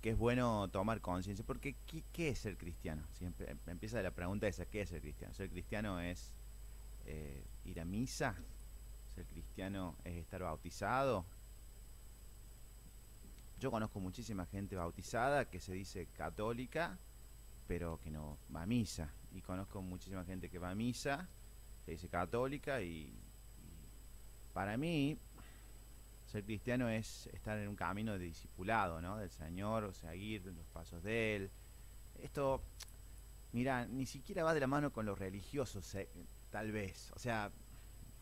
que 0.00 0.10
es 0.10 0.16
bueno 0.16 0.68
tomar 0.68 1.00
conciencia, 1.00 1.44
porque 1.44 1.74
¿qué, 1.86 2.04
qué 2.12 2.28
es 2.30 2.38
ser 2.38 2.56
cristiano? 2.56 3.02
Siempre 3.12 3.54
empieza 3.66 4.00
la 4.00 4.12
pregunta 4.12 4.46
esa, 4.46 4.64
¿qué 4.64 4.82
es 4.82 4.88
ser 4.88 5.02
cristiano? 5.02 5.34
Ser 5.34 5.50
cristiano 5.50 6.00
es 6.00 6.32
eh, 7.12 7.44
ir 7.64 7.80
a 7.80 7.84
misa, 7.84 8.34
ser 9.14 9.26
cristiano 9.26 9.96
es 10.04 10.16
estar 10.16 10.42
bautizado. 10.42 11.24
Yo 13.58 13.70
conozco 13.70 14.00
muchísima 14.00 14.46
gente 14.46 14.76
bautizada 14.76 15.50
que 15.50 15.60
se 15.60 15.72
dice 15.72 16.06
católica, 16.06 16.98
pero 17.66 17.98
que 18.00 18.10
no 18.10 18.38
va 18.54 18.62
a 18.62 18.66
misa. 18.66 19.12
Y 19.32 19.42
conozco 19.42 19.82
muchísima 19.82 20.24
gente 20.24 20.48
que 20.48 20.58
va 20.58 20.70
a 20.70 20.74
misa, 20.74 21.28
se 21.84 21.92
dice 21.92 22.08
católica, 22.08 22.80
y, 22.80 23.12
para 24.54 24.76
mí 24.76 25.18
ser 26.26 26.44
cristiano 26.44 26.88
es 26.88 27.26
estar 27.28 27.58
en 27.58 27.68
un 27.68 27.76
camino 27.76 28.12
de 28.12 28.24
discipulado, 28.24 29.00
¿no? 29.00 29.16
Del 29.18 29.30
Señor, 29.30 29.84
o 29.84 29.92
seguir 29.92 30.44
los 30.46 30.66
pasos 30.72 31.02
de 31.02 31.36
Él. 31.36 31.50
Esto, 32.22 32.62
mira, 33.52 33.86
ni 33.86 34.06
siquiera 34.06 34.44
va 34.44 34.54
de 34.54 34.60
la 34.60 34.66
mano 34.68 34.92
con 34.92 35.06
lo 35.06 35.14
religioso, 35.14 35.82
se- 35.82 36.08
tal 36.50 36.72
vez. 36.72 37.10
O 37.14 37.18
sea, 37.18 37.50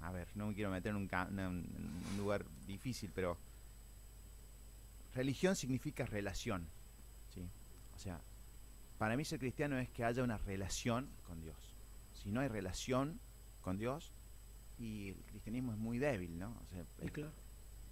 a 0.00 0.12
ver, 0.12 0.28
no 0.34 0.46
me 0.48 0.54
quiero 0.54 0.70
meter 0.70 0.90
en 0.90 0.96
un, 0.96 1.08
en 1.40 2.16
lugar 2.18 2.44
difícil, 2.66 3.10
pero 3.14 3.36
religión 5.14 5.56
significa 5.56 6.06
relación, 6.06 6.66
¿sí? 7.34 7.42
O 7.96 7.98
sea, 7.98 8.20
para 8.98 9.16
mí 9.16 9.24
ser 9.24 9.38
cristiano 9.38 9.78
es 9.78 9.88
que 9.90 10.04
haya 10.04 10.22
una 10.22 10.38
relación 10.38 11.08
con 11.26 11.40
Dios. 11.40 11.56
Si 12.14 12.30
no 12.30 12.40
hay 12.40 12.48
relación 12.48 13.18
con 13.62 13.78
Dios, 13.78 14.12
y 14.78 15.08
el 15.08 15.16
cristianismo 15.30 15.72
es 15.72 15.78
muy 15.78 15.98
débil, 15.98 16.38
¿no? 16.38 16.50
O 16.50 16.66
sea, 16.72 16.84
es- 17.04 17.10
claro. 17.10 17.32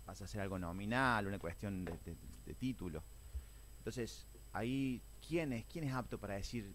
pasa 0.05 0.25
a 0.25 0.29
ser 0.29 0.41
algo 0.41 0.57
nominal, 0.59 1.27
una 1.27 1.39
cuestión 1.39 1.85
de, 1.85 1.93
de- 2.05 2.17
de 2.47 2.55
título. 2.55 3.03
Entonces, 3.79 4.25
ahí, 4.53 5.01
¿quién 5.27 5.53
es, 5.53 5.65
¿quién 5.67 5.85
es 5.85 5.93
apto 5.93 6.19
para 6.19 6.35
decir 6.35 6.73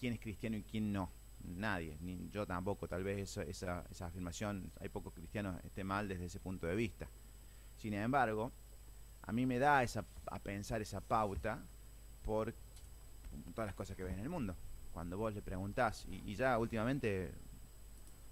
quién 0.00 0.14
es 0.14 0.20
cristiano 0.20 0.56
y 0.56 0.62
quién 0.62 0.90
no? 0.92 1.10
Nadie, 1.44 1.96
ni 2.00 2.28
yo 2.30 2.46
tampoco, 2.46 2.88
tal 2.88 3.02
vez 3.02 3.36
esa, 3.36 3.84
esa 3.90 4.06
afirmación, 4.06 4.70
hay 4.80 4.88
pocos 4.88 5.12
cristianos, 5.12 5.62
esté 5.64 5.84
mal 5.84 6.08
desde 6.08 6.26
ese 6.26 6.40
punto 6.40 6.66
de 6.66 6.74
vista. 6.74 7.08
Sin 7.76 7.94
embargo, 7.94 8.52
a 9.22 9.32
mí 9.32 9.46
me 9.46 9.58
da 9.58 9.82
esa, 9.82 10.04
a 10.26 10.38
pensar 10.38 10.80
esa 10.82 11.00
pauta 11.00 11.62
por 12.24 12.54
todas 13.54 13.66
las 13.66 13.74
cosas 13.74 13.96
que 13.96 14.04
ves 14.04 14.14
en 14.14 14.20
el 14.20 14.28
mundo. 14.28 14.54
Cuando 14.92 15.16
vos 15.16 15.34
le 15.34 15.42
preguntás, 15.42 16.06
y, 16.08 16.22
y 16.30 16.34
ya 16.34 16.58
últimamente 16.58 17.32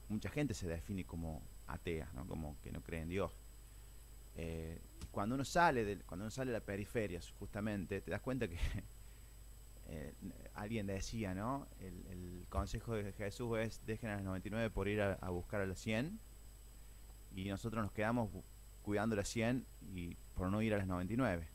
mucha 0.09 0.29
gente 0.29 0.55
se 0.55 0.67
define 0.67 1.05
como 1.05 1.43
atea, 1.67 2.11
¿no? 2.15 2.27
como 2.27 2.57
que 2.63 2.71
no 2.73 2.83
cree 2.83 3.03
en 3.03 3.09
Dios. 3.09 3.33
Eh, 4.37 4.79
cuando 5.11 5.35
uno 5.35 5.45
sale 5.45 5.85
de, 5.85 5.97
cuando 5.99 6.25
uno 6.25 6.31
sale 6.31 6.53
de 6.53 6.59
la 6.59 6.65
periferia, 6.65 7.21
justamente, 7.39 8.01
te 8.01 8.11
das 8.11 8.21
cuenta 8.21 8.49
que 8.49 8.57
eh, 9.93 10.15
alguien 10.55 10.87
decía, 10.87 11.35
¿no? 11.35 11.67
El, 11.81 12.07
el 12.07 12.47
consejo 12.49 12.95
de 12.95 13.13
Jesús 13.13 13.59
es 13.59 13.85
dejen 13.87 14.11
a 14.11 14.15
las 14.17 14.25
99 14.25 14.71
por 14.71 14.87
ir 14.89 15.01
a, 15.03 15.15
a 15.15 15.31
buscar 15.31 15.61
a 15.61 15.67
las 15.67 15.79
100 15.81 16.19
y 17.35 17.49
nosotros 17.49 17.83
nos 17.83 17.93
quedamos 17.93 18.31
cuidando 18.83 19.17
las 19.17 19.29
100 19.29 19.67
y 19.95 20.17
por 20.35 20.49
no 20.51 20.63
ir 20.63 20.75
a 20.75 20.79
las 20.79 20.87
99. 20.87 21.47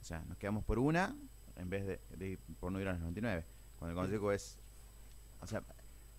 O 0.00 0.04
sea, 0.04 0.20
nos 0.28 0.36
quedamos 0.38 0.64
por 0.64 0.78
una 0.78 1.16
en 1.56 1.70
vez 1.70 1.86
de, 1.86 2.00
de 2.16 2.28
ir 2.30 2.38
por 2.60 2.70
no 2.72 2.80
ir 2.80 2.88
a 2.88 2.92
las 2.92 3.00
99. 3.00 3.44
Cuando 3.78 3.92
el 3.92 4.04
consejo 4.06 4.32
es, 4.32 4.58
o 5.40 5.46
sea, 5.46 5.62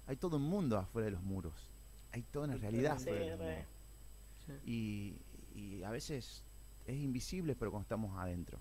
hay 0.08 0.16
todo 0.16 0.38
un 0.38 0.44
mundo 0.44 0.78
afuera 0.78 1.06
de 1.06 1.12
los 1.12 1.22
muros. 1.24 1.70
Hay 2.12 2.24
toda 2.24 2.46
una 2.46 2.56
realidad 2.58 2.98
Sí, 2.98 3.10
afuera 3.10 3.26
de 3.26 3.30
los 3.32 3.40
re. 3.40 3.56
muros. 4.48 4.62
Y, 4.66 5.16
y 5.54 5.84
a 5.84 5.92
veces 5.92 6.44
es 6.88 6.96
invisible, 6.98 7.56
pero 7.56 7.72
cuando 7.72 7.84
estamos 7.84 8.18
adentro. 8.18 8.60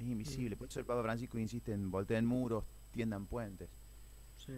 Es 0.00 0.06
invisible. 0.06 0.56
Por 0.56 0.68
eso 0.68 0.80
el 0.80 0.86
Papa 0.86 1.02
Francisco 1.02 1.38
insiste 1.38 1.72
en 1.72 1.90
volteen 1.90 2.24
muros, 2.26 2.64
tiendan 2.90 3.26
puentes. 3.26 3.68
Sí. 4.38 4.52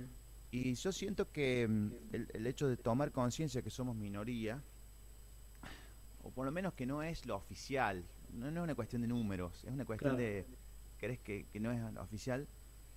Y 0.52 0.74
yo 0.74 0.92
siento 0.92 1.30
que 1.32 1.66
mm, 1.66 1.92
el, 2.12 2.28
el 2.32 2.46
hecho 2.46 2.68
de 2.68 2.76
tomar 2.76 3.10
conciencia 3.10 3.62
que 3.62 3.70
somos 3.70 3.96
minoría, 3.96 4.62
o 6.22 6.30
por 6.30 6.46
lo 6.46 6.52
menos 6.52 6.74
que 6.74 6.86
no 6.86 7.02
es 7.02 7.26
lo 7.26 7.36
oficial, 7.36 8.04
no, 8.32 8.50
no 8.50 8.60
es 8.60 8.64
una 8.64 8.74
cuestión 8.74 9.02
de 9.02 9.08
números, 9.08 9.64
es 9.64 9.70
una 9.72 9.84
cuestión 9.84 10.16
Claro. 10.16 10.22
de, 10.24 10.46
¿querés 10.98 11.18
que, 11.18 11.46
que 11.52 11.58
no 11.60 11.72
es 11.72 11.80
lo 11.92 12.02
oficial? 12.02 12.46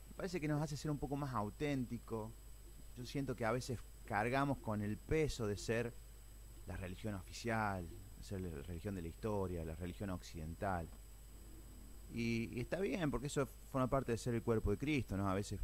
Me 0.10 0.14
parece 0.16 0.40
que 0.40 0.48
nos 0.48 0.62
hace 0.62 0.78
ser 0.78 0.92
un 0.92 0.98
poco 1.00 1.16
más 1.16 1.34
auténtico. 1.34 2.32
Yo 2.96 3.06
siento 3.06 3.36
que 3.36 3.44
a 3.46 3.52
veces 3.52 3.80
cargamos 4.06 4.60
con 4.60 4.82
el 4.82 4.98
peso 4.98 5.48
de 5.48 5.58
ser 5.58 5.94
la 6.68 6.78
religión 6.78 7.16
oficial, 7.16 7.88
de 8.18 8.24
ser 8.24 8.42
la 8.42 8.62
religión 8.62 8.96
de 8.96 9.02
la 9.02 9.08
historia, 9.08 9.66
la 9.66 9.76
religión 9.76 10.12
occidental. 10.12 10.88
Y, 12.16 12.50
y 12.54 12.62
está 12.62 12.80
bien, 12.80 13.12
porque 13.12 13.28
eso 13.28 13.46
forma 13.70 13.88
parte 13.90 14.14
de 14.14 14.18
ser 14.18 14.34
el 14.36 14.42
cuerpo 14.42 14.72
de 14.72 14.78
Cristo, 14.78 15.18
¿no? 15.18 15.30
A 15.30 15.34
veces, 15.36 15.60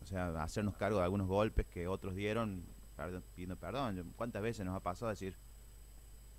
o 0.00 0.06
sea, 0.06 0.28
hacernos 0.40 0.76
cargo 0.76 0.98
de 0.98 1.04
algunos 1.04 1.26
golpes 1.26 1.66
que 1.66 1.88
otros 1.88 2.14
dieron 2.14 2.64
perdón- 2.96 3.24
pidiendo 3.34 3.56
perdón. 3.56 4.12
¿Cuántas 4.16 4.42
veces 4.42 4.64
nos 4.64 4.76
ha 4.76 4.80
pasado 4.80 5.10
decir, 5.10 5.34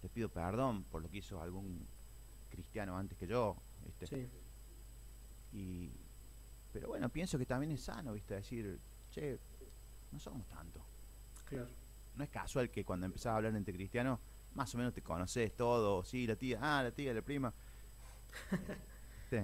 te 0.02 0.08
pido 0.08 0.30
perdón 0.30 0.84
por 0.86 1.02
lo 1.02 1.10
que 1.10 1.18
hizo 1.18 1.42
algún 1.42 1.86
cristiano 2.50 2.98
antes 2.98 3.18
que 3.18 3.28
yo? 3.28 3.58
¿viste? 3.86 4.08
Sí. 4.08 4.28
Y, 5.52 5.92
pero 6.72 6.88
bueno, 6.88 7.10
pienso 7.10 7.38
que 7.38 7.46
también 7.46 7.74
es 7.74 7.82
sano, 7.82 8.14
¿viste? 8.14 8.36
Decir, 8.36 8.80
che, 9.12 9.38
no 10.14 10.20
somos 10.20 10.48
tanto. 10.48 10.80
Claro. 11.50 11.68
No 12.16 12.24
es 12.24 12.30
casual 12.30 12.70
que 12.70 12.86
cuando 12.86 13.06
empezás 13.06 13.28
a 13.28 13.36
hablar 13.36 13.54
entre 13.58 13.74
cristianos, 13.74 14.20
más 14.56 14.74
o 14.74 14.78
menos 14.78 14.94
te 14.94 15.02
conoces 15.02 15.54
todo. 15.56 16.04
Sí, 16.06 16.26
la 16.26 16.38
tía, 16.38 16.60
ah, 16.62 16.82
la 16.82 16.92
tía, 16.92 17.14
la 17.14 17.22
prima. 17.22 17.54
Sí. 19.30 19.38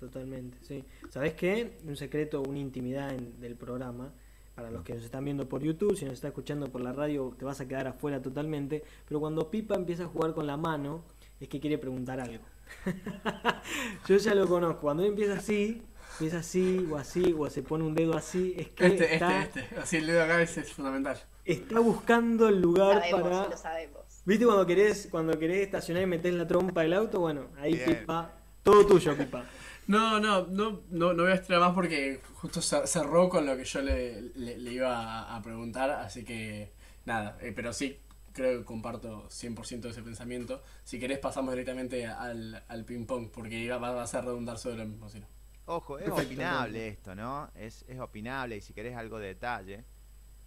Totalmente, 0.00 0.58
sí. 0.62 0.84
¿Sabes 1.10 1.34
qué? 1.34 1.78
Un 1.86 1.96
secreto, 1.96 2.42
una 2.42 2.58
intimidad 2.58 3.12
en- 3.12 3.40
del 3.40 3.54
programa. 3.56 4.12
Para 4.54 4.70
los 4.70 4.82
que 4.82 4.94
nos 4.94 5.02
están 5.04 5.24
viendo 5.24 5.48
por 5.48 5.62
YouTube, 5.62 5.96
si 5.96 6.04
nos 6.04 6.14
está 6.14 6.28
escuchando 6.28 6.66
por 6.70 6.82
la 6.82 6.92
radio, 6.92 7.34
te 7.38 7.44
vas 7.44 7.60
a 7.62 7.66
quedar 7.68 7.86
afuera 7.86 8.20
totalmente. 8.20 8.84
Pero 9.08 9.18
cuando 9.18 9.50
Pipa 9.50 9.74
empieza 9.76 10.04
a 10.04 10.06
jugar 10.08 10.34
con 10.34 10.46
la 10.46 10.58
mano, 10.58 11.04
es 11.40 11.48
que 11.48 11.58
quiere 11.58 11.78
preguntar 11.78 12.20
algo. 12.20 12.44
Yo 14.08 14.16
ya 14.18 14.34
lo 14.34 14.46
conozco. 14.46 14.82
Cuando 14.82 15.04
él 15.04 15.10
empieza 15.10 15.34
así, 15.34 15.82
empieza 16.14 16.38
así 16.40 16.86
o 16.90 16.96
así, 16.96 17.34
o 17.38 17.48
se 17.48 17.62
pone 17.62 17.84
un 17.84 17.94
dedo 17.94 18.14
así, 18.14 18.54
es 18.58 18.68
que 18.68 18.86
Este, 18.88 19.14
está, 19.14 19.42
este, 19.42 19.60
este. 19.60 19.76
Así 19.80 19.96
el 19.96 20.06
dedo 20.06 20.22
acá 20.22 20.42
es, 20.42 20.58
es 20.58 20.70
fundamental. 20.72 21.16
está 21.46 21.80
buscando 21.80 22.48
el 22.48 22.60
lugar 22.60 22.98
Sabemos, 23.00 23.22
para. 23.22 23.48
lo 23.48 23.56
sabemos. 23.56 24.01
¿Viste 24.24 24.44
cuando 24.44 24.66
querés, 24.66 25.08
cuando 25.10 25.38
querés 25.38 25.62
estacionar 25.62 26.02
y 26.04 26.06
metés 26.06 26.34
la 26.34 26.46
trompa 26.46 26.82
del 26.82 26.92
auto? 26.92 27.20
Bueno, 27.20 27.48
ahí 27.56 27.72
Bien. 27.74 27.82
Pipa, 27.84 28.32
todo 28.62 28.86
tuyo, 28.86 29.16
Pipa. 29.16 29.50
No, 29.88 30.20
no, 30.20 30.46
no, 30.46 30.82
no, 30.90 31.12
no 31.12 31.22
voy 31.24 31.32
a 31.32 31.34
estirar 31.34 31.60
más 31.60 31.74
porque 31.74 32.20
justo 32.34 32.60
cer- 32.60 32.86
cerró 32.86 33.28
con 33.28 33.44
lo 33.46 33.56
que 33.56 33.64
yo 33.64 33.82
le, 33.82 34.22
le- 34.22 34.58
le 34.58 34.72
iba 34.72 35.34
a, 35.34 35.42
preguntar, 35.42 35.90
así 35.90 36.24
que 36.24 36.72
nada, 37.04 37.36
eh, 37.40 37.52
pero 37.54 37.72
sí, 37.72 37.98
creo 38.32 38.60
que 38.60 38.64
comparto 38.64 39.28
100% 39.28 39.88
de 39.88 39.90
ese 39.90 40.02
pensamiento. 40.02 40.62
Si 40.84 41.00
querés 41.00 41.18
pasamos 41.18 41.52
directamente 41.52 42.06
al, 42.06 42.62
al 42.68 42.84
ping 42.84 43.06
pong, 43.06 43.28
porque 43.32 43.58
iba, 43.58 43.78
va 43.78 44.02
a 44.02 44.06
ser 44.06 44.24
redundar 44.24 44.56
sobre 44.58 44.76
lo 44.76 44.86
mismo, 44.86 45.08
si 45.08 45.18
no. 45.20 45.26
Ojo, 45.66 45.98
es 45.98 46.04
Perfecto, 46.06 46.22
opinable 46.28 46.88
esto, 46.88 47.14
¿no? 47.14 47.50
Es, 47.54 47.84
es 47.88 47.98
opinable 48.00 48.56
y 48.56 48.60
si 48.60 48.72
querés 48.72 48.96
algo 48.96 49.18
de 49.18 49.28
detalle. 49.28 49.84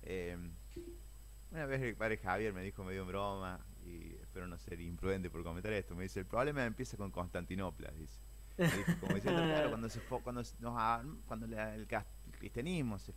eh, 0.03 0.37
una 1.55 1.65
vez 1.65 1.81
el 1.81 1.95
padre 1.95 2.17
Javier 2.17 2.53
me 2.53 2.61
dijo 2.63 2.83
medio 2.83 3.03
en 3.03 3.07
broma, 3.07 3.59
y 3.85 4.13
espero 4.15 4.45
no 4.47 4.57
ser 4.57 4.81
imprudente 4.81 5.29
por 5.29 5.41
comentar 5.43 5.71
esto, 5.73 5.95
me 5.95 6.03
dice, 6.03 6.19
el 6.19 6.25
problema 6.25 6.65
empieza 6.65 6.97
con 6.97 7.11
Constantinopla, 7.11 7.91
dice. 7.91 8.19
Me 8.57 8.65
dijo, 8.67 8.91
como 8.99 9.15
diciendo, 9.15 9.41
claro, 9.41 9.69
cuando, 9.69 9.89
se 9.89 10.01
fo- 10.01 10.21
cuando, 10.21 10.43
cuando 11.27 11.47
la- 11.47 11.73
el, 11.75 11.87
cristianismo 12.37 12.99
se, 12.99 13.13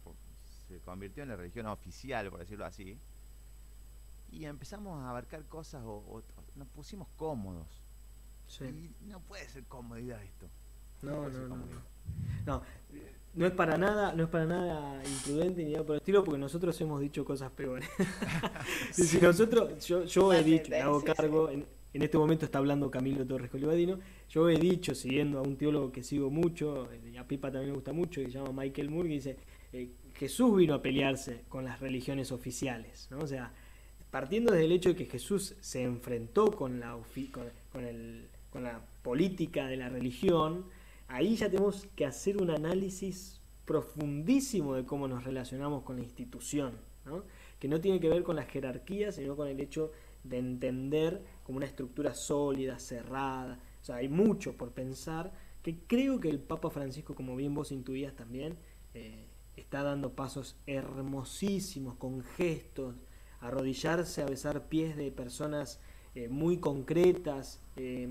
convirtió 0.85 1.25
en 1.25 1.31
la 1.31 1.37
religión 1.37 1.67
oficial, 1.67 2.31
por 2.31 2.39
decirlo 2.39 2.65
así, 2.65 2.97
y 4.31 4.45
empezamos 4.45 5.03
a 5.03 5.11
abarcar 5.11 5.45
cosas 5.47 5.83
o, 5.85 5.97
o- 5.97 6.23
nos 6.55 6.69
pusimos 6.69 7.09
cómodos. 7.17 7.83
Sí. 8.47 8.95
Y 9.01 9.07
no 9.07 9.21
puede 9.21 9.49
ser 9.49 9.65
comodidad 9.65 10.23
esto. 10.23 10.49
No, 11.03 11.29
no, 11.29 11.39
no. 11.41 11.49
comodidad. 11.49 11.83
No, 12.47 12.63
no 13.35 13.47
es 13.47 13.53
para 13.53 13.79
nada, 13.79 14.13
no 14.15 14.25
es 14.25 14.29
para 14.31 14.47
nada 14.47 15.03
imprudente 15.05 15.63
ni 15.65 15.73
nada 15.73 15.85
por 15.85 15.95
el 15.95 16.01
estilo, 16.01 16.25
porque 16.25 16.39
nosotros 16.39 16.81
hemos 16.81 17.01
dicho 17.01 17.25
cosas 17.25 17.51
peores. 17.53 17.89
Si 18.93 19.19
nosotros, 19.21 19.87
yo, 19.87 20.05
yo 20.05 20.33
he 20.33 20.43
dicho, 20.43 20.71
me 20.71 20.81
hago 20.81 21.03
cargo, 21.03 21.51
en, 21.51 21.65
en 21.95 22.03
este 22.03 22.19
momento 22.19 22.45
está 22.45 22.59
hablando 22.59 22.91
Camilo 22.91 23.25
Torres 23.27 23.51
Colibadino, 23.51 23.99
yo 24.29 24.49
he 24.49 24.57
dicho, 24.59 24.95
siguiendo 24.95 25.39
a 25.39 25.43
un 25.43 25.57
teólogo 25.57 25.93
que 25.93 26.03
sigo 26.03 26.31
mucho, 26.31 26.89
y 27.13 27.17
a 27.17 27.27
Pipa 27.27 27.51
también 27.51 27.71
me 27.71 27.75
gusta 27.77 27.93
mucho, 27.93 28.21
que 28.21 28.27
se 28.27 28.33
llama 28.39 28.63
Michael 28.63 28.91
Moore, 28.91 29.09
que 29.09 29.15
dice, 29.15 29.37
eh, 29.73 29.91
Jesús 30.15 30.57
vino 30.57 30.75
a 30.75 30.83
pelearse 30.83 31.43
con 31.49 31.65
las 31.65 31.81
religiones 31.81 32.33
oficiales, 32.33 33.09
¿no? 33.11 33.19
O 33.19 33.27
sea, 33.27 33.53
partiendo 34.11 34.53
desde 34.53 34.65
el 34.65 34.73
hecho 34.73 34.89
de 34.91 34.97
que 34.97 35.05
Jesús 35.07 35.55
se 35.61 35.83
enfrentó 35.83 36.51
con 36.51 36.81
la, 36.81 36.97
ofi- 36.97 37.31
con, 37.31 37.45
con 37.73 37.85
el- 37.85 38.27
con 38.51 38.65
la 38.65 38.81
política 39.03 39.67
de 39.69 39.77
la 39.77 39.89
religión, 39.91 40.65
ahí 41.09 41.37
ya 41.37 41.51
tenemos 41.51 41.87
que 41.97 42.07
hacer 42.07 42.41
un 42.41 42.51
análisis 42.51 43.41
profundísimo 43.65 44.75
de 44.75 44.85
cómo 44.85 45.09
nos 45.09 45.25
relacionamos 45.25 45.83
con 45.83 45.97
la 45.97 46.03
institución, 46.03 46.73
¿no? 47.05 47.25
que 47.59 47.69
no 47.69 47.81
tiene 47.81 48.01
que 48.01 48.09
ver 48.09 48.23
con 48.23 48.37
las 48.37 48.49
jerarquías, 48.49 49.17
sino 49.17 49.37
con 49.37 49.49
el 49.49 49.61
hecho 49.61 49.93
de 50.25 50.39
entender 50.39 51.23
como 51.43 51.57
una 51.59 51.67
estructura 51.67 52.15
sólida, 52.15 52.79
cerrada. 52.79 53.59
O 53.81 53.85
sea, 53.85 53.97
hay 53.97 54.09
mucho 54.09 54.57
por 54.57 54.73
pensar, 54.73 55.33
que 55.63 55.79
creo 55.87 56.21
que 56.21 56.31
el 56.31 56.39
Papa 56.39 56.71
Francisco, 56.71 57.15
como 57.15 57.37
bien 57.37 57.55
vos 57.55 57.73
intuías 57.73 58.15
también, 58.15 58.57
eh, 58.95 59.27
está 59.57 59.83
dando 59.83 60.15
pasos 60.15 60.57
hermosísimos, 60.67 61.95
con 61.95 62.23
gestos, 62.23 62.95
arrodillarse 63.41 64.23
a 64.23 64.27
besar 64.27 64.69
pies 64.69 64.97
de 64.97 65.11
personas 65.11 65.81
eh, 66.15 66.29
muy 66.29 66.59
concretas, 66.59 67.61
eh, 67.77 68.09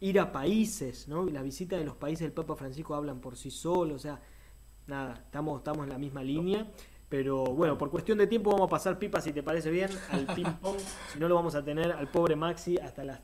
ir 0.00 0.18
a 0.18 0.32
países, 0.32 1.08
¿no? 1.08 1.28
Y 1.28 1.30
Las 1.32 1.42
visitas 1.44 1.78
de 1.78 1.84
los 1.84 1.96
países 1.96 2.20
del 2.20 2.32
Papa 2.32 2.56
Francisco 2.56 2.94
hablan 2.94 3.20
por 3.20 3.36
sí 3.36 3.50
solos, 3.50 3.96
o 3.96 3.98
sea, 3.98 4.20
nada, 4.86 5.14
estamos, 5.24 5.58
estamos 5.58 5.84
en 5.84 5.90
la 5.92 5.98
misma 5.98 6.22
línea. 6.22 6.66
Pero 7.08 7.42
bueno, 7.44 7.76
por 7.76 7.90
cuestión 7.90 8.18
de 8.18 8.26
tiempo 8.28 8.50
vamos 8.52 8.68
a 8.68 8.70
pasar 8.70 8.98
pipa, 8.98 9.20
si 9.20 9.32
te 9.32 9.42
parece 9.42 9.70
bien, 9.70 9.90
al 10.10 10.26
ping 10.34 10.44
pong. 10.62 10.78
Si 11.12 11.18
no, 11.18 11.28
lo 11.28 11.34
vamos 11.34 11.54
a 11.56 11.64
tener 11.64 11.90
al 11.92 12.08
pobre 12.08 12.36
Maxi 12.36 12.78
hasta 12.78 13.02
las 13.04 13.20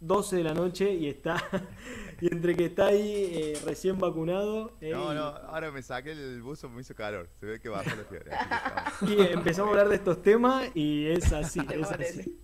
12 0.00 0.36
de 0.36 0.44
la 0.44 0.54
noche 0.54 0.94
y 0.94 1.06
está. 1.06 1.36
y 2.22 2.32
entre 2.32 2.56
que 2.56 2.64
está 2.64 2.86
ahí 2.86 3.30
eh, 3.34 3.60
recién 3.66 3.98
vacunado. 3.98 4.72
eh, 4.80 4.90
No, 4.92 5.12
no, 5.12 5.20
ahora 5.22 5.70
me 5.70 5.82
saqué 5.82 6.12
el 6.12 6.40
buzo, 6.40 6.70
me 6.70 6.80
hizo 6.80 6.94
calor. 6.94 7.28
Se 7.38 7.44
ve 7.44 7.60
que 7.60 7.68
bajó 7.68 7.90
la 7.94 8.04
fiebre. 8.04 8.32
Y 9.06 9.20
empezamos 9.34 9.68
a 9.68 9.70
hablar 9.72 9.88
de 9.90 9.96
estos 9.96 10.22
temas 10.22 10.68
y 10.74 11.04
es 11.06 11.30
así, 11.34 11.60
es 11.74 11.90
así. 11.92 12.40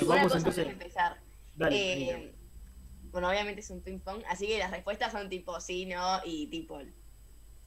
Una 0.00 0.08
Vamos 0.16 0.24
cosa 0.32 0.38
entonces. 0.38 0.66
empezar. 0.66 1.16
Dale, 1.54 1.76
Eh. 2.10 2.34
Bueno, 3.12 3.28
obviamente 3.28 3.60
es 3.60 3.70
un 3.70 3.80
ping 3.82 3.98
pong, 4.00 4.22
así 4.28 4.46
que 4.46 4.58
las 4.58 4.70
respuestas 4.70 5.12
son 5.12 5.28
tipo 5.28 5.60
sí, 5.60 5.86
no 5.86 6.20
y 6.24 6.46
tipo 6.48 6.80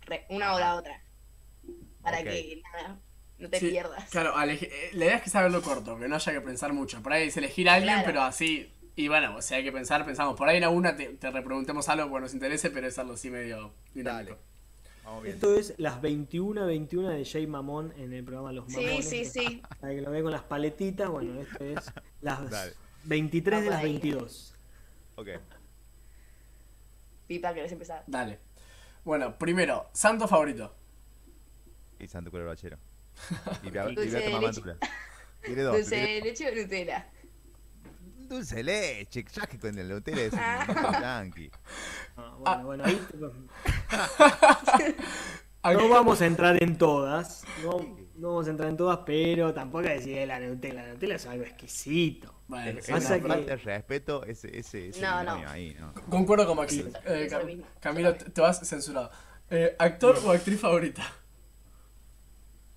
re- 0.02 0.26
una 0.30 0.54
o 0.56 0.60
la 0.60 0.76
otra. 0.76 1.02
Para 2.02 2.24
que 2.24 2.62
nada, 2.74 3.00
no 3.40 3.50
te 3.50 3.60
Sí, 3.60 3.70
pierdas. 3.70 4.10
Claro, 4.10 4.34
eh, 4.44 4.90
la 4.94 5.06
idea 5.06 5.16
es 5.18 5.22
que 5.24 5.30
saberlo 5.30 5.62
corto, 5.62 5.98
que 5.98 6.08
no 6.08 6.16
haya 6.16 6.32
que 6.34 6.42
pensar 6.42 6.74
mucho. 6.74 7.02
Por 7.02 7.14
ahí 7.14 7.28
es 7.28 7.38
elegir 7.38 7.70
a 7.70 7.76
alguien, 7.76 7.94
Claro. 7.94 8.06
pero 8.06 8.22
así. 8.24 8.72
Y 8.96 9.08
bueno, 9.08 9.42
si 9.42 9.54
hay 9.56 9.64
que 9.64 9.72
pensar, 9.72 10.06
pensamos. 10.06 10.38
Por 10.38 10.48
ahí 10.48 10.58
en 10.58 10.64
alguna 10.66 10.96
te, 10.96 11.08
te 11.10 11.30
repreguntemos 11.32 11.90
algo 11.90 12.14
que 12.16 12.22
nos 12.22 12.34
interese, 12.34 12.70
pero 12.70 12.88
es 12.88 12.98
algo 13.00 13.14
así 13.14 13.30
medio 13.30 13.74
dinámico. 13.94 14.38
Dale. 14.38 15.30
Esto 15.30 15.56
es 15.56 15.76
las 15.78 16.02
21 16.02 16.66
21 16.66 17.10
de 17.10 17.26
Jay 17.26 17.46
Mamón 17.46 17.94
en 17.98 18.12
el 18.14 18.24
programa 18.24 18.52
Los 18.54 18.72
Sí, 18.72 18.78
Mamones. 18.86 19.08
sí, 19.10 19.26
sí. 19.26 19.62
Para 19.80 19.94
que 19.94 20.02
lo 20.02 20.10
vea 20.10 20.24
con 20.24 20.32
las 20.32 20.42
paletitas, 20.44 21.10
bueno, 21.10 21.40
esto 21.42 21.64
es 21.64 21.92
las 22.22 22.50
Dale. 22.50 22.74
23 23.04 23.60
de 23.64 23.70
las 23.70 23.82
Vamos 23.82 23.86
ahí. 23.86 23.92
22. 24.00 24.55
Ok. 25.16 25.28
Pipa, 27.28 27.54
¿querés 27.54 27.72
empezar? 27.72 28.04
Dale. 28.08 28.40
Bueno, 29.04 29.38
primero, 29.38 29.90
santo 29.94 30.28
favorito. 30.28 30.76
Y 32.00 32.08
Santo 32.08 32.30
Cura 32.32 32.44
Bachero. 32.46 32.78
Y 33.64 33.70
Bea- 33.70 33.90
y 33.92 33.96
Dulce 33.96 34.12
Beata 34.12 34.26
de 34.26 34.32
Mamantura. 34.34 34.78
Quiere 35.42 35.62
dos. 35.62 35.76
Dulce 35.78 35.96
de 35.96 36.22
leche 36.22 36.52
o 36.52 36.56
Nutella. 36.56 37.10
Dulce 38.28 38.56
de 38.58 38.64
leche. 38.64 39.24
Ya 39.32 39.46
que 39.48 39.58
con 39.60 39.78
el 39.78 39.92
hotel 39.92 40.18
es 40.20 40.34
un 40.34 40.40
tranqui. 40.76 41.52
Ah, 42.18 42.36
bueno, 42.40 42.66
bueno, 42.66 42.84
ahí 42.86 43.00
Ah, 45.62 45.74
no 45.74 45.88
vamos 45.90 46.22
a 46.22 46.26
entrar 46.26 46.62
en 46.62 46.78
todas. 46.78 47.44
No, 47.64 47.96
no 48.18 48.30
vamos 48.30 48.48
a 48.48 48.52
entrar 48.52 48.70
en 48.70 48.78
todas, 48.78 49.00
pero 49.06 49.54
tampoco 49.54 49.84
decir 49.84 50.16
de 50.16 50.26
la 50.26 50.40
Nutella. 50.40 50.84
La 50.84 50.94
Nutella 50.94 51.16
es 51.16 51.26
algo 51.26 51.44
exquisito. 51.44 52.34
Bueno, 52.48 52.80
Es 52.80 52.88
pasa 52.88 53.16
una 53.16 53.22
que- 53.24 53.28
falta 53.28 53.52
de 53.52 53.58
respeto 53.58 54.24
ese, 54.26 54.58
ese, 54.58 54.90
ese 54.90 55.02
No, 55.02 55.24
no. 55.24 55.32
ahí, 55.50 55.76
¿no? 55.80 55.94
Concuerdo 56.10 56.46
con 56.48 56.58
Maxi. 56.58 56.82
Sí, 56.84 56.90
Eh, 57.06 57.28
Cam-. 57.30 57.64
Camilo, 57.80 58.16
te 58.16 58.42
vas 58.42 58.60
censurado. 58.68 59.10
Eh, 59.50 59.76
¿Actor 59.80 60.18
o 60.26 60.32
actriz 60.32 60.60
favorita? 60.60 61.04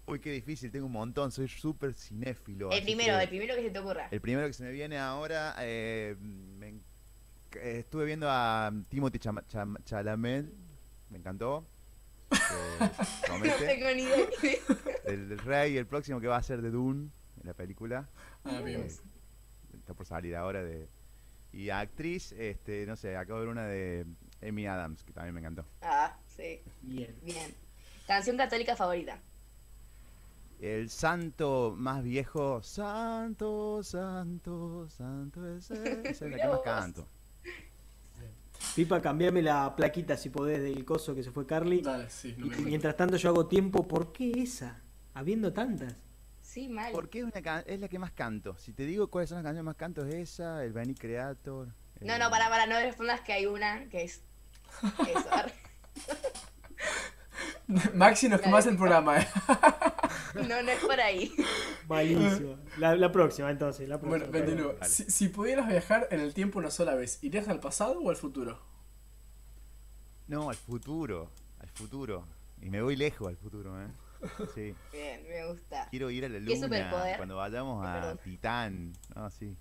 Uy, 0.07 0.21
qué 0.21 0.33
difícil, 0.33 0.71
tengo 0.73 0.87
un 0.87 0.93
montón, 0.93 1.31
soy 1.31 1.49
súper 1.49 1.93
cinéfilo. 1.93 2.71
El 2.71 2.83
primero, 2.83 3.17
que- 3.19 3.23
el 3.25 3.29
primero 3.29 3.55
que 3.55 3.63
se 3.63 3.71
te 3.71 3.79
ocurra. 3.79 4.09
El 4.11 4.21
primero 4.23 4.47
que 4.47 4.55
se 4.55 4.63
me 4.65 4.71
viene 4.73 4.99
ahora, 4.99 5.55
eh, 5.61 6.17
me 6.19 6.69
eh, 7.57 7.79
estuve 7.81 8.07
viendo 8.07 8.27
a 8.31 8.73
Timothy 8.89 9.19
Chalamet, 9.85 10.47
me 11.11 11.19
encantó. 11.19 11.67
Que 12.31 12.37
No 12.79 12.91
promete, 13.27 13.67
tengo 13.67 13.87
ni 13.95 14.03
idea. 14.03 14.27
del, 15.05 15.29
del 15.29 15.39
Rey, 15.39 15.77
el 15.77 15.87
próximo 15.87 16.21
que 16.21 16.27
va 16.27 16.37
a 16.37 16.43
ser 16.43 16.63
de 16.63 16.71
Dune, 16.71 17.11
en 17.41 17.47
la 17.47 17.55
película. 17.55 18.09
Ah, 18.45 18.61
bien. 18.61 18.83
Eh, 18.83 18.89
está 19.79 19.95
por 19.95 20.07
salir 20.07 20.37
ahora 20.37 20.63
de... 20.63 20.89
Y 21.53 21.71
actriz, 21.71 22.33
este, 22.33 22.85
no 22.87 22.95
sé, 22.97 23.17
acabo 23.17 23.41
de 23.41 23.47
ver 23.47 23.53
una 23.53 23.67
de 23.67 24.05
Amy 24.47 24.67
Adams, 24.67 25.03
que 25.03 25.13
también 25.13 25.35
me 25.35 25.41
encantó. 25.41 25.65
Ah, 25.81 26.17
sí. 26.27 26.61
Bien. 26.83 27.17
Bien. 27.23 27.55
Canción 28.07 28.37
católica 28.37 28.77
favorita. 28.77 29.19
El 30.61 30.91
santo 30.91 31.75
más 31.77 32.03
viejo, 32.03 32.63
santo, 32.63 33.83
santo, 33.83 34.89
santo, 34.91 35.57
ese, 35.57 36.01
esa 36.05 36.11
es 36.11 36.23
Mirá 36.23 36.43
que 36.43 36.49
más 36.49 36.61
canto. 36.61 37.07
Pipa, 38.75 39.01
cambiame 39.03 39.43
la 39.43 39.75
plaquita 39.75 40.17
si 40.17 40.31
podés 40.31 40.63
del 40.63 40.85
coso 40.85 41.15
que 41.15 41.23
se 41.23 41.31
fue 41.33 41.47
Carly. 41.47 41.81
Dale, 41.83 42.09
sí, 42.09 42.35
no 42.37 42.37
Y 42.37 42.39
me 42.39 42.45
importa. 42.47 42.69
mientras 42.69 42.97
tanto 42.97 43.17
yo 43.17 43.29
hago 43.31 43.47
tiempo, 43.47 43.89
¿por 43.89 44.13
qué 44.13 44.31
esa? 44.43 44.81
Habiendo 45.15 45.53
tantas. 45.53 45.95
Sí, 46.41 46.69
mal. 46.69 46.93
Porque 46.93 47.19
es, 47.19 47.25
una 47.25 47.43
can- 47.43 47.65
es 47.67 47.81
la 47.81 47.89
que 47.89 47.99
más 47.99 48.13
canto. 48.13 48.57
Si 48.59 48.73
te 48.73 48.85
digo 48.85 49.09
cuáles 49.09 49.29
son 49.31 49.37
las 49.37 49.45
canciones 49.45 49.65
más 49.65 49.77
canto, 49.77 50.07
es 50.07 50.15
esa, 50.15 50.65
el 50.65 50.73
Benny 50.73 50.95
Creator. 50.95 51.69
No, 52.01 52.19
no, 52.19 52.31
para, 52.31 52.49
para, 52.49 52.67
no 52.67 52.79
respondas 52.79 53.21
que 53.23 53.33
hay 53.33 53.47
una 53.47 53.87
que 53.89 54.05
es. 54.05 54.23
Eso. 55.09 55.29
arre. 55.33 55.53
Maxi 57.95 58.29
nos 58.29 58.41
quemás 58.41 58.67
el 58.67 58.77
programa, 58.77 59.21
eh. 59.21 59.29
No, 60.35 60.63
no 60.63 60.71
es 60.71 60.81
por 60.85 61.01
ahí. 61.01 61.33
Malísimo. 61.89 62.57
La, 62.79 62.97
la 62.97 63.11
próxima, 63.13 63.51
entonces. 63.51 63.89
La 63.89 63.99
próxima. 64.01 64.27
Bueno, 64.27 64.47
continúo. 64.47 64.75
Si, 64.85 65.05
si 65.11 65.29
pudieras 65.29 65.69
viajar 65.69 66.09
en 66.11 66.21
el 66.21 66.35
tiempo 66.35 66.59
una 66.59 66.71
sola 66.71 66.95
vez, 66.95 67.23
¿irías 67.23 67.49
al 67.49 67.61
pasado 67.61 68.01
o 68.01 68.11
al 68.11 68.17
futuro? 68.17 68.61
No, 70.27 70.51
al 70.51 70.57
futuro. 70.57 71.31
Al 71.61 71.69
futuro. 71.71 72.25
Y 72.61 72.71
me 72.71 72.83
voy 72.83 72.97
lejos 72.97 73.29
al 73.29 73.37
futuro, 73.37 73.81
¿eh? 73.83 73.89
Sí. 74.55 74.75
Bien, 74.93 75.23
me 75.29 75.47
gusta. 75.47 75.89
Quiero 75.91 76.11
ir 76.11 76.25
a 76.25 76.29
la 76.29 76.35
¿Qué 76.39 76.45
luna 76.45 76.67
superpoder? 76.67 77.17
cuando 77.17 77.37
vayamos 77.37 77.87
a 77.87 77.93
Perdón. 77.95 78.19
Titán. 78.25 78.93
No, 79.15 79.31
sí. 79.31 79.57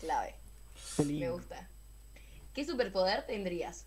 Clave. 0.00 0.34
Me 1.04 1.30
gusta. 1.30 1.68
¿Qué 2.54 2.64
superpoder 2.64 3.26
tendrías? 3.26 3.86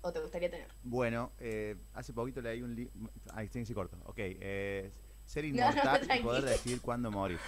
¿O 0.00 0.12
te 0.12 0.20
gustaría 0.20 0.50
tener? 0.50 0.68
Bueno, 0.84 1.32
eh, 1.38 1.76
hace 1.92 2.12
poquito 2.12 2.40
leí 2.40 2.62
un 2.62 2.74
libro. 2.74 2.92
Ay, 3.34 3.48
sí, 3.48 3.64
sí, 3.66 3.74
corto. 3.74 3.96
Ok. 4.06 4.14
eh, 4.18 4.90
ser 5.28 5.44
no, 5.44 5.50
inmortal 5.50 6.08
y 6.18 6.22
poder 6.22 6.44
decir 6.44 6.80
cuándo 6.80 7.10
morir. 7.12 7.38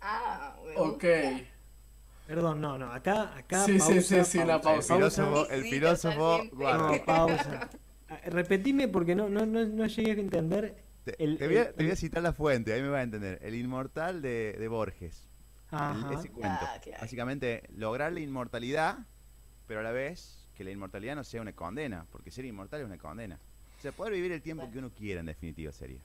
Ah, 0.00 0.56
me 0.64 0.76
Ok. 0.76 1.04
Perdón, 2.26 2.60
no, 2.60 2.76
no. 2.78 2.92
Acá, 2.92 3.36
acá. 3.36 3.64
Sí, 3.64 3.80
sí, 3.80 3.94
pausa, 3.94 4.24
sí, 4.24 4.38
El 4.38 4.60
pausa. 4.60 4.94
filósofo, 4.94 5.48
el 5.48 5.62
filósofo 5.64 6.42
guarda. 6.52 6.92
No, 6.98 7.04
pausa. 7.04 7.70
Ah, 8.10 8.20
Repetime 8.26 8.88
porque 8.88 9.14
no, 9.14 9.28
no, 9.28 9.46
no, 9.46 9.64
no 9.64 9.86
llegué 9.86 10.10
a 10.12 10.14
entender. 10.14 10.76
Te, 11.04 11.22
El- 11.22 11.38
te 11.38 11.46
voy 11.46 11.56
a, 11.56 11.62
el- 11.62 11.66
te 11.74 11.82
voy 11.82 11.86
a 11.90 11.92
el- 11.92 11.96
citar 11.98 12.22
la 12.22 12.32
fuente, 12.32 12.72
ahí 12.72 12.82
me 12.82 12.88
vas 12.90 13.00
a 13.00 13.02
entender. 13.02 13.38
El 13.42 13.54
inmortal 13.54 14.20
de, 14.20 14.56
de 14.58 14.68
Borges. 14.68 15.26
El- 15.72 15.78
Ajá. 15.78 16.14
ese 16.14 16.30
cuento. 16.30 16.58
Ah, 16.66 16.78
claro. 16.82 17.00
Básicamente, 17.00 17.62
lograr 17.74 18.12
la 18.12 18.20
inmortalidad, 18.20 18.98
pero 19.66 19.80
a 19.80 19.82
la 19.82 19.92
vez 19.92 20.48
que 20.54 20.64
la 20.64 20.70
inmortalidad 20.70 21.16
no 21.16 21.24
sea 21.24 21.40
una 21.40 21.54
condena, 21.54 22.06
porque 22.10 22.30
ser 22.30 22.44
inmortal 22.44 22.80
es 22.80 22.86
una 22.86 22.98
condena. 22.98 23.38
O 23.78 23.80
sea, 23.80 23.92
poder 23.92 24.12
vivir 24.12 24.32
el 24.32 24.42
tiempo 24.42 24.62
Bueno. 24.62 24.72
que 24.72 24.78
uno 24.80 24.90
quiera, 24.90 25.20
en 25.20 25.26
definitiva, 25.26 25.72
sería. 25.72 26.00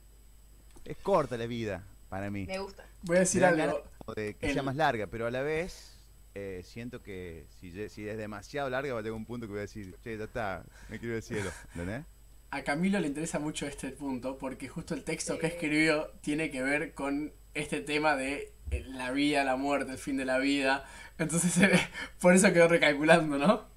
Es 0.86 0.98
corta 0.98 1.38
la 1.38 1.46
vida, 1.46 1.84
para 2.10 2.30
mí. 2.30 2.46
Me 2.46 2.60
gusta. 2.60 2.86
Voy 3.04 3.18
a 3.18 3.20
decir 3.22 3.44
algo. 3.44 3.84
de 4.16 4.36
que 4.36 4.48
El- 4.48 4.54
sea 4.54 4.64
más 4.64 4.76
larga, 4.76 5.08
pero 5.08 5.26
a 5.28 5.32
la 5.32 5.42
vez 5.42 5.98
eh, 6.36 6.62
siento 6.66 7.02
que 7.02 7.46
si, 7.60 7.68
es 7.80 8.18
demasiado 8.18 8.70
larga 8.70 8.94
va 8.94 9.00
a 9.00 9.04
llegar 9.04 9.16
un 9.16 9.26
punto 9.26 9.46
que 9.46 9.52
voy 9.52 9.60
a 9.60 9.62
decir, 9.62 9.96
che, 10.04 10.18
ya 10.18 10.26
está, 10.26 10.64
me 10.90 11.00
quiero 11.00 11.14
ir 11.14 11.18
al 11.18 11.24
cielo. 11.24 11.52
¿Entendés? 11.74 12.04
A 12.52 12.64
Camilo 12.64 13.00
le 13.00 13.08
interesa 13.08 13.40
mucho 13.40 13.66
este 13.66 13.90
punto 13.90 14.38
porque 14.38 14.68
justo 14.68 14.94
el 14.94 15.04
texto 15.04 15.40
que 15.40 15.48
escribió 15.48 16.12
tiene 16.22 16.52
que 16.52 16.62
ver 16.62 16.94
con 16.94 17.34
este 17.54 17.82
tema 17.82 18.16
de 18.16 18.52
eh, 18.72 18.84
la 18.90 19.12
vida, 19.12 19.44
la 19.44 19.56
muerte, 19.56 19.92
el 19.94 19.98
fin 19.98 20.18
de 20.18 20.26
la 20.26 20.38
vida. 20.38 20.86
Entonces, 21.18 21.54
por 22.20 22.34
eso 22.34 22.52
quedó 22.54 22.68
recalculando, 22.68 23.38
¿no? 23.38 23.73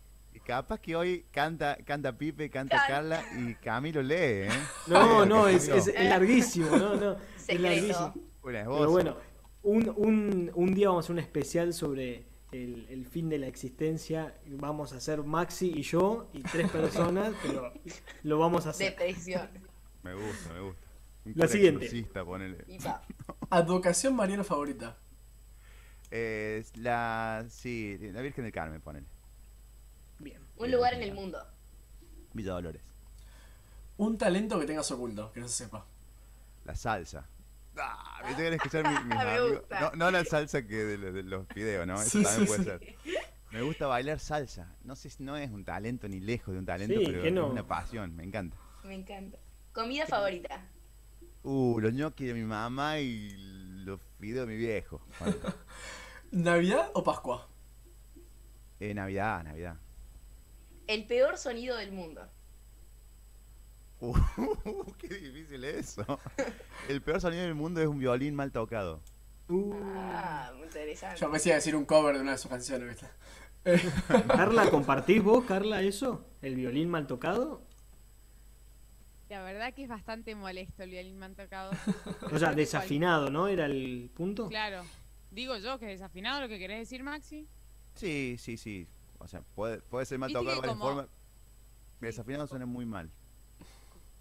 Capaz 0.46 0.78
que 0.78 0.94
hoy 0.94 1.26
canta, 1.32 1.76
canta 1.84 2.16
Pipe, 2.16 2.48
canta. 2.50 2.80
Carla 2.86 3.24
y 3.36 3.54
Camilo 3.56 4.00
lee, 4.00 4.14
¿eh? 4.14 4.48
No, 4.86 5.26
no, 5.26 5.48
es, 5.48 5.66
es, 5.66 5.88
es 5.88 6.08
larguísimo. 6.08 6.68
No, 6.76 6.94
no. 6.94 7.16
Es 7.48 7.60
larguísimo. 7.60 8.14
Pero 8.44 8.90
bueno, 8.90 9.16
un, 9.64 9.92
un, 9.96 10.52
un 10.54 10.74
día 10.74 10.88
vamos 10.88 11.02
a 11.02 11.06
hacer 11.06 11.12
un 11.14 11.18
especial 11.18 11.72
sobre 11.72 12.26
el, 12.52 12.86
el 12.90 13.06
fin 13.06 13.28
de 13.28 13.38
la 13.38 13.48
existencia. 13.48 14.36
Vamos 14.46 14.92
a 14.92 14.98
hacer 14.98 15.24
Maxi 15.24 15.72
y 15.74 15.82
yo 15.82 16.30
y 16.32 16.42
tres 16.42 16.70
personas, 16.70 17.34
pero 17.42 17.72
lo 18.22 18.38
vamos 18.38 18.66
a 18.66 18.70
hacer. 18.70 18.90
Depresión. 18.90 19.48
Me 20.04 20.14
gusta, 20.14 20.54
me 20.54 20.60
gusta. 20.60 20.86
Un 21.24 21.32
La 21.34 21.48
siguiente. 21.48 22.04
ponele. 22.24 22.64
Advocación 23.50 24.14
mariana 24.14 24.44
favorita. 24.44 24.96
Eh, 26.12 26.64
la, 26.74 27.44
sí, 27.48 27.98
la 28.00 28.22
Virgen 28.22 28.44
del 28.44 28.52
Carmen, 28.52 28.80
ponele. 28.80 29.08
Un 30.58 30.70
lugar 30.70 30.94
en 30.94 31.02
el 31.02 31.12
mundo. 31.14 31.38
Villa 32.32 32.52
Dolores. 32.52 32.82
Un 33.98 34.18
talento 34.18 34.58
que 34.60 34.66
tengas 34.66 34.90
oculto, 34.90 35.32
que 35.32 35.40
no 35.40 35.48
se 35.48 35.64
sepa. 35.64 35.84
La 36.64 36.74
salsa. 36.74 37.26
Ah, 37.78 38.22
me 38.24 38.34
tengo 38.34 38.50
que 38.50 38.56
escuchar 38.56 38.84
mi- 38.88 38.98
mis 39.06 39.16
Me 39.16 39.20
amigos. 39.20 39.58
gusta. 39.60 39.80
No, 39.80 39.90
no 39.96 40.10
la 40.10 40.24
salsa 40.24 40.66
que 40.66 40.74
de, 40.76 41.12
de 41.12 41.22
los 41.22 41.46
videos, 41.48 41.86
¿no? 41.86 41.94
Eso 42.00 42.18
Sí, 42.18 42.22
también 42.22 42.46
sí, 42.46 42.46
puede 42.46 42.78
sí. 42.78 42.86
ser. 43.04 43.20
Me 43.52 43.62
gusta 43.62 43.86
bailar 43.86 44.18
salsa. 44.18 44.74
No 44.84 44.96
sé 44.96 45.08
si 45.10 45.22
no 45.22 45.36
es 45.36 45.50
un 45.50 45.64
talento 45.64 46.08
ni 46.08 46.20
lejos 46.20 46.52
de 46.52 46.58
un 46.58 46.66
talento, 46.66 46.98
Sí, 46.98 47.04
pero 47.06 47.22
es 47.24 47.32
una 47.32 47.66
pasión, 47.66 48.14
me 48.16 48.24
encanta. 48.24 48.56
Me 48.84 48.94
encanta. 48.94 49.38
Comida 49.72 50.06
favorita. 50.06 50.66
Uh, 51.42 51.78
los 51.80 51.92
ñoquis 51.92 52.26
de 52.28 52.34
mi 52.34 52.42
mamá 52.44 52.98
y 52.98 53.30
los 53.84 54.00
videos 54.18 54.48
de 54.48 54.54
mi 54.54 54.58
viejo. 54.58 55.00
¿Navidad 56.32 56.90
o 56.94 57.02
Pascua? 57.04 57.48
eh, 58.80 58.92
Navidad, 58.94 59.44
Navidad. 59.44 59.76
El 60.86 61.06
peor 61.06 61.36
sonido 61.38 61.76
del 61.76 61.92
mundo. 61.92 62.28
Uh, 64.00 64.14
qué 64.98 65.08
difícil 65.08 65.64
es 65.64 65.98
eso. 65.98 66.20
El 66.88 67.02
peor 67.02 67.20
sonido 67.20 67.42
del 67.42 67.54
mundo 67.54 67.80
es 67.80 67.88
un 67.88 67.98
violín 67.98 68.34
mal 68.34 68.52
tocado. 68.52 69.00
Uh, 69.48 69.74
Ah, 69.96 70.52
muy 70.56 70.66
interesante. 70.66 71.20
Yo 71.20 71.30
pensé 71.30 71.48
iba 71.50 71.54
a 71.54 71.58
decir 71.58 71.76
un 71.76 71.84
cover 71.84 72.16
de 72.16 72.20
una 72.22 72.32
de 72.32 72.38
sus 72.38 72.50
canciones, 72.50 72.88
¿viste? 72.88 73.06
Eh, 73.68 73.80
Carla, 74.28 74.70
¿compartís 74.70 75.20
vos, 75.20 75.44
Carla, 75.44 75.82
eso? 75.82 76.24
¿El 76.40 76.54
violín 76.54 76.88
mal 76.88 77.08
tocado? 77.08 77.66
La 79.28 79.42
verdad 79.42 79.74
que 79.74 79.82
es 79.82 79.88
bastante 79.88 80.36
molesto 80.36 80.84
el 80.84 80.90
violín 80.90 81.18
me 81.18 81.26
han 81.26 81.34
tocado. 81.34 81.72
O 82.32 82.38
sea, 82.38 82.54
desafinado, 82.54 83.28
¿no? 83.28 83.48
¿Era 83.48 83.66
el 83.66 84.08
punto? 84.14 84.48
Claro. 84.48 84.84
Digo 85.32 85.56
yo 85.56 85.80
que 85.80 85.86
es 85.92 85.98
desafinado 85.98 86.40
lo 86.40 86.48
que 86.48 86.60
querés 86.60 86.78
decir, 86.78 87.02
Maxi. 87.02 87.48
Sí, 87.96 88.36
sí, 88.38 88.56
sí. 88.56 88.86
O 89.18 89.28
sea, 89.28 89.40
puede, 89.54 89.78
puede 89.82 90.06
ser 90.06 90.18
mal 90.18 90.32
tocado 90.32 90.60
de 90.60 90.74
formas. 90.74 91.06
Desafinado 92.00 92.46
suena 92.46 92.66
muy 92.66 92.84
mal. 92.84 93.10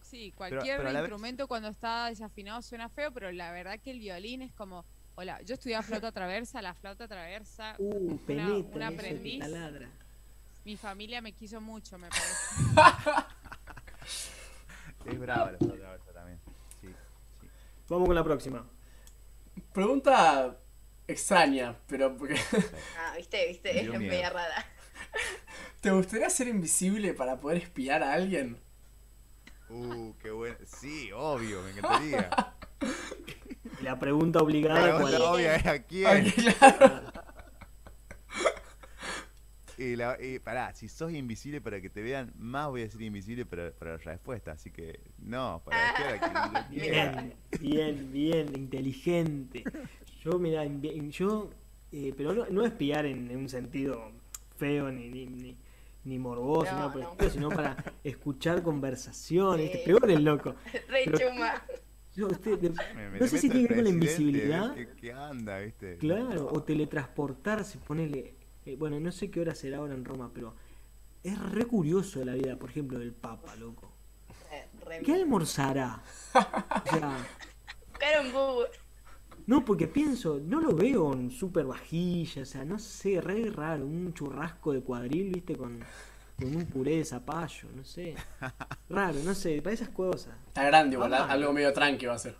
Sí, 0.02 0.32
cualquier 0.36 0.78
pero 0.78 0.90
vez- 0.92 1.00
instrumento 1.00 1.48
cuando 1.48 1.68
está 1.70 2.08
desafinado 2.08 2.62
suena 2.62 2.88
feo, 2.90 3.12
pero 3.12 3.32
la 3.32 3.52
verdad 3.52 3.80
que 3.80 3.92
el 3.92 4.00
violín 4.00 4.42
es 4.42 4.54
como. 4.54 4.86
Hola, 5.18 5.42
yo 5.44 5.54
estudiaba 5.54 5.82
flauta 5.82 6.12
traversa, 6.12 6.62
la 6.62 6.74
flauta 6.74 7.08
traversa. 7.08 7.76
Uh, 7.80 8.20
una 8.74 8.90
que 8.90 8.96
aprendiz. 8.96 9.40
taladra. 9.40 9.90
Mi 10.66 10.76
familia 10.78 11.22
me 11.22 11.32
quiso 11.34 11.62
mucho, 11.62 11.98
me 11.98 12.10
parece. 12.10 12.56
Es 15.06 15.20
brava 15.20 15.52
la 15.52 15.58
flauta 15.58 15.78
traversa 15.78 16.12
también. 16.14 16.40
Sí, 16.82 16.88
sí. 16.88 17.48
Vamos 17.90 18.08
con 18.08 18.16
la 18.16 18.24
próxima. 18.24 18.66
pregunta 19.74 20.58
extraña, 21.08 21.76
pero 21.88 22.16
porque 22.18 22.36
Ah, 23.00 23.14
viste, 23.18 23.48
viste, 23.48 23.80
es 23.82 23.90
media 24.00 24.30
rara. 24.32 24.66
¿Te 25.82 25.92
gustaría 25.92 26.30
ser 26.30 26.48
invisible 26.48 27.14
para 27.14 27.40
poder 27.40 27.58
espiar 27.64 28.04
a 28.04 28.14
alguien? 28.14 28.58
Uh, 29.70 30.14
qué 30.22 30.32
bueno. 30.32 30.58
Sí, 30.66 31.12
obvio, 31.14 31.62
me 31.64 31.72
encantaría. 31.72 32.30
La 33.82 34.00
pregunta 34.00 34.40
obligada, 34.40 34.88
La 34.88 35.00
¿cuál 35.00 35.14
pregunta 35.14 35.18
es? 35.18 35.22
obvia 35.22 35.56
es 35.56 35.66
a 35.66 35.84
quién. 35.84 36.08
Ay, 36.08 36.32
claro. 36.32 37.02
Y, 39.78 39.98
la, 39.98 40.18
y 40.22 40.40
pará, 40.40 40.74
si 40.74 40.88
sos 40.88 41.12
invisible 41.12 41.60
para 41.60 41.82
que 41.82 41.90
te 41.90 42.02
vean, 42.02 42.32
más 42.38 42.70
voy 42.70 42.84
a 42.84 42.90
ser 42.90 43.02
invisible 43.02 43.46
para, 43.46 43.72
para 43.72 43.92
la 43.92 43.98
respuesta. 43.98 44.54
Así 44.54 44.72
que, 44.72 45.02
no, 45.18 45.62
para 45.66 45.90
espiar 45.90 46.14
a 46.14 46.20
quien 46.20 46.80
yo 46.80 46.82
quiera. 46.82 47.12
Bien, 47.12 47.34
bien, 47.60 48.12
bien, 48.14 48.56
inteligente. 48.56 49.64
Yo, 50.24 50.40
mira, 50.40 50.64
yo, 51.10 51.50
eh, 51.92 52.14
pero 52.16 52.34
no, 52.34 52.46
no 52.50 52.66
espiar 52.66 53.06
en, 53.06 53.30
en 53.30 53.38
un 53.38 53.50
sentido 53.50 54.12
feo 54.58 54.92
ni, 54.92 55.10
ni, 55.10 55.26
ni, 55.28 55.58
ni 56.04 56.20
morboso, 56.20 56.72
No, 56.74 56.94
el 56.94 57.02
no. 57.02 57.10
estilo, 57.12 57.30
sino 57.32 57.50
para 57.50 57.76
escuchar 58.04 58.62
conversaciones. 58.64 59.68
Sí. 59.72 59.78
¿viste? 59.78 59.86
Peor 59.86 60.10
el 60.12 60.24
loco. 60.24 60.56
Re 60.90 61.02
Pero- 61.06 61.18
chuma. 61.18 61.64
Yo, 62.16 62.28
usted, 62.28 62.58
de- 62.60 62.70
Me- 62.96 63.10
me 63.10 63.20
no 63.20 63.28
sé 63.28 63.38
si 63.38 63.50
tiene 63.50 63.68
que 63.68 63.74
ver 63.74 63.78
con 63.80 63.84
la 63.84 63.90
invisibilidad. 63.90 64.74
¿Qué, 64.74 64.88
qué 65.02 65.12
anda, 65.12 65.60
viste? 65.60 65.98
Claro, 65.98 66.48
o 66.50 66.64
teletransportarse, 66.64 67.78
ponele. 67.80 68.36
eh, 68.66 68.78
bueno, 68.78 69.00
no 69.02 69.12
sé 69.12 69.30
qué 69.30 69.42
hora 69.42 69.54
será 69.54 69.80
ahora 69.80 69.96
en 69.96 70.06
Roma, 70.06 70.32
pero 70.34 70.56
es 71.24 71.38
re 71.52 71.66
curioso 71.66 72.24
la 72.24 72.34
vida, 72.36 72.56
por 72.58 72.70
ejemplo, 72.70 73.00
del 73.00 73.12
Papa, 73.12 73.54
loco. 73.58 73.92
Eh, 74.52 75.02
¿Qué 75.04 75.14
almorzará? 75.14 76.02
O 76.34 76.90
sea, 76.90 77.18
Buscar. 77.92 78.70
No, 79.48 79.64
porque 79.66 79.88
pienso, 79.88 80.40
no 80.44 80.60
lo 80.60 80.76
veo 80.76 81.14
en 81.14 81.32
super 81.32 81.66
vajilla, 81.66 82.42
o 82.44 82.46
sea, 82.46 82.66
no 82.66 82.80
sé, 82.80 83.22
re 83.22 83.50
raro, 83.52 83.86
un 83.86 84.14
churrasco 84.14 84.74
de 84.74 84.82
cuadril, 84.82 85.32
viste, 85.34 85.56
con, 85.56 85.80
con 86.38 86.56
un 86.56 86.66
puré 86.66 86.98
de 86.98 87.06
zapallo, 87.06 87.70
no 87.76 87.84
sé. 87.84 88.16
Raro, 88.90 89.20
no 89.24 89.34
sé, 89.36 89.62
para 89.62 89.74
esas 89.74 89.90
cosas. 89.90 90.36
Está 90.48 90.64
grande 90.66 90.96
igual, 90.96 91.14
Ah. 91.14 91.26
algo 91.30 91.54
medio 91.54 91.74
tranqui 91.74 92.06
va 92.08 92.16
a 92.16 92.20
ser. 92.20 92.36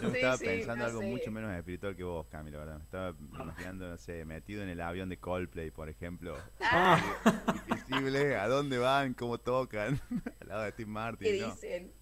Yo 0.00 0.08
me 0.10 0.10
Sí, 0.10 0.16
estaba 0.16 0.36
sí, 0.36 0.44
pensando 0.46 0.84
no 0.84 0.84
algo 0.86 1.00
sé. 1.00 1.06
mucho 1.06 1.30
menos 1.30 1.52
espiritual 1.52 1.94
que 1.96 2.02
vos, 2.04 2.26
Cami, 2.28 2.50
la 2.50 2.58
verdad. 2.58 2.78
Me 2.78 2.84
estaba 2.84 3.14
imaginando, 3.40 3.88
no 3.88 3.98
sé, 3.98 4.24
metido 4.24 4.62
en 4.62 4.68
el 4.68 4.80
avión 4.80 5.08
de 5.08 5.18
Coldplay, 5.18 5.70
por 5.70 5.88
ejemplo. 5.88 6.36
Ah, 6.60 7.00
Invisible, 7.54 8.36
¿a 8.36 8.48
dónde 8.48 8.78
van? 8.78 9.14
¿Cómo 9.14 9.38
tocan? 9.38 10.00
Al 10.40 10.48
lado 10.48 10.62
de 10.64 10.70
Steve 10.72 10.86
¿Qué 10.86 10.90
Martin, 10.90 11.38
¿no? 11.38 11.46
dicen? 11.52 11.92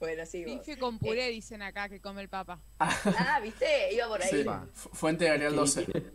Bueno. 0.00 0.22
Bife 0.32 0.78
con 0.78 0.98
puré, 0.98 1.28
dicen 1.28 1.60
acá, 1.60 1.88
que 1.90 2.00
come 2.00 2.22
el 2.22 2.28
papa. 2.30 2.58
Ah, 2.80 3.38
¿viste? 3.42 3.92
Iba 3.92 4.08
por 4.08 4.22
ahí. 4.22 4.30
Sí, 4.30 4.44
Fuente 4.72 5.24
de 5.26 5.30
Ariel 5.30 5.54
12. 5.54 5.84
tiene, 5.84 6.10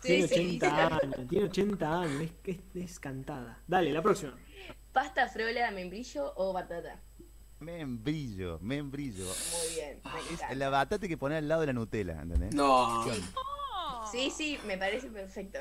Sí, 0.00 0.26
tiene 0.26 0.28
sí. 0.28 0.56
80 0.56 0.86
años, 0.86 1.28
tiene 1.28 1.44
80 1.46 2.00
años, 2.00 2.22
es, 2.22 2.30
que 2.42 2.50
es, 2.52 2.58
es 2.74 2.98
cantada. 3.00 3.62
Dale, 3.66 3.92
la 3.92 4.00
próxima. 4.02 4.34
¿Pasta 4.92 5.28
frola, 5.28 5.70
membrillo 5.70 6.32
o 6.36 6.52
batata? 6.52 7.00
Membrillo, 7.60 8.58
membrillo. 8.60 9.24
Muy 9.26 9.74
bien. 9.74 10.00
Es 10.04 10.32
encanta. 10.32 10.54
la 10.54 10.70
batata 10.70 11.06
que 11.06 11.18
pone 11.18 11.36
al 11.36 11.48
lado 11.48 11.60
de 11.60 11.66
la 11.68 11.72
Nutella, 11.74 12.22
¿entendés? 12.22 12.54
No. 12.54 13.04
Sí, 14.10 14.30
sí, 14.34 14.58
me 14.66 14.78
parece 14.78 15.08
perfecto. 15.08 15.58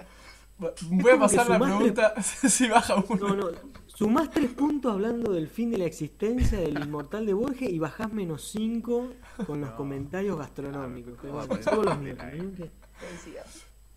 Voy 0.60 1.12
a 1.12 1.20
pasar 1.20 1.50
la 1.50 1.60
pregunta 1.60 2.22
si 2.22 2.68
baja 2.68 2.96
uno. 3.08 3.28
No, 3.28 3.36
no, 3.36 3.48
sumás 3.86 4.32
3 4.32 4.50
puntos 4.52 4.92
hablando 4.94 5.32
del 5.32 5.48
fin 5.50 5.70
de 5.70 5.78
la 5.78 5.86
existencia 5.86 6.60
del 6.60 6.80
inmortal 6.80 7.26
de 7.26 7.34
Borges 7.34 7.70
y 7.70 7.78
bajás 7.80 8.12
menos 8.12 8.48
5 8.52 9.14
con 9.46 9.62
los 9.62 9.72
comentarios 9.72 10.38
gastronómicos. 10.38 11.14
Coincido. 13.00 13.44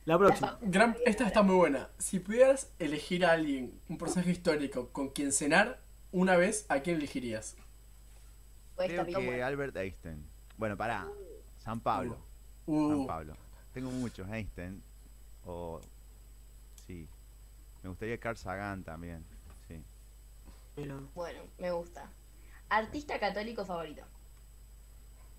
La 0.05 0.19
próxima. 0.19 0.59
Gran- 0.63 0.97
esta 1.07 1.27
está 1.27 1.43
muy 1.43 1.55
buena. 1.57 1.89
Si 1.99 2.19
pudieras 2.21 2.71
elegir 2.79 3.25
a 3.25 3.33
alguien, 3.33 3.79
un 3.89 3.97
personaje 3.99 4.31
histórico, 4.33 4.89
con 4.89 5.09
quien 5.11 5.33
cenar 5.33 5.81
una 6.13 6.37
vez, 6.37 6.67
¿a 6.69 6.81
quién 6.81 6.97
elegirías? 6.97 7.57
Puede 8.77 8.89
Creo 8.89 9.07
que 9.07 9.15
bueno. 9.27 9.47
Albert 9.47 9.77
Einstein. 9.77 10.25
Bueno, 10.57 10.77
pará. 10.77 11.07
San 11.59 11.81
Pablo. 11.81 12.19
San 12.67 12.75
Uh, 12.75 13.07
Pablo. 13.07 13.35
Tengo 13.73 13.91
muchos 13.91 14.29
Einstein. 14.31 14.83
O. 15.45 15.81
Me 17.83 17.89
gustaría 17.89 18.19
Carl 18.19 18.37
Sagan 18.37 18.83
también. 18.85 19.25
Sí. 19.69 19.83
Pero- 20.75 21.09
Bueno, 21.15 21.41
me 21.59 21.71
gusta. 21.71 22.11
Artista 22.69 23.19
católico 23.19 23.65
favorito. 23.65 24.03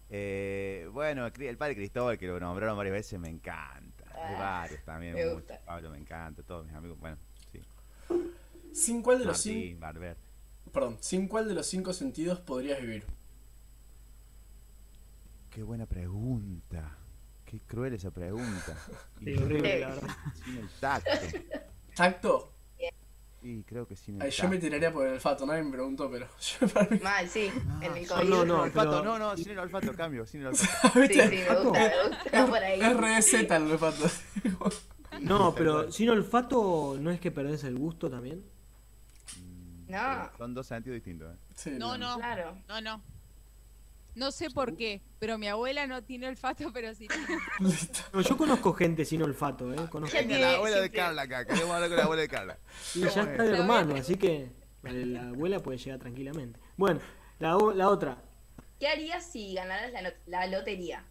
Eh, 0.10 0.90
bueno, 0.92 1.26
el 1.28 1.58
padre 1.58 1.76
Cristóbal, 1.76 2.18
que 2.18 2.28
lo 2.28 2.38
nombraron 2.40 2.76
varias 2.76 2.94
veces, 2.94 3.18
me 3.20 3.30
encanta. 3.30 4.04
Hay 4.14 4.36
Ah, 4.36 4.62
varios 4.62 4.84
también. 4.84 5.14
me 5.14 5.34
gusta. 5.34 5.62
Pablo 5.66 5.90
me 5.90 5.98
encanta, 6.00 6.44
todos 6.44 6.66
mis 6.66 6.76
amigos. 6.76 7.00
Bueno, 7.00 7.18
sí. 7.52 7.62
¿sin 8.74 9.02
cuál 9.02 9.20
de 9.20 9.26
los 9.26 9.38
cinco, 9.38 9.58
Martín, 9.60 9.80
Barber. 9.80 10.18
perdón, 10.74 10.98
sin 11.00 11.28
cuál 11.30 11.48
de 11.48 11.54
los 11.54 11.66
cinco 11.68 11.94
sentidos 11.94 12.40
podrías 12.42 12.82
vivir? 12.82 13.06
Qué 15.50 15.64
buena 15.64 15.86
pregunta. 15.86 16.98
Qué 17.46 17.60
cruel 17.62 17.94
esa 17.94 18.12
pregunta. 18.12 18.78
Sí, 19.24 19.36
horrible, 19.38 19.80
la 19.80 19.90
verdad. 19.90 20.16
sin 20.44 20.58
el 20.58 20.70
tacto. 20.80 21.10
¿Tacto? 22.02 22.48
Sí, 23.42 23.64
creo 23.68 23.88
que 23.88 23.96
sin 23.96 24.18
el 24.18 24.22
Ay, 24.22 24.30
yo 24.30 24.48
me 24.48 24.60
tiraría 24.60 24.94
por 24.94 25.08
el 25.08 25.14
olfato, 25.14 25.48
nadie 25.48 25.64
me 25.64 25.72
preguntó, 25.72 26.12
pero 26.12 26.28
yo 26.60 26.68
para 26.68 26.88
mí. 26.92 27.00
Mal, 27.02 27.28
sí. 27.28 27.52
Ah, 27.70 27.80
en 27.82 27.98
el 27.98 28.08
no, 28.08 28.20
el 28.22 28.48
no, 28.48 28.62
olfato, 28.62 28.90
pero- 28.92 29.04
no, 29.04 29.18
no, 29.18 29.36
sin 29.38 29.50
el 29.50 29.58
olfato, 29.60 29.94
cambio, 29.96 30.28
sin 30.28 30.42
el 30.42 30.48
olfato. 30.50 31.00
Sí, 31.08 31.14
sí, 31.14 31.20
me 31.20 31.56
gusta, 31.56 31.80
me 31.80 32.10
gusta. 32.10 32.46
por 32.46 32.58
ahí. 32.64 32.80
Es 32.82 32.98
re 32.98 33.22
Z 33.24 33.56
el 33.56 33.64
olfato. 33.72 34.04
No, 35.22 35.54
pero 35.54 35.92
sin 35.92 36.10
olfato 36.10 36.98
no 37.00 37.12
es 37.12 37.20
que 37.20 37.32
perdés 37.32 37.64
el 37.66 37.78
gusto 37.78 38.10
también. 38.10 38.44
No. 39.88 39.98
pero 40.00 40.38
Son 40.38 40.54
dos 40.54 40.68
sentidos 40.68 40.96
distintos. 40.96 41.34
¿eh? 41.34 41.38
Sí, 41.56 41.72
No, 41.78 41.98
no, 41.98 42.18
Claro. 42.18 42.58
no, 42.68 42.80
no. 42.82 43.02
No 44.14 44.32
sé 44.32 44.50
por 44.50 44.76
qué, 44.76 45.02
pero 45.20 45.38
mi 45.38 45.48
abuela 45.48 45.88
no 45.88 46.04
tiene 46.04 46.28
olfato, 46.28 46.72
pero 46.74 46.94
sí 46.94 47.08
tiene. 47.08 47.42
No, 48.14 48.22
yo 48.22 48.38
conozco 48.38 48.74
gente 48.74 49.06
sin 49.06 49.22
olfato, 49.22 49.74
¿eh? 49.74 49.88
Conozco. 49.90 50.18
Tiene 50.18 50.40
la 50.40 50.56
abuela 50.56 50.82
de 50.82 50.92
Carla 50.92 51.22
acá, 51.24 51.46
queremos 51.46 51.72
hablar 51.72 51.90
con 51.90 51.98
la 51.98 52.04
abuela 52.04 52.22
de 52.22 52.28
Carla. 52.28 52.60
Y 52.94 53.02
ya 53.02 53.08
está 53.08 53.44
de 53.44 53.58
hermano, 53.58 53.96
así 53.96 54.16
que 54.16 54.52
la, 54.84 54.92
la 54.92 55.30
abuela 55.30 55.60
puede 55.60 55.78
llegar 55.78 56.00
tranquilamente. 56.00 56.60
Bueno, 56.76 57.00
la, 57.42 57.58
otra. 57.90 58.22
¿Qué 58.80 58.88
harías 58.88 59.26
si 59.26 59.56
ganaras 59.56 59.92
la, 60.28 60.48
lotería? 60.48 61.04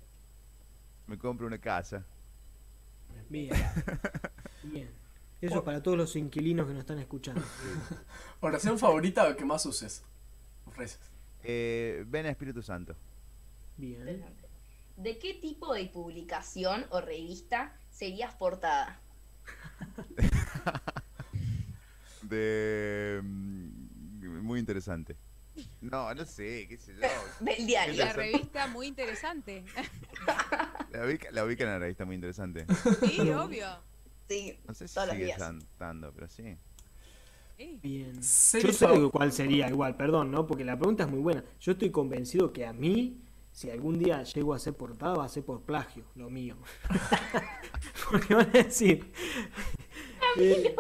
Me 1.09 1.18
compro 1.18 1.48
una 1.48 1.59
casa. 1.59 2.07
Bien. 3.28 3.51
Bien. 4.62 4.88
Eso 5.40 5.57
es 5.57 5.62
para 5.62 5.82
todos 5.82 5.96
los 5.96 6.14
inquilinos 6.14 6.68
que 6.68 6.72
nos 6.72 6.80
están 6.82 7.01
escuchando. 7.01 7.42
Oración 8.40 8.78
favorita 8.78 9.28
o 9.28 9.34
que 9.34 9.44
más 9.44 9.66
uses. 9.66 10.05
Reces. 10.76 11.10
Eh, 11.43 12.05
ven 12.07 12.26
a 12.26 12.30
Espíritu 12.30 12.62
Santo. 12.62 12.95
Bien. 13.76 14.24
¿De 14.97 15.18
qué 15.18 15.34
tipo 15.34 15.72
de 15.74 15.86
publicación 15.86 16.84
o 16.91 17.01
revista 17.01 17.74
serías 17.91 18.34
portada? 18.34 19.01
De. 22.22 23.20
mm, 23.22 24.41
Muy 24.43 24.61
interesante. 24.61 25.16
No, 25.80 26.14
no 26.14 26.24
sé, 26.24 26.66
qué 26.68 26.76
sé 26.78 26.95
yo. 26.95 27.01
Del 27.45 27.66
diario. 27.66 28.05
La 28.05 28.12
revista 28.12 28.66
muy 28.68 28.86
interesante. 28.86 29.64
La 30.91 31.05
ubica- 31.07 31.30
la 31.30 31.45
ubican 31.45 31.68
en 31.68 31.72
la 31.74 31.78
revista 31.78 32.05
muy 32.05 32.16
interesante. 32.16 32.66
Sí, 33.07 33.20
obvio. 33.30 33.66
Sí, 34.28 34.59
No 34.66 34.74
sé 34.74 34.88
si 34.88 34.95
todos 34.95 35.07
los 35.09 35.16
sigue 35.16 35.26
pero 36.12 36.28
sí. 36.28 36.57
Bien. 37.83 38.15
Yo 38.15 38.73
sé 38.73 39.11
cuál 39.13 39.33
sería 39.33 39.69
igual, 39.69 39.97
perdón, 39.97 40.31
¿no? 40.31 40.47
Porque 40.47 40.65
la 40.65 40.79
pregunta 40.79 41.05
es 41.05 41.11
muy 41.11 41.21
buena. 41.21 41.45
Yo 41.61 41.73
estoy 41.73 41.91
convencido 41.91 42.53
que 42.53 42.65
a 42.67 42.73
mí, 42.73 43.19
si 43.53 43.71
algún 43.71 43.99
día 43.99 44.23
llego 44.23 44.55
a 44.55 44.59
ser 44.59 44.75
portada, 44.75 45.15
va 45.17 45.25
a 45.25 45.29
ser 45.29 45.45
por 45.45 45.61
plagio, 45.63 46.05
lo 46.15 46.31
mío. 46.31 46.57
Porque 48.11 48.35
van 48.35 48.49
a 48.49 48.53
decir. 48.53 49.13
eh, 50.39 50.75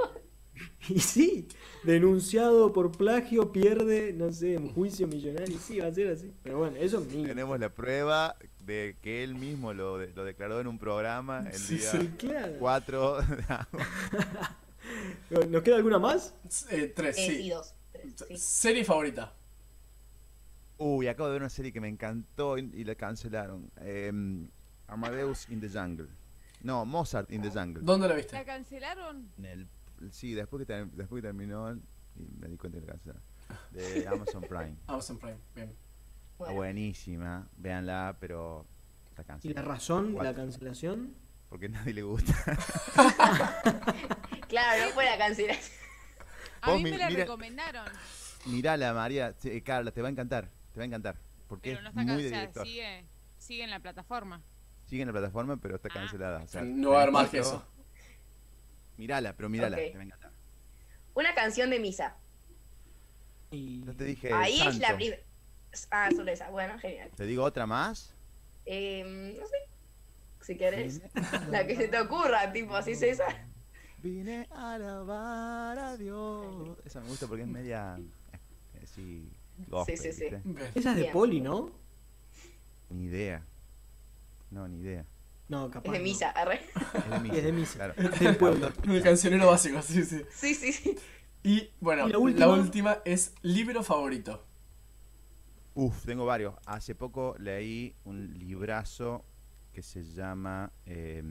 y 0.88 0.98
sí, 1.00 1.46
denunciado 1.84 2.72
por 2.72 2.90
plagio, 2.92 3.52
pierde, 3.52 4.12
no 4.12 4.32
sé, 4.32 4.56
un 4.56 4.72
juicio 4.72 5.06
millonario. 5.06 5.58
Sí, 5.58 5.78
va 5.78 5.86
a 5.88 5.92
ser 5.92 6.08
así. 6.08 6.32
Pero 6.42 6.58
bueno, 6.58 6.76
eso 6.78 7.00
es 7.00 7.06
mío. 7.12 7.26
Tenemos 7.28 7.60
la 7.60 7.68
prueba 7.68 8.36
de 8.64 8.96
que 9.02 9.22
él 9.22 9.34
mismo 9.34 9.72
lo, 9.74 9.98
de- 9.98 10.12
lo 10.14 10.24
declaró 10.24 10.60
en 10.60 10.66
un 10.66 10.78
programa 10.78 11.44
el 11.46 11.58
Sí, 11.58 11.76
día 11.76 11.90
Sí, 11.90 12.10
claro. 12.18 12.54
4 12.58 13.16
¿Nos 15.48 15.62
queda 15.62 15.76
alguna 15.76 15.98
más? 15.98 16.34
Eh, 16.70 16.92
tres, 16.94 17.16
Eh, 17.18 17.26
sí. 17.26 17.36
sí, 17.42 17.50
dos. 17.50 17.74
Tres, 17.92 18.14
sí. 18.28 18.36
Serie 18.36 18.84
favorita. 18.84 19.34
Uy, 20.78 21.08
acabo 21.08 21.28
de 21.28 21.34
ver 21.34 21.42
una 21.42 21.50
serie 21.50 21.72
que 21.72 21.80
me 21.80 21.88
encantó 21.88 22.56
y, 22.56 22.84
la 22.84 22.94
cancelaron. 22.94 23.70
Em, 23.82 24.48
Amadeus 24.88 25.48
in 25.50 25.60
the 25.60 25.68
Jungle. 25.68 26.08
No, 26.62 26.84
Mozart 26.86 27.30
in 27.30 27.42
the 27.42 27.50
Jungle. 27.50 27.82
¿Dónde 27.82 28.06
la 28.08 28.14
¿La 28.14 28.18
viste? 28.18 28.42
cancelaron? 28.44 29.30
En 29.38 29.44
el, 29.44 29.68
sí, 30.10 30.32
después 30.34 30.66
que, 30.66 30.72
después 30.92 31.20
que 31.20 31.28
terminó 31.28 31.72
y 31.74 31.80
me 32.38 32.48
di 32.48 32.56
cuenta 32.56 32.80
que 32.80 32.86
la 32.86 32.92
cancelaron. 32.92 33.22
De 33.72 34.06
Amazon 34.08 34.42
Prime. 34.42 34.76
Amazon 34.86 35.18
Prime. 35.18 35.38
Bien. 35.54 35.74
Bueno, 36.38 36.54
buenísima, 36.54 37.46
véanla, 37.58 38.16
pero 38.18 38.64
está 39.10 39.20
¿Y 39.22 39.24
la 39.24 39.26
cancelada. 39.26 39.62
razón 39.68 40.14
de 40.14 40.22
la 40.22 40.34
cancelación? 40.34 41.14
Porque 41.50 41.66
a 41.66 41.68
nadie 41.70 41.92
le 41.92 42.02
gusta. 42.04 42.32
claro, 44.50 44.84
no 44.84 44.90
fue 44.90 45.04
la 45.06 45.16
cancelación. 45.16 45.78
A 46.60 46.72
mí 46.74 46.84
mi- 46.84 46.90
me 46.90 46.98
la 46.98 47.08
mira- 47.08 47.20
recomendaron, 47.20 47.86
Mirala, 48.46 48.92
María. 48.92 49.34
Sí, 49.38 49.50
eh, 49.50 49.62
Carla, 49.62 49.90
te 49.92 50.00
va 50.02 50.08
a 50.08 50.10
encantar. 50.10 50.50
Te 50.72 50.78
va 50.80 50.82
a 50.82 50.86
encantar. 50.86 51.16
Porque 51.48 51.70
pero 51.70 51.82
no 51.82 51.88
es 51.88 51.96
está 51.96 52.12
muy 52.12 52.22
de 52.22 52.30
cancelada. 52.30 52.64
Sigue, 52.66 53.04
sigue 53.38 53.64
en 53.64 53.70
la 53.70 53.80
plataforma. 53.80 54.42
Sigue 54.86 55.02
en 55.02 55.08
la 55.08 55.12
plataforma, 55.12 55.56
pero 55.58 55.76
está 55.76 55.88
Ah. 55.90 55.94
cancelada. 55.94 56.42
o 56.42 56.48
sea, 56.48 56.62
No 56.62 56.90
va 56.90 56.98
a 56.98 57.02
haber 57.02 57.12
más 57.12 57.28
que 57.30 57.38
eso. 57.38 57.64
Mirala, 58.96 59.34
pero 59.36 59.48
mirala, 59.48 59.76
Ok. 59.76 59.82
te 59.82 59.94
va 59.94 60.00
a 60.00 60.04
encantar. 60.04 60.32
Una 61.14 61.34
canción 61.34 61.70
de 61.70 61.80
misa. 61.80 62.16
Y... 63.50 63.82
Yo 63.84 63.94
te 63.96 64.04
dije. 64.04 64.32
Ahí 64.32 64.60
es 64.60 64.78
la 64.78 64.94
primera. 64.96 65.22
Ah, 65.90 66.08
solo 66.14 66.30
esa. 66.30 66.50
Bueno, 66.50 66.78
genial. 66.78 67.10
¿Te 67.16 67.24
digo 67.26 67.44
otra 67.44 67.66
más? 67.66 68.14
Eh, 68.66 69.34
no 69.38 69.46
sé. 69.46 69.56
Si 70.40 70.56
querés. 70.56 71.02
La 71.50 71.66
que 71.66 71.76
se 71.76 71.88
te 71.88 72.00
ocurra, 72.00 72.52
tipo, 72.52 72.74
así 72.74 72.92
es 72.92 73.02
esa. 73.02 73.24
Vine 74.02 74.48
a 74.50 74.74
alabar 74.74 75.78
a 75.78 75.96
Dios. 75.96 76.78
Esa 76.84 77.00
me 77.00 77.08
gusta 77.08 77.26
porque 77.26 77.42
es 77.42 77.48
media. 77.48 77.98
eh, 78.74 78.86
sí, 78.86 79.30
gospel, 79.68 79.98
sí, 79.98 80.12
sí. 80.12 80.24
Bien. 80.30 80.42
Esa 80.74 80.92
es 80.92 80.96
de. 80.96 81.04
Poli, 81.06 81.40
¿no? 81.40 81.70
Ni 82.88 83.04
idea. 83.04 83.44
No, 84.50 84.66
ni 84.66 84.78
idea. 84.78 85.04
No, 85.48 85.70
capaz. 85.70 85.88
Es 85.88 85.92
de 85.92 85.98
no. 85.98 86.04
misa, 86.04 86.30
arre. 86.30 86.60
Es 86.94 87.10
de 87.10 87.20
misa. 87.20 87.36
Es 87.36 87.44
de 87.44 87.52
misa. 87.52 87.74
Claro. 87.74 87.94
Es 87.96 88.20
del 88.20 88.36
pueblo. 88.36 88.72
El 88.84 89.02
cancionero 89.02 89.48
básico, 89.48 89.82
sí, 89.82 90.02
sí. 90.04 90.22
Sí, 90.30 90.54
sí, 90.54 90.72
sí. 90.72 90.96
Y 91.42 91.70
bueno, 91.80 92.08
¿Y 92.08 92.12
la 92.12 92.46
la 92.46 92.48
última? 92.48 92.98
es 93.04 93.34
libro 93.42 93.82
favorito. 93.82 94.44
Uf, 95.74 96.04
tengo 96.04 96.24
varios. 96.24 96.54
Hace 96.66 96.94
poco 96.94 97.34
leí 97.38 97.94
un 98.04 98.32
librazo 98.38 99.24
que 99.72 99.82
se 99.82 100.02
llama. 100.02 100.72
Eh, 100.86 101.22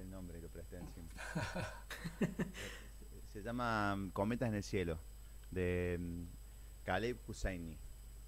el 0.00 0.10
nombre. 0.10 0.31
se 3.32 3.42
llama 3.42 3.96
mm, 3.96 4.10
Cometas 4.10 4.48
en 4.48 4.54
el 4.54 4.62
cielo, 4.62 4.98
de 5.50 5.98
mm, 6.00 6.24
Caleb 6.84 7.18
Husseini. 7.26 7.78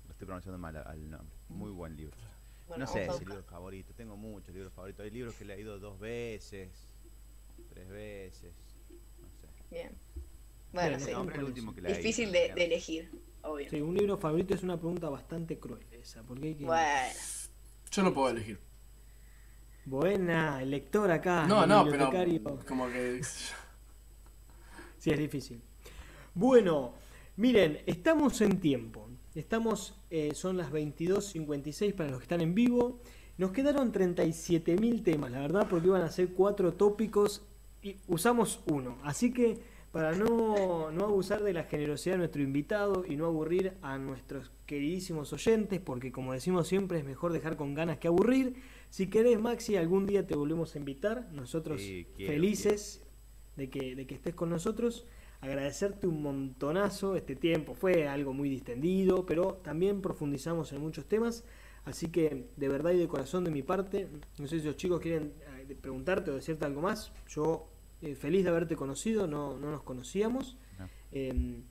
Lo 0.07 0.13
estoy 0.13 0.27
pronunciando 0.27 0.59
mal 0.59 0.77
al 0.77 1.11
nombre. 1.11 1.37
Muy 1.49 1.71
buen 1.71 1.97
libro. 1.97 2.17
Bueno, 2.69 2.87
no 2.87 2.91
sé, 2.91 3.05
es 3.05 3.21
el 3.21 3.29
libro 3.29 3.43
favorito. 3.43 3.93
Tengo 3.95 4.17
muchos 4.17 4.55
libros 4.55 4.73
favoritos. 4.73 5.05
Hay 5.05 5.11
libros 5.11 5.35
que 5.35 5.45
he 5.45 5.47
leído 5.47 5.79
dos 5.79 5.99
veces, 5.99 6.89
tres 7.69 7.89
veces. 7.89 8.55
No 9.21 9.29
sé. 9.31 9.49
Bien. 9.71 9.93
Bueno, 10.73 10.99
sí. 10.99 11.11
El 11.11 11.17
nombre 11.17 11.37
es 11.37 11.41
el 11.41 11.47
último 11.47 11.75
que 11.75 11.83
leí. 11.83 11.95
Difícil 11.95 12.33
de, 12.33 12.53
de 12.55 12.65
elegir, 12.65 13.11
obvio. 13.43 13.71
Sí, 13.71 13.81
un 13.81 13.95
libro 13.95 14.17
favorito 14.17 14.55
es 14.55 14.63
una 14.63 14.79
pregunta 14.79 15.09
bastante 15.09 15.59
cruel 15.59 15.85
esa, 15.93 16.23
porque 16.23 16.49
hay 16.49 16.55
que... 16.55 16.65
Bueno, 16.65 17.13
Yo 17.91 18.03
no 18.03 18.15
puedo 18.15 18.31
elegir. 18.31 18.61
Buena, 19.87 20.63
el 20.63 20.71
lector 20.71 21.11
acá. 21.11 21.47
No, 21.47 21.65
el 21.65 21.69
no, 21.69 21.85
pero 21.91 22.11
como 22.67 22.87
que. 22.89 23.21
Sí, 24.99 25.11
es 25.11 25.19
difícil. 25.19 25.61
Bueno, 26.35 26.95
miren, 27.37 27.81
estamos 27.87 28.41
en 28.41 28.59
tiempo. 28.59 29.09
Estamos, 29.35 29.95
eh, 30.11 30.33
son 30.35 30.57
las 30.57 30.71
22.56 30.73 31.95
para 31.95 32.11
los 32.11 32.21
que 32.21 32.25
están 32.25 32.41
en 32.41 32.55
vivo. 32.55 33.01
Nos 33.37 33.51
quedaron 33.51 33.93
37.000 33.93 35.03
temas, 35.03 35.33
la 35.33 35.41
verdad, 35.41 35.67
porque 35.69 35.89
iban 35.89 36.03
a 36.03 36.09
ser 36.09 36.31
cuatro 36.31 36.73
tópicos 36.73 37.43
y 37.83 37.97
usamos 38.07 38.61
uno. 38.67 38.97
Así 39.03 39.33
que 39.33 39.59
para 39.91 40.13
no, 40.13 40.91
no 40.91 41.05
abusar 41.05 41.43
de 41.43 41.53
la 41.53 41.65
generosidad 41.65 42.15
de 42.15 42.19
nuestro 42.19 42.43
invitado 42.43 43.05
y 43.07 43.17
no 43.17 43.27
aburrir 43.27 43.75
a 43.83 43.99
nuestros 43.99 44.51
queridísimos 44.67 45.33
oyentes, 45.33 45.81
porque 45.81 46.11
como 46.11 46.33
decimos 46.33 46.67
siempre 46.67 46.99
es 46.99 47.05
mejor 47.05 47.33
dejar 47.33 47.57
con 47.57 47.75
ganas 47.75 47.99
que 47.99 48.09
aburrir. 48.09 48.57
Si 48.95 49.09
querés, 49.09 49.41
Maxi, 49.41 49.75
algún 49.75 50.07
día 50.07 50.25
te 50.25 50.37
volvemos 50.37 50.77
a 50.77 50.79
invitar. 50.79 51.29
Nosotros 51.33 51.81
Sí, 51.83 52.07
quiero, 52.15 52.33
felices 52.33 53.03
de 53.57 53.69
que, 53.69 53.97
de 53.97 54.07
que 54.07 54.15
estés 54.15 54.37
con 54.37 54.51
nosotros. 54.51 55.05
Agradecerte 55.41 56.07
un 56.07 56.23
montonazo 56.23 57.17
este 57.17 57.35
tiempo. 57.35 57.75
Fue 57.75 58.07
algo 58.07 58.33
muy 58.33 58.49
distendido, 58.49 59.27
pero 59.27 59.55
también 59.65 60.01
profundizamos 60.01 60.73
en 60.73 60.81
muchos 60.81 61.07
temas. 61.07 61.43
Así 61.85 62.07
que 62.07 62.47
de 62.57 62.69
verdad 62.69 62.93
y 62.93 62.99
de 62.99 63.09
corazón 63.09 63.43
de 63.43 63.51
mi 63.51 63.65
parte, 63.65 64.07
no 64.39 64.47
sé 64.47 64.61
si 64.61 64.67
los 64.67 64.77
chicos 64.77 65.01
quieren 65.01 65.33
eh, 65.69 65.75
preguntarte 65.75 66.31
o 66.31 66.37
decirte 66.37 66.65
algo 66.65 66.81
más. 66.81 67.13
Yo 67.27 67.67
eh, 68.01 68.15
feliz 68.15 68.45
de 68.45 68.51
haberte 68.51 68.77
conocido, 68.77 69.27
no, 69.27 69.59
no 69.59 69.73
nos 69.73 69.83
conocíamos. 69.83 70.57
No. 70.79 70.89
Eh, 71.11 71.65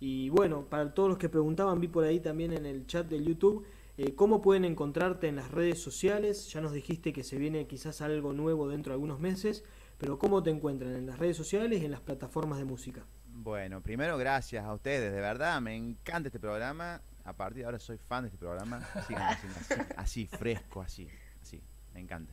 y 0.00 0.30
bueno, 0.30 0.64
para 0.64 0.94
todos 0.94 1.10
los 1.10 1.18
que 1.18 1.28
preguntaban, 1.28 1.78
vi 1.78 1.88
por 1.88 2.04
ahí 2.04 2.20
también 2.20 2.54
en 2.54 2.64
el 2.64 2.86
chat 2.86 3.06
del 3.06 3.26
YouTube, 3.26 3.66
eh, 4.02 4.14
¿cómo 4.14 4.40
pueden 4.40 4.64
encontrarte 4.64 5.28
en 5.28 5.36
las 5.36 5.50
redes 5.50 5.82
sociales? 5.82 6.50
Ya 6.50 6.62
nos 6.62 6.72
dijiste 6.72 7.12
que 7.12 7.22
se 7.22 7.36
viene 7.36 7.66
quizás 7.66 8.00
algo 8.00 8.32
nuevo 8.32 8.66
dentro 8.66 8.92
de 8.92 8.94
algunos 8.94 9.20
meses, 9.20 9.62
pero 9.98 10.18
¿cómo 10.18 10.42
te 10.42 10.48
encuentran 10.48 10.94
en 10.94 11.04
las 11.04 11.18
redes 11.18 11.36
sociales 11.36 11.82
y 11.82 11.84
en 11.84 11.90
las 11.90 12.00
plataformas 12.00 12.58
de 12.58 12.64
música? 12.64 13.04
Bueno, 13.26 13.82
primero 13.82 14.16
gracias 14.16 14.64
a 14.64 14.72
ustedes, 14.72 15.12
de 15.12 15.20
verdad, 15.20 15.60
me 15.60 15.76
encanta 15.76 16.28
este 16.28 16.40
programa. 16.40 17.02
A 17.24 17.34
partir 17.34 17.58
de 17.58 17.64
ahora 17.66 17.78
soy 17.78 17.98
fan 17.98 18.22
de 18.22 18.28
este 18.28 18.38
programa. 18.38 18.78
Haciendo 18.94 19.26
así, 19.26 19.74
así, 19.98 20.26
fresco, 20.26 20.80
así, 20.80 21.06
así, 21.42 21.60
me 21.92 22.00
encanta. 22.00 22.32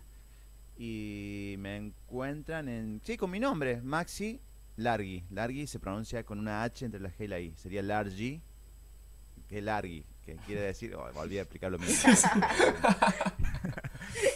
Y 0.78 1.56
me 1.60 1.76
encuentran 1.76 2.70
en. 2.70 3.02
Sí, 3.04 3.18
con 3.18 3.30
mi 3.30 3.42
nombre, 3.42 3.82
Maxi 3.82 4.40
Largi. 4.78 5.26
Largi 5.32 5.68
se 5.68 5.80
pronuncia 5.80 6.24
con 6.24 6.40
una 6.40 6.64
H 6.64 6.86
entre 6.86 7.02
la 7.02 7.10
G 7.10 7.26
y 7.26 7.28
la 7.28 7.40
I. 7.42 7.54
Sería 7.58 7.84
Largi, 7.84 8.42
que 9.50 9.62
Largi, 9.62 10.06
que 10.28 10.36
quiere 10.46 10.62
decir. 10.62 10.94
Oh, 10.96 11.10
volví 11.14 11.38
a 11.38 11.42
explicar 11.42 11.72
lo 11.72 11.80
mismo. 11.80 12.12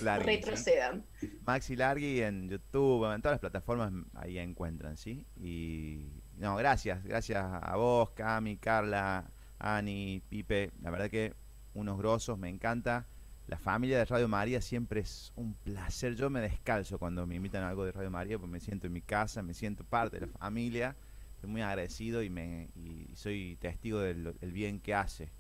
Largi, 0.01 0.25
¿sí? 0.25 0.35
retrocedan. 0.35 1.05
Maxi 1.45 1.75
Largi 1.75 2.21
en 2.21 2.49
YouTube, 2.49 3.13
en 3.13 3.21
todas 3.21 3.35
las 3.35 3.39
plataformas 3.39 3.91
ahí 4.15 4.37
encuentran, 4.37 4.95
¿sí? 4.95 5.25
Y 5.35 6.07
no, 6.37 6.55
gracias, 6.55 7.03
gracias 7.03 7.43
a 7.43 7.75
vos, 7.75 8.11
Cami, 8.11 8.57
Carla, 8.57 9.29
Ani, 9.59 10.21
Pipe, 10.29 10.71
la 10.81 10.91
verdad 10.91 11.09
que 11.09 11.35
unos 11.73 11.97
grosos, 11.97 12.37
me 12.37 12.49
encanta. 12.49 13.05
La 13.47 13.57
familia 13.57 13.97
de 13.97 14.05
Radio 14.05 14.29
María 14.29 14.61
siempre 14.61 15.01
es 15.01 15.33
un 15.35 15.55
placer. 15.55 16.15
Yo 16.15 16.29
me 16.29 16.39
descalzo 16.39 16.97
cuando 16.99 17.27
me 17.27 17.35
invitan 17.35 17.63
a 17.63 17.69
algo 17.69 17.83
de 17.83 17.91
Radio 17.91 18.09
María, 18.09 18.37
porque 18.39 18.53
me 18.53 18.59
siento 18.61 18.87
en 18.87 18.93
mi 18.93 19.01
casa, 19.01 19.41
me 19.41 19.53
siento 19.53 19.83
parte 19.83 20.19
de 20.19 20.27
la 20.27 20.31
familia. 20.31 20.95
Estoy 21.35 21.49
muy 21.49 21.61
agradecido 21.61 22.21
y, 22.21 22.29
me, 22.29 22.69
y 22.75 23.09
soy 23.15 23.57
testigo 23.59 23.99
del 23.99 24.35
el 24.41 24.51
bien 24.51 24.79
que 24.79 24.93
hace. 24.93 25.31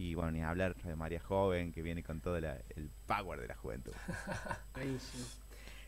Y 0.00 0.14
bueno, 0.14 0.30
ni 0.30 0.42
hablar 0.44 0.76
Radio 0.80 0.96
María 0.96 1.18
Joven, 1.18 1.72
que 1.72 1.82
viene 1.82 2.04
con 2.04 2.20
todo 2.20 2.38
la- 2.40 2.56
el 2.76 2.88
power 3.06 3.40
de 3.40 3.48
la 3.48 3.56
juventud. 3.56 3.92
Buenísimo. 4.74 5.24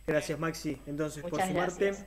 Gracias 0.04 0.36
Maxi, 0.36 0.82
entonces 0.86 1.22
por 1.22 1.30
sumarte. 1.40 1.84
gracias. 1.86 2.06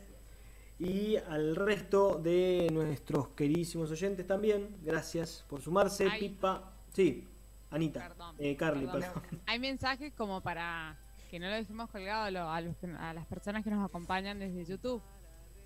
Y 0.79 1.15
al 1.15 1.55
resto 1.55 2.19
de 2.21 2.67
nuestros 2.73 3.29
queridísimos 3.29 3.89
oyentes 3.89 4.27
también, 4.27 4.75
gracias 4.81 5.45
por 5.47 5.61
sumarse. 5.61 6.09
Ay. 6.11 6.19
Pipa, 6.19 6.73
sí, 6.93 7.25
Anita, 7.69 8.09
Perdón, 8.09 8.35
eh, 8.37 8.57
Carly, 8.57 8.85
perdón. 8.87 9.01
perdón. 9.21 9.41
Hay 9.45 9.59
mensajes 9.59 10.11
como 10.13 10.41
para 10.41 10.99
que 11.31 11.39
no 11.39 11.47
lo 11.47 11.53
dejemos 11.55 11.89
colgado 11.89 12.23
a, 12.23 12.31
lo- 12.31 12.49
a 12.51 12.59
los 12.59 12.75
que- 12.75 12.87
a 12.87 13.13
las 13.13 13.25
personas 13.27 13.63
que 13.63 13.69
nos 13.71 13.85
acompañan 13.87 14.39
desde 14.39 14.65
YouTube. 14.65 15.01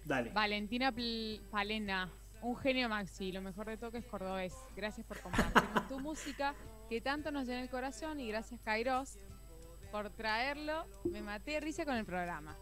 Dale. 0.05 0.29
Valentina 0.33 0.91
Pl- 0.91 1.41
Palena, 1.49 2.11
un 2.41 2.55
genio 2.57 2.87
Maxi, 2.89 3.31
lo 3.31 3.41
mejor 3.41 3.67
de 3.67 3.77
todo 3.77 3.91
que 3.91 3.97
es 3.99 4.05
cordobés. 4.05 4.53
Gracias 4.75 5.05
por 5.05 5.19
compartirnos 5.19 5.87
tu 5.87 5.99
música, 5.99 6.53
que 6.89 7.01
tanto 7.01 7.31
nos 7.31 7.47
llena 7.47 7.61
el 7.61 7.69
corazón, 7.69 8.19
y 8.19 8.27
gracias 8.27 8.59
Kairos 8.61 9.17
por 9.91 10.09
traerlo. 10.09 10.85
Me 11.05 11.21
maté 11.21 11.51
de 11.51 11.59
risa 11.61 11.85
con 11.85 11.95
el 11.95 12.05
programa. 12.05 12.55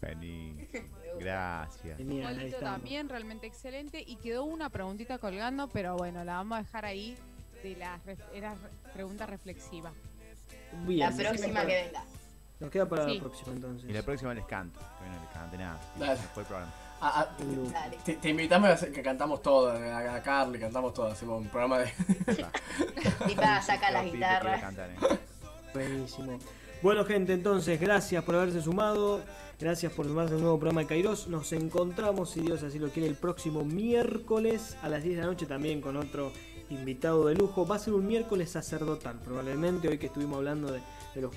Gusta. 0.00 0.08
Gracias. 1.20 1.96
Genial, 1.98 2.54
también, 2.58 3.08
realmente 3.08 3.46
excelente. 3.46 4.02
Y 4.04 4.16
quedó 4.16 4.42
una 4.44 4.68
preguntita 4.68 5.18
colgando, 5.18 5.68
pero 5.68 5.96
bueno, 5.96 6.24
la 6.24 6.34
vamos 6.34 6.58
a 6.58 6.62
dejar 6.62 6.84
ahí. 6.86 7.16
De 7.62 7.76
las 7.76 8.04
ref- 8.04 8.18
era 8.34 8.54
re- 8.56 8.70
pregunta 8.92 9.26
reflexiva. 9.26 9.92
Bien, 10.84 11.08
La 11.10 11.16
próxima 11.16 11.60
que 11.64 11.84
venga. 11.84 12.04
Nos 12.58 12.70
queda 12.70 12.88
para 12.88 13.04
Sí. 13.06 13.14
la 13.14 13.20
próxima 13.20 13.52
entonces. 13.52 13.88
Y 13.90 13.92
la 13.92 14.02
próxima 14.02 14.34
les 14.34 14.44
canto. 14.46 14.80
Que 14.80 15.08
no 15.08 15.20
les 15.20 15.30
cante 15.30 15.58
nada. 15.58 15.76
Fue 16.34 16.42
el 16.42 16.46
programa. 16.48 16.72
Ah, 17.04 17.26
ah, 17.28 17.36
Dale. 17.72 17.98
te, 18.04 18.14
te 18.14 18.28
invitamos 18.28 18.70
a 18.70 18.74
hacer- 18.74 18.92
que 18.92 19.02
cantamos 19.02 19.42
todo, 19.42 19.70
a, 19.72 20.14
a 20.14 20.22
Carly, 20.22 20.58
cantamos 20.60 20.94
todo, 20.94 21.08
hacemos 21.08 21.40
un 21.42 21.48
programa 21.48 21.80
de. 21.80 21.92
Pipa 23.26 23.60
saca 23.66 23.90
las 23.90 24.04
guitarras. 24.04 24.62
¿eh? 24.72 25.18
Buenísimo. 25.74 26.38
Bueno, 26.82 27.04
gente, 27.04 27.32
entonces, 27.32 27.80
gracias 27.80 28.22
por 28.24 28.34
haberse 28.36 28.60
sumado. 28.62 29.20
Gracias 29.58 29.92
por 29.92 30.06
sumarse 30.06 30.34
a 30.34 30.36
un 30.36 30.42
nuevo 30.42 30.58
programa 30.58 30.80
de 30.82 30.86
Kairos. 30.88 31.28
Nos 31.28 31.52
encontramos, 31.52 32.30
si 32.30 32.40
Dios 32.40 32.62
así 32.64 32.78
lo 32.80 32.88
quiere, 32.90 33.08
el 33.08 33.14
próximo 33.14 33.64
miércoles 33.64 34.76
a 34.82 34.88
las 34.88 35.02
10 35.04 35.16
de 35.16 35.20
la 35.22 35.28
noche 35.28 35.46
también 35.46 35.80
con 35.80 35.96
otro 35.96 36.32
invitado 36.70 37.26
de 37.26 37.34
lujo. 37.36 37.64
Va 37.66 37.76
a 37.76 37.78
ser 37.78 37.94
un 37.94 38.06
miércoles 38.06 38.50
sacerdotal, 38.50 39.20
probablemente, 39.24 39.88
hoy 39.88 39.98
que 39.98 40.06
estuvimos 40.06 40.38
hablando 40.38 40.72
de, 40.72 40.80
de 41.14 41.22
los 41.22 41.34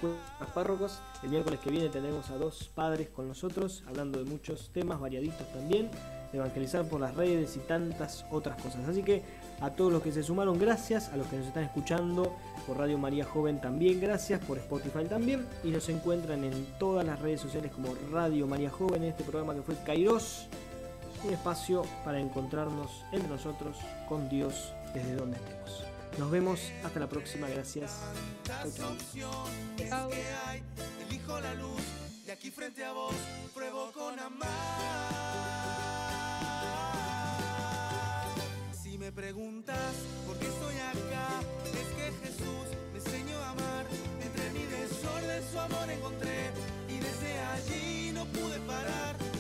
párrocos. 0.54 1.00
El 1.24 1.30
miércoles 1.30 1.60
que 1.60 1.70
viene 1.70 1.90
tendremos 1.90 2.30
a 2.30 2.38
dos 2.38 2.70
padres 2.74 3.10
con 3.10 3.28
nosotros, 3.28 3.84
hablando 3.88 4.24
de 4.24 4.30
muchos 4.30 4.70
temas 4.74 5.00
variaditos 5.00 5.52
también, 5.54 5.90
evangelizar 6.34 6.88
por 6.88 7.02
las 7.02 7.16
redes 7.16 7.56
y 7.56 7.60
tantas 7.60 8.26
otras 8.32 8.62
cosas. 8.62 8.88
Así 8.88 9.04
que 9.04 9.24
a 9.62 9.70
todos 9.72 9.92
los 9.92 10.02
que 10.02 10.12
se 10.12 10.24
sumaron, 10.24 10.60
gracias. 10.60 11.10
A 11.10 11.18
los 11.18 11.28
que 11.28 11.38
nos 11.38 11.48
están 11.48 11.64
escuchando 11.64 12.36
por 12.68 12.78
Radio 12.78 12.98
María 12.98 13.26
Joven 13.26 13.62
también, 13.62 14.00
gracias. 14.00 14.44
Por 14.44 14.58
Spotify 14.58 15.06
también. 15.08 15.46
Y 15.64 15.70
nos 15.70 15.88
encuentran 15.90 16.44
en 16.44 16.66
todas 16.78 17.06
las 17.06 17.20
redes 17.20 17.42
sociales 17.42 17.72
como 17.72 17.96
Radio 18.12 18.48
María 18.48 18.70
Joven, 18.70 19.04
en 19.04 19.10
este 19.10 19.24
programa 19.24 19.54
que 19.56 19.62
fue 19.62 19.76
Kairos. 19.86 20.48
Un 21.24 21.34
espacio 21.34 21.84
para 22.04 22.20
encontrarnos 22.20 23.04
entre 23.12 23.30
nosotros 23.30 23.78
con 24.08 24.30
Dios 24.30 24.74
desde 24.94 25.16
donde 25.16 25.38
estemos. 25.38 25.95
Nos 26.18 26.32
vemos 26.32 26.72
hasta 26.84 27.00
la 27.00 27.10
próxima, 27.10 27.50
gracias. 27.50 27.92
Chau, 29.90 30.10
elijo 31.08 31.40
la 31.42 31.54
luz 31.56 31.82
y 32.26 32.32
aquí 32.32 32.52
frente 32.52 32.86
a 32.86 32.94
vos 32.94 33.14
pruebo 33.54 33.92
con 33.92 34.18
amar. 34.20 34.50
Si 38.82 38.98
me 38.98 39.12
preguntas 39.12 39.94
por 40.26 40.38
qué 40.38 40.48
estoy 40.48 40.76
acá, 40.76 41.42
es 41.66 41.88
que 41.96 42.26
Jesús 42.26 42.68
me 42.94 43.00
enseñó 43.00 43.38
a 43.40 43.50
amar. 43.50 43.86
Entre 44.22 44.50
mi 44.52 44.64
desorden 44.64 45.44
su 45.52 45.60
amor 45.60 45.90
encontré 45.90 46.52
y 46.88 46.98
desde 47.00 47.40
allí 47.40 48.12
no 48.14 48.26
pude 48.26 48.58
parar. 48.62 49.35